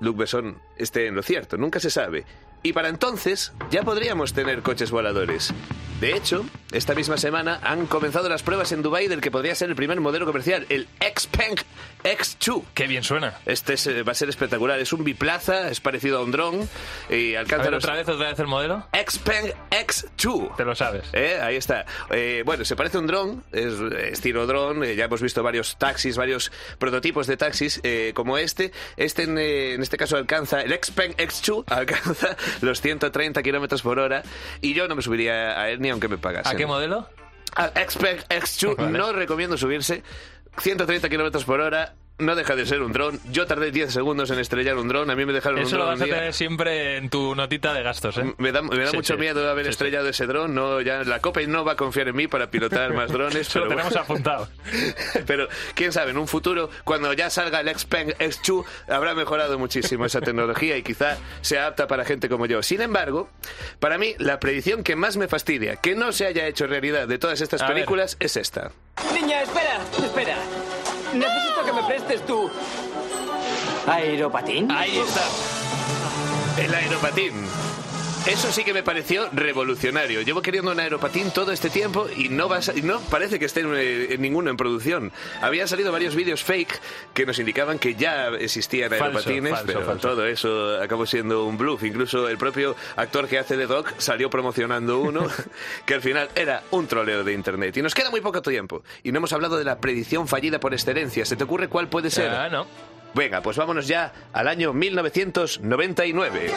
Luc 0.00 0.16
Besson 0.16 0.58
esté 0.76 1.06
en 1.06 1.14
lo 1.14 1.22
cierto, 1.22 1.56
nunca 1.56 1.78
se 1.78 1.90
sabe. 1.90 2.24
Y 2.62 2.72
para 2.72 2.88
entonces 2.88 3.52
ya 3.70 3.82
podríamos 3.82 4.32
tener 4.32 4.62
coches 4.62 4.90
voladores. 4.90 5.52
De 6.00 6.16
hecho, 6.16 6.44
esta 6.72 6.96
misma 6.96 7.16
semana 7.16 7.60
han 7.62 7.86
comenzado 7.86 8.28
las 8.28 8.42
pruebas 8.42 8.72
en 8.72 8.82
Dubai 8.82 9.06
del 9.06 9.20
que 9.20 9.30
podría 9.30 9.54
ser 9.54 9.68
el 9.68 9.76
primer 9.76 10.00
modelo 10.00 10.26
comercial, 10.26 10.66
el 10.68 10.88
Xpeng 11.00 11.54
X2. 12.02 12.64
Qué 12.74 12.88
bien 12.88 13.04
suena. 13.04 13.38
Este 13.46 13.74
es, 13.74 13.86
eh, 13.86 14.02
va 14.02 14.10
a 14.10 14.14
ser 14.16 14.28
espectacular. 14.28 14.80
Es 14.80 14.92
un 14.92 15.04
biplaza, 15.04 15.70
es 15.70 15.78
parecido 15.78 16.18
a 16.18 16.24
un 16.24 16.32
dron 16.32 16.68
y 17.08 17.36
A 17.36 17.40
alcanza 17.40 17.64
ver, 17.66 17.74
los 17.74 17.84
otra 17.84 17.94
vez, 17.96 18.08
otra 18.08 18.30
vez 18.30 18.38
el 18.40 18.48
modelo. 18.48 18.84
Xpeng 18.92 19.52
X2. 19.70 20.56
Te 20.56 20.64
lo 20.64 20.74
sabes. 20.74 21.04
Eh, 21.12 21.38
Ahí 21.40 21.54
está. 21.54 21.86
Eh, 22.10 22.42
bueno, 22.44 22.64
se 22.64 22.74
parece 22.74 22.96
a 22.96 23.00
un 23.00 23.06
dron, 23.06 23.44
es 23.52 23.74
estilo 24.10 24.46
dron. 24.48 24.82
eh, 24.82 24.96
ya 24.96 25.04
hemos 25.04 25.22
visto 25.22 25.40
varios 25.44 25.76
taxis, 25.76 26.16
varios 26.16 26.50
prototipos 26.78 27.28
de 27.28 27.36
taxis 27.36 27.80
como 28.14 28.38
este. 28.38 28.72
Este, 28.96 29.22
en, 29.22 29.38
en 29.38 29.82
este 29.82 29.96
caso, 29.96 30.16
alcanza, 30.16 30.62
el 30.62 30.72
Xpeng 30.72 31.14
X2 31.14 31.62
alcanza 31.68 32.36
los 32.60 32.80
130 32.80 33.42
kilómetros 33.42 33.82
por 33.82 33.98
hora. 33.98 34.22
Y 34.60 34.74
yo 34.74 34.88
no 34.88 34.94
me 34.96 35.02
subiría 35.02 35.60
a 35.60 35.70
él 35.70 35.80
ni 35.80 35.90
aunque 35.90 36.08
me 36.08 36.18
pagasen. 36.18 36.54
¿A 36.54 36.56
qué 36.56 36.66
modelo? 36.66 37.08
Al 37.54 37.70
Xpeng 37.70 38.18
X2 38.28 38.76
Vale. 38.76 38.98
no 38.98 39.12
recomiendo 39.12 39.56
subirse. 39.56 40.02
130 40.58 41.08
kilómetros 41.08 41.44
por 41.44 41.60
hora. 41.60 41.94
No 42.18 42.36
deja 42.36 42.54
de 42.54 42.66
ser 42.66 42.82
un 42.82 42.92
dron. 42.92 43.18
Yo 43.32 43.46
tardé 43.46 43.72
10 43.72 43.92
segundos 43.92 44.30
en 44.30 44.38
estrellar 44.38 44.76
un 44.76 44.86
dron. 44.86 45.10
A 45.10 45.16
mí 45.16 45.24
me 45.26 45.32
dejaron 45.32 45.58
Eso 45.58 45.74
un 45.74 45.78
lo 45.78 45.84
dron 45.86 45.88
vas 45.94 45.96
un 45.98 46.02
a 46.02 46.06
día. 46.06 46.14
tener 46.16 46.34
siempre 46.34 46.96
en 46.98 47.10
tu 47.10 47.34
notita 47.34 47.72
de 47.74 47.82
gastos, 47.82 48.16
¿eh? 48.18 48.34
Me 48.38 48.52
da, 48.52 48.62
me 48.62 48.76
da 48.78 48.90
Sí, 48.90 48.96
mucho 48.96 49.14
sí. 49.14 49.20
miedo 49.20 49.50
haber 49.50 49.64
Sí, 49.64 49.68
sí. 49.68 49.70
estrellado 49.72 50.08
ese 50.08 50.26
dron. 50.26 50.54
No, 50.54 50.80
ya 50.82 51.02
la 51.02 51.18
COPE 51.20 51.46
no 51.48 51.64
va 51.64 51.72
a 51.72 51.76
confiar 51.76 52.08
en 52.08 52.16
mí 52.16 52.28
para 52.28 52.48
pilotar 52.50 52.92
más 52.92 53.10
drones. 53.10 53.34
Eso 53.48 53.58
lo 53.60 53.64
pero 53.68 53.76
tenemos 53.80 53.92
bueno. 53.92 54.04
apuntado. 54.04 54.48
Pero 55.26 55.48
quién 55.74 55.90
sabe, 55.92 56.10
en 56.12 56.18
un 56.18 56.28
futuro, 56.28 56.70
cuando 56.84 57.12
ya 57.12 57.28
salga 57.30 57.60
el 57.60 57.68
Xpeng 57.76 58.10
X2, 58.18 58.64
habrá 58.88 59.14
mejorado 59.14 59.58
muchísimo 59.58 60.04
esa 60.04 60.20
tecnología 60.20 60.76
y 60.76 60.82
quizá 60.82 61.16
sea 61.40 61.66
apta 61.68 61.86
para 61.88 62.04
gente 62.04 62.28
como 62.28 62.46
yo. 62.46 62.62
Sin 62.62 62.82
embargo, 62.82 63.30
para 63.80 63.98
mí, 63.98 64.14
la 64.18 64.38
predicción 64.38 64.84
que 64.84 64.94
más 64.96 65.16
me 65.16 65.26
fastidia 65.28 65.76
que 65.76 65.94
no 65.96 66.12
se 66.12 66.26
haya 66.26 66.46
hecho 66.46 66.66
realidad 66.66 67.08
de 67.08 67.18
todas 67.18 67.40
estas 67.40 67.62
A 67.62 67.66
ver. 67.66 67.74
películas 67.74 68.16
es 68.20 68.36
esta. 68.36 68.70
Niña, 69.14 69.42
espera, 69.42 69.80
espera. 70.04 70.36
¿Aeropatín? 73.86 74.70
Ahí 74.70 74.98
está. 74.98 75.22
El 76.62 76.74
aeropatín. 76.74 77.32
Eso 78.24 78.52
sí 78.52 78.62
que 78.62 78.72
me 78.72 78.84
pareció 78.84 79.28
revolucionario. 79.32 80.22
Llevo 80.22 80.42
queriendo 80.42 80.70
un 80.70 80.78
aeropatín 80.78 81.32
todo 81.32 81.50
este 81.50 81.70
tiempo 81.70 82.06
y 82.16 82.28
no, 82.28 82.48
va 82.48 82.58
a 82.58 82.62
sa- 82.62 82.72
y 82.72 82.82
no 82.82 83.00
parece 83.00 83.40
que 83.40 83.46
esté 83.46 83.60
en, 83.62 83.74
en 83.74 84.22
ninguno 84.22 84.48
en 84.48 84.56
producción. 84.56 85.10
Habían 85.40 85.66
salido 85.66 85.90
varios 85.90 86.14
vídeos 86.14 86.44
fake 86.44 86.80
que 87.14 87.26
nos 87.26 87.36
indicaban 87.40 87.80
que 87.80 87.96
ya 87.96 88.28
existían 88.28 88.90
Falso, 88.90 89.04
aeropatines, 89.06 89.50
falso, 89.50 89.66
pero 89.66 89.82
falso. 89.84 90.08
todo 90.08 90.24
eso 90.26 90.80
acabó 90.80 91.04
siendo 91.04 91.46
un 91.46 91.58
bluff. 91.58 91.82
Incluso 91.82 92.28
el 92.28 92.38
propio 92.38 92.76
actor 92.94 93.26
que 93.26 93.40
hace 93.40 93.56
de 93.56 93.66
Doc 93.66 93.92
salió 93.98 94.30
promocionando 94.30 95.00
uno 95.00 95.26
que 95.84 95.94
al 95.94 96.00
final 96.02 96.28
era 96.36 96.62
un 96.70 96.86
troleo 96.86 97.24
de 97.24 97.32
internet. 97.32 97.76
Y 97.78 97.82
nos 97.82 97.92
queda 97.92 98.10
muy 98.10 98.20
poco 98.20 98.40
tiempo. 98.40 98.84
Y 99.02 99.10
no 99.10 99.18
hemos 99.18 99.32
hablado 99.32 99.58
de 99.58 99.64
la 99.64 99.78
predicción 99.80 100.28
fallida 100.28 100.60
por 100.60 100.72
excelencia. 100.74 101.24
¿Se 101.24 101.34
te 101.34 101.42
ocurre 101.42 101.66
cuál 101.68 101.88
puede 101.88 102.08
ser? 102.08 102.30
Ah, 102.30 102.48
no. 102.48 102.68
Venga, 103.14 103.42
pues 103.42 103.56
vámonos 103.56 103.86
ya 103.86 104.12
al 104.32 104.48
año 104.48 104.72
1999. 104.72 106.52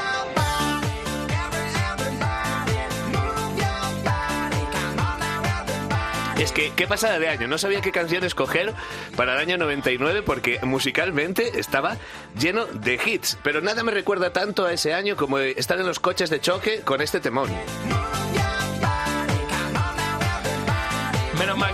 Es 6.39 6.51
que, 6.51 6.71
qué 6.75 6.85
pasada 6.85 7.17
de 7.17 7.29
año. 7.29 7.47
No 7.47 7.57
sabía 7.57 7.81
qué 7.81 7.91
canción 7.91 8.23
escoger 8.23 8.73
para 9.15 9.33
el 9.33 9.39
año 9.39 9.57
99 9.57 10.21
porque 10.21 10.59
musicalmente 10.63 11.59
estaba 11.59 11.97
lleno 12.37 12.65
de 12.65 12.99
hits. 13.03 13.37
Pero 13.41 13.61
nada 13.61 13.83
me 13.83 13.91
recuerda 13.91 14.33
tanto 14.33 14.65
a 14.65 14.73
ese 14.73 14.93
año 14.93 15.15
como 15.15 15.39
estar 15.39 15.79
en 15.79 15.87
los 15.87 15.99
coches 15.99 16.29
de 16.29 16.41
choque 16.41 16.81
con 16.81 17.01
este 17.01 17.21
temón. 17.21 17.49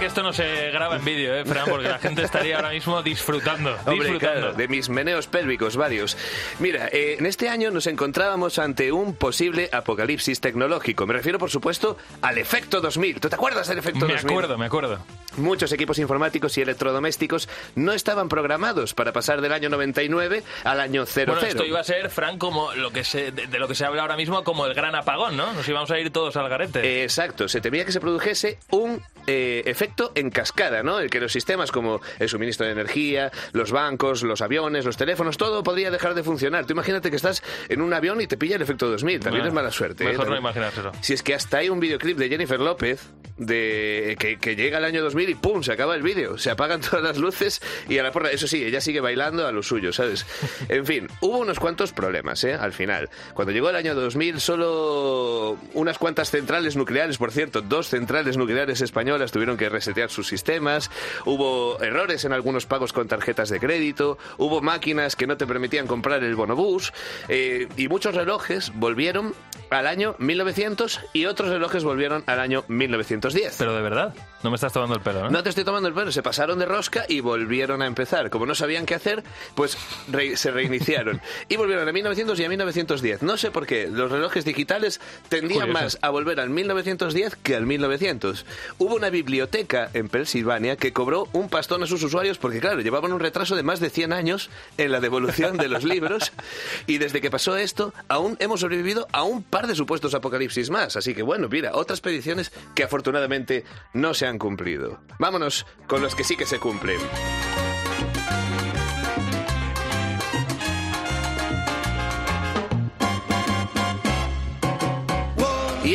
Que 0.01 0.07
esto 0.07 0.23
no 0.23 0.33
se 0.33 0.71
graba 0.71 0.95
en 0.95 1.05
vídeo, 1.05 1.35
¿eh, 1.35 1.45
Fran? 1.45 1.65
Porque 1.69 1.87
la 1.87 1.99
gente 1.99 2.23
estaría 2.23 2.55
ahora 2.55 2.71
mismo 2.71 3.03
disfrutando. 3.03 3.69
Hombre, 3.85 3.93
disfrutando. 4.09 4.39
claro, 4.41 4.53
de 4.53 4.67
mis 4.67 4.89
meneos 4.89 5.27
pélvicos 5.27 5.77
varios. 5.77 6.17
Mira, 6.57 6.87
eh, 6.91 7.17
en 7.19 7.27
este 7.27 7.49
año 7.49 7.69
nos 7.69 7.85
encontrábamos 7.85 8.57
ante 8.57 8.91
un 8.91 9.13
posible 9.13 9.69
apocalipsis 9.71 10.41
tecnológico. 10.41 11.05
Me 11.05 11.13
refiero, 11.13 11.37
por 11.37 11.51
supuesto, 11.51 11.97
al 12.23 12.39
efecto 12.39 12.81
2000. 12.81 13.19
¿Tú 13.19 13.29
te 13.29 13.35
acuerdas 13.35 13.67
del 13.67 13.77
efecto 13.77 14.07
Me 14.07 14.13
2000? 14.13 14.31
acuerdo, 14.31 14.57
me 14.57 14.65
acuerdo. 14.65 14.97
Muchos 15.37 15.71
equipos 15.71 15.99
informáticos 15.99 16.57
y 16.57 16.61
electrodomésticos 16.61 17.49
no 17.75 17.93
estaban 17.93 18.29
programados 18.29 18.93
para 18.93 19.13
pasar 19.13 19.41
del 19.41 19.53
año 19.53 19.69
99 19.69 20.43
al 20.63 20.79
año 20.79 21.05
00. 21.05 21.33
Bueno, 21.33 21.47
esto 21.47 21.65
iba 21.65 21.79
a 21.79 21.83
ser, 21.83 22.09
Fran, 22.09 22.37
como 22.37 22.73
lo 22.73 22.91
que 22.91 23.03
se, 23.03 23.31
de, 23.31 23.47
de 23.47 23.59
lo 23.59 23.67
que 23.67 23.75
se 23.75 23.85
habla 23.85 24.01
ahora 24.01 24.17
mismo 24.17 24.43
como 24.43 24.65
el 24.65 24.73
gran 24.73 24.95
apagón, 24.95 25.37
¿no? 25.37 25.53
Nos 25.53 25.67
íbamos 25.67 25.89
a 25.91 25.99
ir 25.99 26.11
todos 26.11 26.35
al 26.35 26.49
garete. 26.49 27.03
Exacto, 27.03 27.47
se 27.47 27.61
temía 27.61 27.85
que 27.85 27.91
se 27.91 27.99
produjese 27.99 28.59
un 28.71 29.01
eh, 29.27 29.63
efecto 29.65 30.11
en 30.15 30.29
cascada, 30.31 30.83
¿no? 30.83 30.99
El 30.99 31.09
que 31.09 31.19
los 31.19 31.31
sistemas 31.31 31.71
como 31.71 32.01
el 32.19 32.29
suministro 32.29 32.65
de 32.65 32.73
energía, 32.73 33.31
los 33.53 33.71
bancos, 33.71 34.23
los 34.23 34.41
aviones, 34.41 34.85
los 34.85 34.97
teléfonos, 34.97 35.37
todo 35.37 35.63
podría 35.63 35.91
dejar 35.91 36.13
de 36.13 36.23
funcionar. 36.23 36.65
Tú 36.65 36.73
imagínate 36.73 37.09
que 37.09 37.15
estás 37.15 37.43
en 37.69 37.81
un 37.81 37.93
avión 37.93 38.19
y 38.21 38.27
te 38.27 38.37
pilla 38.37 38.55
el 38.55 38.61
efecto 38.61 38.89
2000, 38.89 39.19
también 39.19 39.43
Bueno, 39.43 39.47
es 39.47 39.53
mala 39.53 39.71
suerte. 39.71 40.03
¿eh? 40.03 40.07
Mejor 40.11 40.29
no 40.29 40.37
imaginárselo. 40.37 40.91
Si 41.01 41.13
es 41.13 41.23
que 41.23 41.35
hasta 41.35 41.57
hay 41.57 41.69
un 41.69 41.79
videoclip 41.79 42.17
de 42.17 42.29
Jennifer 42.29 42.59
López 42.59 43.09
de 43.37 44.15
que, 44.19 44.37
que 44.37 44.55
llega 44.55 44.77
el 44.77 44.85
año 44.85 45.01
2000 45.01 45.20
y 45.29 45.35
¡pum! 45.35 45.63
se 45.63 45.73
acaba 45.73 45.95
el 45.95 46.03
vídeo. 46.03 46.37
Se 46.37 46.51
apagan 46.51 46.81
todas 46.89 47.03
las 47.03 47.17
luces 47.17 47.61
y 47.87 47.97
a 47.97 48.03
la 48.03 48.11
porra. 48.11 48.31
Eso 48.31 48.47
sí, 48.47 48.63
ella 48.63 48.81
sigue 48.81 48.99
bailando 49.01 49.47
a 49.47 49.51
lo 49.51 49.63
suyo, 49.63 49.93
¿sabes? 49.93 50.25
En 50.69 50.85
fin, 50.85 51.07
hubo 51.21 51.37
unos 51.39 51.59
cuantos 51.59 51.93
problemas, 51.93 52.43
¿eh? 52.43 52.53
Al 52.53 52.73
final. 52.73 53.09
Cuando 53.33 53.51
llegó 53.51 53.69
el 53.69 53.75
año 53.75 53.95
2000, 53.95 54.39
solo 54.39 55.57
unas 55.73 55.97
cuantas 55.97 56.31
centrales 56.31 56.75
nucleares, 56.75 57.17
por 57.17 57.31
cierto, 57.31 57.61
dos 57.61 57.89
centrales 57.89 58.37
nucleares 58.37 58.81
españolas 58.81 59.31
tuvieron 59.31 59.57
que 59.57 59.69
resetear 59.69 60.09
sus 60.09 60.27
sistemas. 60.27 60.89
Hubo 61.25 61.81
errores 61.81 62.25
en 62.25 62.33
algunos 62.33 62.65
pagos 62.65 62.93
con 62.93 63.07
tarjetas 63.07 63.49
de 63.49 63.59
crédito. 63.59 64.17
Hubo 64.37 64.61
máquinas 64.61 65.15
que 65.15 65.27
no 65.27 65.37
te 65.37 65.47
permitían 65.47 65.87
comprar 65.87 66.23
el 66.23 66.35
bonobús. 66.35 66.93
eh, 67.27 67.67
y 67.77 67.87
muchos 67.87 68.15
relojes 68.15 68.71
volvieron 68.75 69.33
al 69.69 69.87
año 69.87 70.15
1900 70.19 70.99
y 71.13 71.25
otros 71.25 71.49
relojes 71.49 71.83
volvieron 71.83 72.23
al 72.27 72.39
año 72.39 72.63
1910. 72.67 73.55
Pero 73.57 73.75
de 73.75 73.81
verdad, 73.81 74.13
no 74.43 74.49
me 74.49 74.55
estás 74.55 74.73
tomando 74.73 74.95
el 74.95 75.01
pelo, 75.01 75.10
¿no? 75.13 75.29
No 75.29 75.43
te 75.43 75.49
estoy 75.49 75.63
tomando 75.63 75.87
el 75.87 75.93
pelo, 75.93 76.11
se 76.11 76.23
pasaron 76.23 76.59
de 76.59 76.65
rosca 76.65 77.05
y 77.07 77.19
volvieron 77.19 77.81
a 77.81 77.85
empezar. 77.87 78.29
Como 78.29 78.45
no 78.45 78.55
sabían 78.55 78.85
qué 78.85 78.95
hacer, 78.95 79.23
pues 79.55 79.77
re- 80.11 80.37
se 80.37 80.51
reiniciaron. 80.51 81.21
y 81.49 81.55
volvieron 81.57 81.87
a 81.87 81.91
1900 81.91 82.39
y 82.39 82.45
a 82.45 82.49
1910. 82.49 83.21
No 83.23 83.37
sé 83.37 83.51
por 83.51 83.65
qué, 83.65 83.87
los 83.87 84.11
relojes 84.11 84.45
digitales 84.45 84.99
tendían 85.29 85.67
Curioso. 85.67 85.83
más 85.83 85.97
a 86.01 86.09
volver 86.09 86.39
al 86.39 86.49
1910 86.49 87.35
que 87.37 87.55
al 87.55 87.65
1900. 87.65 88.45
Hubo 88.77 88.95
una 88.95 89.09
biblioteca 89.09 89.89
en 89.93 90.09
Pensilvania 90.09 90.75
que 90.77 90.93
cobró 90.93 91.27
un 91.33 91.49
pastón 91.49 91.83
a 91.83 91.87
sus 91.87 92.03
usuarios 92.03 92.37
porque, 92.37 92.59
claro, 92.59 92.81
llevaban 92.81 93.13
un 93.13 93.19
retraso 93.19 93.55
de 93.55 93.63
más 93.63 93.79
de 93.79 93.89
100 93.89 94.13
años 94.13 94.49
en 94.77 94.91
la 94.91 94.99
devolución 94.99 95.57
de 95.57 95.67
los 95.67 95.83
libros. 95.83 96.31
Y 96.87 96.97
desde 96.97 97.21
que 97.21 97.29
pasó 97.31 97.55
esto, 97.57 97.93
aún 98.07 98.37
hemos 98.39 98.59
sobrevivido 98.61 99.07
a 99.11 99.23
un 99.23 99.43
par 99.43 99.67
de 99.67 99.75
supuestos 99.75 100.13
apocalipsis 100.13 100.69
más. 100.69 100.95
Así 100.95 101.13
que, 101.13 101.21
bueno, 101.21 101.47
mira, 101.49 101.71
otras 101.73 102.01
predicciones 102.01 102.51
que 102.75 102.83
afortunadamente 102.83 103.63
no 103.93 104.13
se 104.13 104.25
han 104.25 104.37
cumplido. 104.39 104.99
Vámonos 105.19 105.65
con 105.87 106.01
los 106.01 106.15
que 106.15 106.23
sí 106.23 106.35
que 106.35 106.45
se 106.45 106.59
cumplen. 106.59 106.99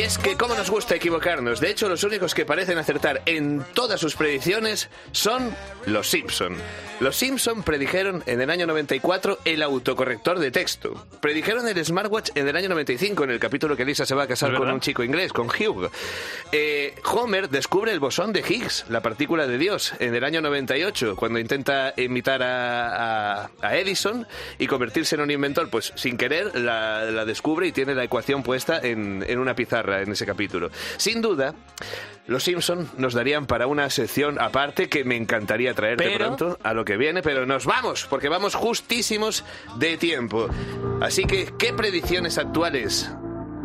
Es 0.07 0.17
que 0.17 0.37
cómo 0.37 0.55
nos 0.55 0.69
gusta 0.69 0.95
equivocarnos. 0.95 1.59
De 1.59 1.69
hecho, 1.69 1.89
los 1.89 2.01
únicos 2.05 2.33
que 2.33 2.45
parecen 2.45 2.77
acertar 2.77 3.21
en 3.25 3.65
todas 3.73 3.99
sus 3.99 4.15
predicciones 4.15 4.89
son 5.11 5.53
los 5.85 6.07
Simpson. 6.07 6.55
Los 7.01 7.17
Simpson 7.17 7.61
predijeron 7.61 8.23
en 8.25 8.39
el 8.39 8.49
año 8.49 8.65
94 8.67 9.39
el 9.43 9.61
autocorrector 9.61 10.39
de 10.39 10.49
texto. 10.49 11.05
Predijeron 11.21 11.67
el 11.67 11.83
smartwatch 11.83 12.29
en 12.35 12.47
el 12.47 12.55
año 12.55 12.69
95 12.69 13.25
en 13.25 13.31
el 13.31 13.39
capítulo 13.39 13.75
que 13.75 13.83
Lisa 13.83 14.05
se 14.05 14.15
va 14.15 14.23
a 14.23 14.27
casar 14.27 14.53
¿Es 14.53 14.57
con 14.59 14.71
un 14.71 14.79
chico 14.79 15.03
inglés, 15.03 15.33
con 15.33 15.47
Hugh. 15.47 15.91
Eh, 16.53 16.95
Homer 17.03 17.49
descubre 17.49 17.91
el 17.91 17.99
bosón 17.99 18.31
de 18.31 18.39
Higgs, 18.47 18.85
la 18.89 19.01
partícula 19.01 19.45
de 19.45 19.57
Dios, 19.57 19.93
en 19.99 20.15
el 20.15 20.23
año 20.23 20.41
98 20.41 21.15
cuando 21.17 21.37
intenta 21.39 21.93
imitar 21.97 22.41
a, 22.43 23.43
a- 23.43 23.49
a 23.61 23.75
Edison 23.77 24.25
y 24.57 24.67
convertirse 24.67 25.15
en 25.15 25.21
un 25.21 25.31
inventor. 25.31 25.69
Pues 25.69 25.91
sin 25.95 26.15
querer 26.17 26.55
la, 26.57 27.03
la 27.11 27.25
descubre 27.25 27.67
y 27.67 27.71
tiene 27.73 27.93
la 27.93 28.05
ecuación 28.05 28.41
puesta 28.41 28.79
en, 28.81 29.23
en 29.27 29.37
una 29.39 29.53
pizarra 29.53 29.96
en 30.01 30.11
ese 30.11 30.25
capítulo. 30.25 30.69
Sin 30.97 31.21
duda, 31.21 31.53
los 32.27 32.43
Simpson 32.43 32.89
nos 32.97 33.13
darían 33.13 33.45
para 33.45 33.67
una 33.67 33.89
sección 33.89 34.39
aparte 34.39 34.89
que 34.89 35.03
me 35.03 35.15
encantaría 35.15 35.73
traer 35.73 35.97
de 35.97 36.05
Pero- 36.05 36.17
pronto 36.35 36.59
a 36.63 36.73
lo 36.73 36.83
que 36.85 36.97
viene, 36.97 37.21
pero 37.21 37.45
nos 37.45 37.65
vamos, 37.65 38.05
porque 38.09 38.29
vamos 38.29 38.55
justísimos 38.55 39.43
de 39.77 39.97
tiempo. 39.97 40.47
Así 41.01 41.23
que, 41.25 41.53
¿qué 41.57 41.73
predicciones 41.73 42.37
actuales 42.37 43.09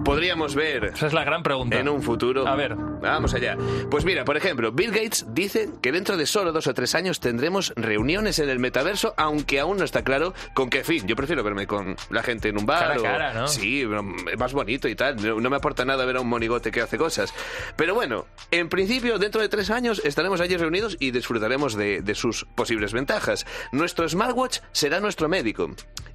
podríamos 0.04 0.54
ver 0.54 0.84
Esa 0.94 1.06
es 1.06 1.12
la 1.12 1.24
gran 1.24 1.42
pregunta. 1.42 1.78
en 1.78 1.88
un 1.88 2.02
futuro? 2.02 2.46
A 2.46 2.56
ver. 2.56 2.74
Vamos 2.74 3.34
allá. 3.34 3.56
Pues 3.90 4.04
mira, 4.04 4.24
por 4.24 4.36
ejemplo, 4.36 4.70
Bill 4.72 4.90
Gates 4.92 5.26
dice 5.30 5.68
que 5.82 5.90
dentro 5.92 6.16
de 6.16 6.26
solo 6.26 6.52
dos 6.52 6.66
o 6.68 6.74
tres 6.74 6.94
años 6.94 7.18
tendremos 7.20 7.72
reuniones 7.76 8.38
en 8.38 8.48
el 8.48 8.58
metaverso, 8.60 9.12
aunque 9.16 9.58
aún 9.60 9.78
no 9.78 9.84
está 9.84 10.02
claro 10.04 10.34
con 10.54 10.70
qué 10.70 10.84
fin. 10.84 11.06
Yo 11.06 11.16
prefiero 11.16 11.42
verme 11.42 11.66
con 11.66 11.96
la 12.10 12.22
gente 12.22 12.48
en 12.48 12.58
un 12.58 12.66
bar. 12.66 12.80
Cara 12.80 12.94
a 12.94 12.98
o- 12.98 13.02
cara, 13.02 13.34
¿no? 13.34 13.48
Sí, 13.48 13.82
es 13.82 14.38
más 14.38 14.52
bonito 14.52 14.88
y 14.88 14.94
tal. 14.94 15.16
No, 15.16 15.40
no 15.40 15.50
me 15.50 15.56
aporta 15.56 15.84
nada 15.84 16.04
ver 16.04 16.16
a 16.16 16.20
un 16.20 16.28
monigote 16.28 16.70
que 16.70 16.80
hace 16.80 16.96
cosas. 16.96 17.34
Pero 17.76 17.94
bueno, 17.94 18.26
en 18.50 18.68
principio, 18.68 19.18
dentro 19.18 19.40
de 19.40 19.48
tres 19.48 19.70
años 19.70 20.00
estaremos 20.04 20.40
allí 20.40 20.56
reunidos 20.56 20.96
y 21.00 21.10
disfrutaremos 21.10 21.74
de, 21.74 22.02
de 22.02 22.14
sus 22.14 22.44
posibles 22.54 22.92
ventajas. 22.92 23.46
Nuestro 23.72 24.08
smartwatch 24.08 24.60
será 24.72 25.00
nuestro 25.00 25.28
médico 25.28 25.70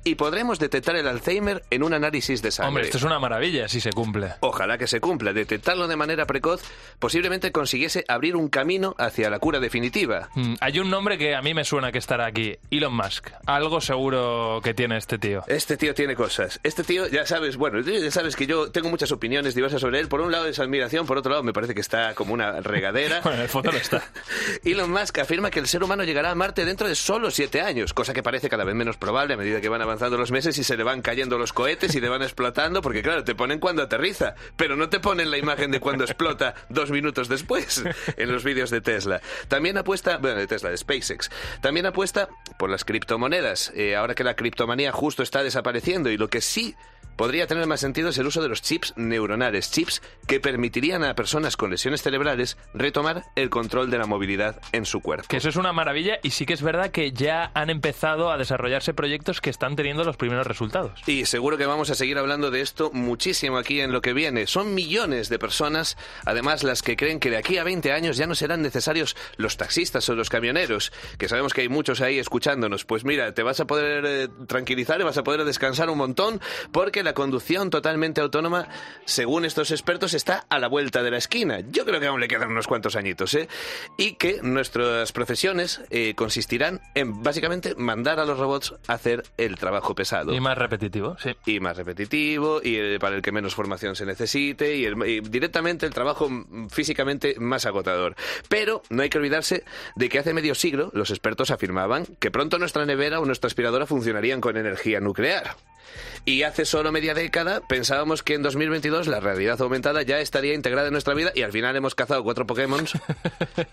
y 0.08 0.16
podremos 0.16 0.58
detectar 0.60 0.96
el 0.96 1.08
Alzheimer 1.08 1.64
en 1.70 1.84
un 1.84 1.94
análisis 1.94 2.42
de 2.42 2.52
sangre. 2.52 2.68
Hombre, 2.70 2.84
esto 2.86 2.98
es 2.98 3.04
una 3.04 3.20
maravilla 3.20 3.68
si 3.68 3.82
se 3.82 3.92
cumple. 3.92 4.34
Ojalá 4.40 4.78
que 4.78 4.88
se 4.88 5.02
cumpla. 5.02 5.34
Detectarlo 5.34 5.88
de 5.88 5.96
manera 5.98 6.26
precoz 6.26 6.62
posiblemente 7.00 7.52
consiguiese 7.52 8.06
abrir 8.08 8.36
un 8.38 8.48
camino 8.48 8.96
hacia 8.98 9.30
la 9.30 9.40
cura 9.40 9.60
definitiva. 9.60 10.30
Mm, 10.36 10.56
Hay 10.62 10.80
un 10.80 10.90
nombre 10.90 11.18
que 11.18 11.36
a 11.36 11.42
mí 11.42 11.54
me 11.54 11.66
suena 11.66 11.92
que 11.92 11.98
estará 11.98 12.26
aquí. 12.26 12.58
Elon 12.72 12.96
Musk. 12.96 13.32
Algo 13.46 13.82
seguro 13.82 14.62
que 14.64 14.74
tiene 14.74 14.98
este 14.98 15.18
tío. 15.18 15.44
Este 15.48 15.76
tío 15.76 15.94
tiene 15.94 16.16
cosas. 16.16 16.60
Este 16.64 16.84
tío, 16.84 17.08
ya 17.08 17.26
sabes, 17.26 17.58
bueno, 17.58 17.82
ya 17.82 18.10
sabes 18.12 18.36
que 18.38 18.48
yo 18.48 18.72
tengo 18.72 18.90
muchas 18.90 19.12
opiniones 19.12 19.56
diversas 19.56 19.82
sobre 19.82 20.00
él. 20.00 20.08
Por 20.08 20.22
un 20.22 20.32
lado 20.32 20.48
es 20.48 20.60
admiración, 20.60 21.06
por 21.06 21.18
otro 21.18 21.32
lado 21.32 21.44
me 21.44 21.52
parece 21.54 21.76
que 21.76 21.82
está 21.82 22.16
como 22.16 22.34
una 22.34 22.62
regadera. 22.62 23.22
Bueno, 23.28 23.40
en 23.40 23.44
el 23.44 23.50
fondo 23.50 23.72
lo 23.74 23.78
está. 23.78 24.04
Elon 24.64 24.90
Musk 24.90 25.18
afirma 25.20 25.50
que 25.52 25.60
el 25.60 25.68
ser 25.68 25.84
humano 25.84 26.06
llegará 26.06 26.32
a 26.32 26.36
Marte 26.36 26.64
dentro 26.64 26.88
de 26.88 26.96
solo 26.96 27.30
siete 27.30 27.60
años, 27.60 27.94
cosa 27.94 28.14
que 28.14 28.24
parece 28.24 28.48
cada 28.48 28.64
vez 28.64 28.74
menos 28.74 28.96
probable 28.96 29.34
a 29.34 29.38
medida 29.38 29.60
que 29.60 29.68
van 29.68 29.82
avanzando 29.82 29.97
los 30.00 30.32
meses 30.32 30.58
y 30.58 30.64
se 30.64 30.78
le 30.78 30.84
van 30.84 31.02
cayendo 31.02 31.38
los 31.38 31.54
cohetes 31.54 31.96
y 31.96 32.00
le 32.00 32.10
van 32.10 32.22
explotando, 32.22 32.82
porque 32.82 33.02
claro, 33.02 33.24
te 33.24 33.36
ponen 33.36 33.60
cuando 33.60 33.82
aterriza, 33.82 34.36
pero 34.56 34.76
no 34.76 34.90
te 34.90 35.00
ponen 35.00 35.32
la 35.32 35.38
imagen 35.38 35.72
de 35.72 35.80
cuando 35.80 36.04
explota 36.04 36.54
dos 36.70 36.92
minutos 36.92 37.28
después 37.28 37.84
en 38.18 38.32
los 38.32 38.44
vídeos 38.44 38.70
de 38.70 38.82
Tesla. 38.82 39.22
También 39.48 39.78
apuesta, 39.78 40.18
bueno, 40.18 40.38
de 40.38 40.48
Tesla, 40.48 40.70
de 40.70 40.78
SpaceX, 40.78 41.30
también 41.62 41.86
apuesta 41.86 42.30
por 42.58 42.70
las 42.70 42.86
criptomonedas, 42.86 43.72
eh, 43.76 43.96
ahora 43.96 44.16
que 44.16 44.24
la 44.24 44.36
criptomanía 44.36 44.92
justo 44.92 45.24
está 45.24 45.44
desapareciendo 45.44 46.10
y 46.10 46.18
lo 46.18 46.30
que 46.30 46.42
sí 46.42 46.76
podría 47.18 47.48
tener 47.48 47.66
más 47.66 47.82
sentido 47.82 48.10
es 48.10 48.18
el 48.20 48.28
uso 48.28 48.42
de 48.42 48.48
los 48.48 48.62
chips 48.62 48.94
neuronales, 48.96 49.72
chips 49.72 50.02
que 50.28 50.40
permitirían 50.40 51.04
a 51.04 51.16
personas 51.16 51.58
con 51.58 51.72
lesiones 51.72 52.04
cerebrales 52.04 52.58
retomar 52.74 53.24
el 53.36 53.50
control 53.50 53.90
de 53.90 53.98
la 53.98 54.06
movilidad 54.06 54.62
en 54.72 54.86
su 54.86 55.02
cuerpo. 55.02 55.26
Que 55.28 55.38
eso 55.38 55.50
es 55.50 55.56
una 55.56 55.74
maravilla 55.74 56.20
y 56.22 56.30
sí 56.30 56.46
que 56.46 56.54
es 56.54 56.62
verdad 56.62 56.92
que 56.92 57.12
ya 57.12 57.52
han 57.56 57.70
empezado 57.70 58.32
a 58.32 58.38
desarrollarse 58.38 58.94
proyectos 58.94 59.42
que 59.42 59.50
están 59.50 59.76
teniendo 59.76 59.87
los 59.96 60.18
primeros 60.18 60.46
resultados. 60.46 61.02
Y 61.08 61.26
seguro 61.26 61.58
que 61.58 61.66
vamos 61.66 61.90
a 61.90 61.96
seguir 61.96 62.18
hablando 62.18 62.52
de 62.52 62.62
esto 62.62 62.92
muchísimo 62.94 63.58
aquí 63.58 63.80
en 63.80 63.92
lo 63.92 64.02
que 64.02 64.14
viene. 64.14 64.48
Son 64.48 64.74
millones 64.74 65.30
de 65.30 65.40
personas, 65.40 65.98
además, 66.26 66.64
las 66.64 66.82
que 66.82 66.98
creen 66.98 67.20
que 67.20 67.30
de 67.30 67.38
aquí 67.38 67.58
a 67.58 67.64
20 67.64 67.92
años 67.92 68.18
ya 68.18 68.28
no 68.28 68.36
serán 68.36 68.62
necesarios 68.62 69.16
los 69.38 69.58
taxistas 69.58 70.08
o 70.10 70.16
los 70.16 70.30
camioneros, 70.30 70.92
que 71.18 71.30
sabemos 71.30 71.54
que 71.54 71.62
hay 71.62 71.70
muchos 71.70 72.02
ahí 72.02 72.20
escuchándonos. 72.20 72.86
Pues 72.86 73.06
mira, 73.06 73.34
te 73.34 73.44
vas 73.44 73.60
a 73.60 73.66
poder 73.66 74.06
eh, 74.06 74.28
tranquilizar 74.48 75.00
y 75.00 75.04
vas 75.04 75.18
a 75.18 75.24
poder 75.24 75.46
descansar 75.46 75.90
un 75.90 75.98
montón 75.98 76.42
porque 76.72 77.04
la 77.04 77.14
conducción 77.14 77.70
totalmente 77.70 78.22
autónoma, 78.22 78.68
según 79.06 79.46
estos 79.46 79.72
expertos, 79.72 80.14
está 80.14 80.46
a 80.50 80.60
la 80.60 80.68
vuelta 80.68 81.04
de 81.04 81.12
la 81.12 81.18
esquina. 81.18 81.60
Yo 81.70 81.86
creo 81.86 82.00
que 82.00 82.08
aún 82.08 82.20
le 82.20 82.28
quedan 82.28 82.52
unos 82.52 82.68
cuantos 82.68 82.96
añitos, 82.96 83.34
¿eh? 83.36 83.48
Y 83.98 84.14
que 84.14 84.40
nuestras 84.42 85.12
profesiones 85.12 85.82
eh, 85.90 86.14
consistirán 86.16 86.82
en 86.96 87.24
básicamente 87.24 87.76
mandar 87.76 88.20
a 88.20 88.26
los 88.26 88.40
robots 88.40 88.74
a 88.88 88.94
hacer 88.94 89.24
el 89.38 89.56
trabajo 89.58 89.67
pesado. 89.96 90.34
Y 90.34 90.40
más 90.40 90.58
repetitivo, 90.58 91.18
sí. 91.22 91.36
Y 91.46 91.60
más 91.60 91.78
repetitivo, 91.78 92.62
y 92.64 92.76
eh, 92.76 92.98
para 93.00 93.16
el 93.16 93.22
que 93.22 93.32
menos 93.32 93.56
formación 93.56 93.96
se 93.96 94.06
necesite, 94.06 94.76
y, 94.76 94.86
el- 94.86 95.08
y 95.08 95.20
directamente 95.22 95.86
el 95.86 95.94
trabajo 95.94 96.30
físicamente 96.70 97.36
más 97.40 97.66
agotador. 97.66 98.16
Pero 98.50 98.82
no 98.90 99.04
hay 99.04 99.10
que 99.10 99.18
olvidarse 99.18 99.64
de 99.96 100.10
que 100.10 100.20
hace 100.20 100.34
medio 100.34 100.56
siglo 100.56 100.90
los 100.94 101.10
expertos 101.10 101.52
afirmaban 101.52 102.06
que 102.20 102.32
pronto 102.32 102.60
nuestra 102.60 102.86
nevera 102.86 103.20
o 103.20 103.26
nuestra 103.26 103.48
aspiradora 103.48 103.86
funcionarían 103.86 104.42
con 104.42 104.58
energía 104.58 105.00
nuclear. 105.00 105.56
Y 106.26 106.44
hace 106.44 106.66
solo 106.66 106.92
media 106.92 107.14
década 107.14 107.62
pensábamos 107.68 108.22
que 108.22 108.34
en 108.34 108.44
2022 108.44 109.08
la 109.08 109.22
realidad 109.22 109.62
aumentada 109.62 110.02
ya 110.02 110.20
estaría 110.20 110.54
integrada 110.54 110.88
en 110.88 110.92
nuestra 110.92 111.14
vida 111.14 111.32
y 111.34 111.44
al 111.44 111.54
final 111.54 111.76
hemos 111.78 111.96
cazado 111.96 112.24
cuatro 112.24 112.46
Pokémon 112.46 112.86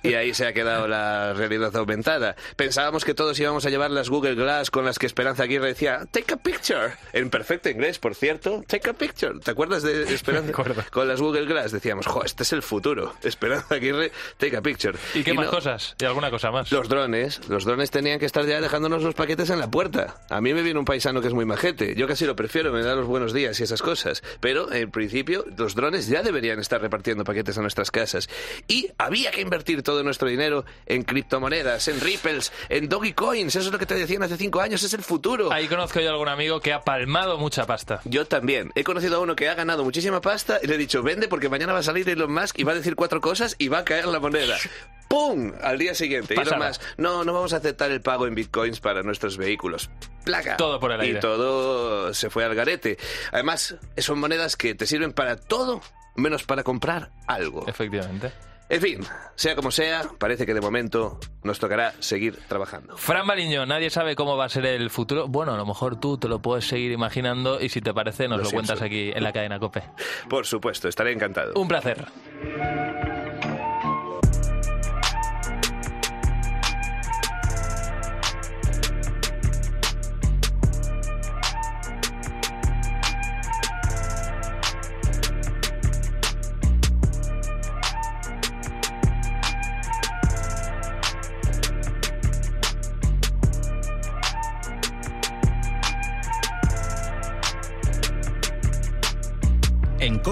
y 0.05 0.15
ahí 0.15 0.33
se 0.33 0.47
ha 0.47 0.53
quedado 0.53 0.87
la 0.87 1.33
realidad 1.35 1.75
aumentada. 1.77 2.37
Pensábamos 2.57 3.05
que 3.05 3.15
todos 3.15 3.39
íbamos 3.41 3.67
a 3.67 3.71
llevar 3.71 3.91
las 3.91 4.09
Google 4.09 4.37
Glass 4.37 4.71
con 4.71 4.85
las 4.85 5.01
que 5.01 5.07
Esperanza 5.07 5.43
Aguirre 5.43 5.75
decía 5.85 6.07
Take 6.11 6.35
a 6.35 6.37
picture, 6.37 6.93
en 7.12 7.30
perfecto 7.30 7.68
inglés, 7.68 7.99
por 7.99 8.14
cierto. 8.14 8.64
Take 8.66 8.91
a 8.91 8.93
picture. 8.95 9.39
¿Te 9.41 9.51
acuerdas 9.51 9.82
de 9.82 10.03
Esperanza? 10.14 10.53
con 10.91 11.09
las 11.09 11.20
Google 11.20 11.45
Glass 11.47 11.72
decíamos, 11.72 12.07
jo, 12.07 12.22
este 12.24 12.43
es 12.43 12.53
el 12.53 12.62
futuro. 12.62 13.14
Esperanza 13.22 13.74
Aguirre, 13.74 14.12
take 14.39 14.57
a 14.57 14.62
picture. 14.62 14.99
¿Y 15.14 15.22
qué 15.22 15.35
más 15.35 15.47
no- 15.47 15.51
cosas? 15.53 15.95
¿Y 16.01 16.05
alguna 16.05 16.30
cosa 16.30 16.51
más? 16.51 16.70
los 16.72 16.89
drones, 16.89 17.41
los 17.49 17.64
drones 17.64 17.91
tenían 17.91 18.18
que 18.18 18.26
estar 18.26 18.45
ya 18.47 18.61
dejándonos 18.61 19.03
los 19.03 19.14
paquetes 19.14 19.51
en 19.51 19.59
la 19.61 19.70
puerta. 19.70 20.16
A 20.30 20.41
mí 20.41 20.55
me 20.55 20.62
viene 20.62 20.78
un 20.78 20.85
paisano 20.85 21.20
que 21.20 21.28
es 21.28 21.35
muy 21.35 21.45
majete. 21.45 21.95
Yo 21.95 22.07
casi 22.09 22.24
lo 22.24 22.37
prefiero, 22.37 22.72
me 22.72 22.82
da 22.82 22.95
los 22.95 23.07
buenos 23.07 23.32
días 23.32 23.59
y 23.61 23.64
esas 23.64 23.82
cosas. 23.82 24.22
Pero 24.41 24.72
en 24.72 24.91
principio 24.91 25.45
los 25.57 25.74
drones 25.74 26.07
ya 26.09 26.22
deberían 26.22 26.59
estar 26.61 26.80
repartiendo 26.80 27.24
paquetes 27.24 27.59
a 27.59 27.62
nuestras 27.62 27.91
casas. 27.91 28.28
Y 28.68 28.91
había 28.99 29.30
que 29.30 29.41
invertir 29.41 29.82
todo 29.82 30.03
nuestro 30.03 30.28
dinero 30.28 30.64
en 30.87 31.03
criptomonedas, 31.03 31.89
en 31.89 32.01
Ripples, 32.01 32.53
en 32.68 32.89
Doggy 32.89 33.12
Coins. 33.12 33.55
Eso 33.55 33.66
es 33.66 33.72
lo 33.72 33.78
que 33.78 33.87
te 33.87 33.95
decían 33.95 34.22
hace 34.22 34.37
cinco 34.37 34.61
años, 34.61 34.82
es 34.82 34.95
el 34.95 35.03
futuro. 35.03 35.53
Ahí 35.53 35.66
conozco 35.75 36.01
yo 36.01 36.09
a 36.09 36.12
algún 36.12 36.29
amigo 36.29 36.61
que 36.61 36.72
ha 36.72 36.83
palmado 36.83 37.37
mucha 37.37 37.66
pasta. 37.66 38.01
Yo 38.05 38.27
también. 38.27 38.70
He 38.77 38.85
conocido 38.85 39.16
a 39.16 39.20
uno 39.20 39.35
que 39.35 39.49
ha 39.49 39.55
ganado 39.55 39.83
muchísima 39.83 40.20
pasta 40.20 40.61
y 40.62 40.68
le 40.68 40.77
he 40.77 40.79
dicho, 40.79 41.03
vende 41.03 41.27
porque 41.27 41.49
mañana 41.49 41.72
va 41.72 41.81
a 41.81 41.83
salir 41.83 42.09
Elon 42.09 42.33
Musk 42.33 42.59
y 42.59 42.62
va 42.62 42.72
a 42.72 42.75
decir 42.77 42.95
cuatro 42.95 43.20
cosas 43.20 43.57
y 43.59 43.68
va 43.68 43.79
a 43.79 43.85
caer 43.85 44.07
la 44.07 44.20
moneda. 44.20 44.57
¡Pum! 45.09 45.53
Al 45.62 45.79
día 45.79 45.95
siguiente. 45.95 46.35
Elon 46.35 46.45
Pasada. 46.45 46.68
Musk, 46.68 46.83
no, 46.97 47.25
no 47.25 47.33
vamos 47.33 47.53
a 47.53 47.57
aceptar 47.57 47.91
el 47.91 48.01
pago 48.01 48.27
en 48.27 48.35
bitcoins 48.35 48.79
para 48.79 49.03
nuestros 49.03 49.37
vehículos. 49.37 49.91
Placa. 50.25 50.57
Todo 50.57 50.79
por 50.79 50.93
el 50.93 51.01
aire. 51.01 51.18
Y 51.18 51.20
todo 51.20 52.14
se 52.14 52.31
fue 52.31 52.45
al 52.45 52.55
garete. 52.55 52.97
Además, 53.33 53.77
son 53.99 54.20
monedas 54.20 54.57
que 54.57 54.77
te 54.77 54.87
sirven 54.87 55.12
para 55.12 55.37
todo 55.37 55.81
menos 56.14 56.45
para 56.45 56.62
comprar 56.62 57.11
algo. 57.27 57.66
Efectivamente. 57.66 58.33
En 58.75 58.81
fin, 58.81 59.07
sea 59.37 59.55
como 59.55 59.70
sea, 59.70 60.03
parece 60.18 60.47
que 60.47 60.53
de 60.53 60.61
momento 60.61 61.20
nos 61.45 61.61
tocará 61.61 61.95
seguir 62.01 62.37
trabajando. 62.49 62.97
Fran 62.97 63.25
Baliño, 63.25 63.64
nadie 63.66 63.89
sabe 63.89 64.16
cómo 64.16 64.37
va 64.37 64.47
a 64.47 64.49
ser 64.49 64.66
el 64.66 64.91
futuro. 64.91 65.29
Bueno, 65.29 65.55
a 65.55 65.57
lo 65.57 65.64
mejor 65.64 66.01
tú 66.01 66.18
te 66.18 66.27
lo 66.27 66.41
puedes 66.41 66.66
seguir 66.66 66.91
imaginando 66.91 67.61
y 67.61 67.68
si 67.68 67.81
te 67.81 67.95
parece 67.95 68.27
nos 68.27 68.39
Lo 68.39 68.45
lo, 68.47 68.51
cuentas 68.51 68.83
aquí 68.83 69.12
en 69.14 69.22
la 69.22 69.33
cadena 69.33 69.61
COPE. 69.61 69.85
Por 70.29 70.45
supuesto, 70.45 70.89
estaré 70.89 71.12
encantado. 71.12 71.53
Un 71.55 71.68
placer. 71.68 72.05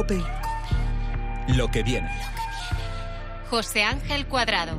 Cope, 0.02 0.20
lo 1.46 1.68
que 1.68 1.84
viene. 1.84 2.10
José 3.48 3.84
Ángel 3.84 4.26
Cuadrado. 4.26 4.76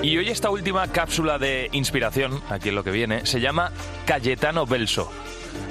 Y 0.00 0.16
hoy 0.16 0.28
esta 0.28 0.50
última 0.50 0.86
cápsula 0.86 1.38
de 1.38 1.70
inspiración, 1.72 2.40
aquí 2.48 2.68
en 2.68 2.76
lo 2.76 2.84
que 2.84 2.92
viene, 2.92 3.26
se 3.26 3.40
llama 3.40 3.72
Cayetano 4.06 4.64
Belso. 4.64 5.10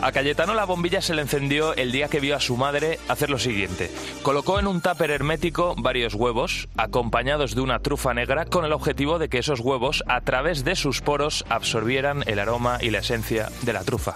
A 0.01 0.11
Cayetano 0.11 0.53
la 0.53 0.65
bombilla 0.65 1.01
se 1.01 1.13
le 1.13 1.21
encendió 1.21 1.75
el 1.75 1.91
día 1.91 2.07
que 2.07 2.19
vio 2.19 2.35
a 2.35 2.39
su 2.39 2.55
madre 2.55 2.99
hacer 3.09 3.29
lo 3.29 3.37
siguiente. 3.37 3.91
Colocó 4.21 4.59
en 4.59 4.67
un 4.67 4.81
tupper 4.81 5.11
hermético 5.11 5.75
varios 5.77 6.13
huevos, 6.13 6.69
acompañados 6.77 7.53
de 7.53 7.61
una 7.61 7.79
trufa 7.79 8.13
negra, 8.13 8.45
con 8.45 8.63
el 8.63 8.71
objetivo 8.71 9.19
de 9.19 9.27
que 9.27 9.39
esos 9.39 9.59
huevos, 9.59 10.03
a 10.07 10.21
través 10.21 10.63
de 10.63 10.75
sus 10.75 11.01
poros, 11.01 11.43
absorbieran 11.49 12.23
el 12.27 12.39
aroma 12.39 12.77
y 12.81 12.91
la 12.91 12.99
esencia 12.99 13.49
de 13.63 13.73
la 13.73 13.83
trufa. 13.83 14.15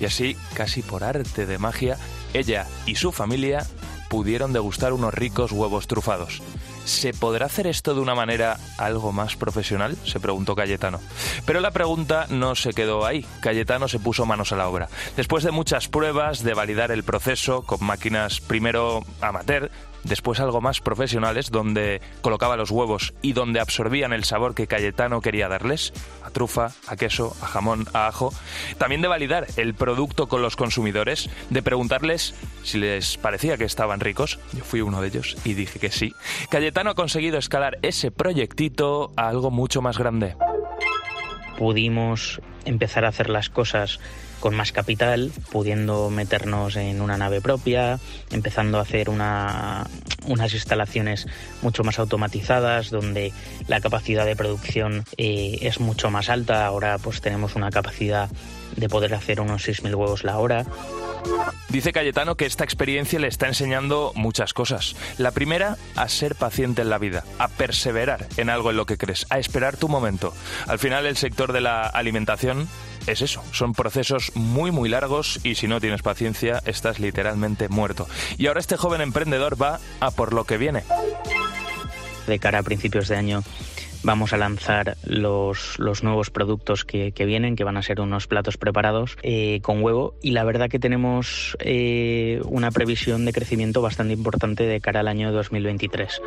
Y 0.00 0.06
así, 0.06 0.36
casi 0.54 0.82
por 0.82 1.04
arte 1.04 1.46
de 1.46 1.58
magia, 1.58 1.96
ella 2.32 2.66
y 2.86 2.96
su 2.96 3.12
familia 3.12 3.66
pudieron 4.08 4.52
degustar 4.52 4.92
unos 4.92 5.14
ricos 5.14 5.52
huevos 5.52 5.86
trufados. 5.86 6.42
¿Se 6.84 7.14
podrá 7.14 7.46
hacer 7.46 7.66
esto 7.66 7.94
de 7.94 8.00
una 8.00 8.14
manera 8.14 8.58
algo 8.78 9.12
más 9.12 9.36
profesional? 9.36 9.96
se 10.04 10.20
preguntó 10.20 10.54
Cayetano. 10.54 11.00
Pero 11.46 11.60
la 11.60 11.70
pregunta 11.70 12.26
no 12.28 12.54
se 12.54 12.72
quedó 12.72 13.06
ahí. 13.06 13.26
Cayetano 13.40 13.88
se 13.88 13.98
puso 13.98 14.26
manos 14.26 14.52
a 14.52 14.56
la 14.56 14.68
obra. 14.68 14.88
Después 15.16 15.44
de 15.44 15.50
muchas 15.50 15.88
pruebas, 15.88 16.42
de 16.42 16.54
validar 16.54 16.90
el 16.90 17.02
proceso 17.02 17.62
con 17.62 17.84
máquinas 17.84 18.40
primero 18.40 19.02
amateur, 19.20 19.70
después 20.04 20.40
algo 20.40 20.60
más 20.60 20.80
profesionales, 20.80 21.50
donde 21.50 22.00
colocaba 22.20 22.56
los 22.56 22.70
huevos 22.70 23.14
y 23.22 23.32
donde 23.32 23.60
absorbían 23.60 24.12
el 24.12 24.24
sabor 24.24 24.54
que 24.54 24.66
Cayetano 24.66 25.20
quería 25.20 25.48
darles, 25.48 25.92
trufa, 26.34 26.72
a 26.86 26.96
queso, 26.96 27.34
a 27.40 27.46
jamón, 27.46 27.86
a 27.94 28.06
ajo. 28.08 28.34
También 28.76 29.00
de 29.00 29.08
validar 29.08 29.46
el 29.56 29.72
producto 29.72 30.28
con 30.28 30.42
los 30.42 30.56
consumidores, 30.56 31.30
de 31.48 31.62
preguntarles 31.62 32.34
si 32.62 32.76
les 32.76 33.16
parecía 33.16 33.56
que 33.56 33.64
estaban 33.64 34.00
ricos. 34.00 34.38
Yo 34.52 34.62
fui 34.64 34.82
uno 34.82 35.00
de 35.00 35.08
ellos 35.08 35.38
y 35.46 35.54
dije 35.54 35.78
que 35.78 35.90
sí. 35.90 36.12
Cayetano 36.50 36.90
ha 36.90 36.94
conseguido 36.94 37.38
escalar 37.38 37.78
ese 37.80 38.10
proyectito 38.10 39.12
a 39.16 39.28
algo 39.28 39.50
mucho 39.50 39.80
más 39.80 39.96
grande. 39.96 40.36
pudimos 41.56 42.40
empezar 42.64 43.04
a 43.04 43.08
hacer 43.10 43.30
las 43.30 43.48
cosas 43.48 44.00
con 44.40 44.56
más 44.56 44.72
capital, 44.72 45.30
pudiendo 45.52 46.10
meternos 46.10 46.74
en 46.74 47.00
una 47.00 47.16
nave 47.16 47.40
propia, 47.40 48.00
empezando 48.32 48.78
a 48.78 48.82
hacer 48.82 49.08
una- 49.08 49.86
unas 50.26 50.52
instalaciones 50.54 51.26
mucho 51.62 51.84
más 51.84 51.98
automatizadas, 51.98 52.90
donde 52.90 53.32
la 53.68 53.80
capacidad 53.80 54.24
de 54.24 54.36
producción 54.36 55.04
eh, 55.16 55.58
es 55.62 55.80
mucho 55.80 56.10
más 56.10 56.28
alta. 56.28 56.66
Ahora 56.66 56.98
pues 56.98 57.20
tenemos 57.20 57.56
una 57.56 57.70
capacidad 57.70 58.28
de 58.76 58.88
poder 58.88 59.14
hacer 59.14 59.40
unos 59.40 59.66
6.000 59.66 59.94
huevos 59.94 60.24
la 60.24 60.38
hora. 60.38 60.64
Dice 61.68 61.92
Cayetano 61.92 62.36
que 62.36 62.46
esta 62.46 62.64
experiencia 62.64 63.18
le 63.18 63.28
está 63.28 63.48
enseñando 63.48 64.12
muchas 64.14 64.54
cosas. 64.54 64.94
La 65.18 65.32
primera, 65.32 65.76
a 65.96 66.08
ser 66.08 66.34
paciente 66.36 66.82
en 66.82 66.90
la 66.90 66.98
vida, 66.98 67.24
a 67.38 67.48
perseverar 67.48 68.28
en 68.36 68.50
algo 68.50 68.70
en 68.70 68.76
lo 68.76 68.86
que 68.86 68.98
crees, 68.98 69.26
a 69.30 69.38
esperar 69.38 69.76
tu 69.76 69.88
momento. 69.88 70.32
Al 70.68 70.78
final 70.78 71.06
el 71.06 71.16
sector 71.16 71.52
de 71.52 71.60
la 71.60 71.82
alimentación 71.86 72.68
es 73.06 73.22
eso, 73.22 73.42
son 73.52 73.74
procesos 73.74 74.32
muy 74.34 74.70
muy 74.70 74.88
largos 74.88 75.40
y 75.42 75.56
si 75.56 75.68
no 75.68 75.80
tienes 75.80 76.02
paciencia 76.02 76.62
estás 76.64 77.00
literalmente 77.00 77.68
muerto. 77.68 78.08
Y 78.38 78.46
ahora 78.46 78.60
este 78.60 78.76
joven 78.76 79.00
emprendedor 79.00 79.60
va 79.60 79.80
a 80.00 80.10
por 80.10 80.32
lo 80.32 80.44
que 80.44 80.58
viene. 80.58 80.84
de 82.26 82.38
cara 82.38 82.60
a 82.60 82.62
principios 82.62 83.08
de 83.08 83.16
año 83.16 83.42
vamos 84.04 84.32
a 84.32 84.36
lanzar 84.36 84.96
los, 85.04 85.78
los 85.78 86.02
nuevos 86.02 86.30
productos 86.30 86.84
que, 86.84 87.12
que 87.12 87.24
vienen, 87.24 87.56
que 87.56 87.64
van 87.64 87.76
a 87.76 87.82
ser 87.82 88.00
unos 88.00 88.26
platos 88.26 88.56
preparados 88.56 89.16
eh, 89.22 89.60
con 89.62 89.82
huevo. 89.82 90.14
Y 90.22 90.30
la 90.30 90.44
verdad 90.44 90.68
que 90.68 90.78
tenemos 90.78 91.56
eh, 91.60 92.40
una 92.44 92.70
previsión 92.70 93.24
de 93.24 93.32
crecimiento 93.32 93.82
bastante 93.82 94.14
importante 94.14 94.64
de 94.64 94.80
cara 94.80 95.00
al 95.00 95.08
año 95.08 95.32
2023. 95.32 96.20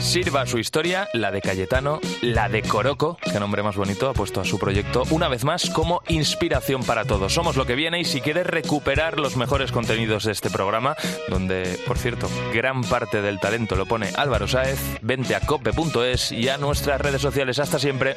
Sirva 0.00 0.46
su 0.46 0.58
historia, 0.58 1.08
la 1.12 1.30
de 1.30 1.40
Cayetano, 1.40 2.00
la 2.20 2.48
de 2.48 2.62
Coroco, 2.62 3.16
que 3.22 3.40
nombre 3.40 3.62
más 3.62 3.76
bonito 3.76 4.08
ha 4.08 4.14
puesto 4.14 4.40
a 4.40 4.44
su 4.44 4.58
proyecto, 4.58 5.04
una 5.10 5.28
vez 5.28 5.44
más 5.44 5.70
como 5.70 6.02
inspiración 6.08 6.82
para 6.84 7.04
todos. 7.04 7.32
Somos 7.32 7.56
lo 7.56 7.66
que 7.66 7.74
viene 7.74 8.00
y 8.00 8.04
si 8.04 8.20
quieres 8.20 8.46
recuperar 8.46 9.18
los 9.18 9.36
mejores 9.36 9.72
contenidos 9.72 10.24
de 10.24 10.32
este 10.32 10.50
programa, 10.50 10.96
donde, 11.28 11.78
por 11.86 11.98
cierto, 11.98 12.28
gran 12.52 12.82
parte 12.82 13.22
del 13.22 13.40
talento 13.40 13.76
lo 13.76 13.86
pone 13.86 14.10
Álvaro 14.16 14.48
Sáez, 14.48 14.78
vente 15.02 15.34
a 15.34 15.40
cope.es 15.40 16.32
y 16.32 16.48
a 16.48 16.58
nuestras 16.58 17.00
redes 17.00 17.22
sociales. 17.22 17.58
Hasta 17.58 17.78
siempre. 17.78 18.16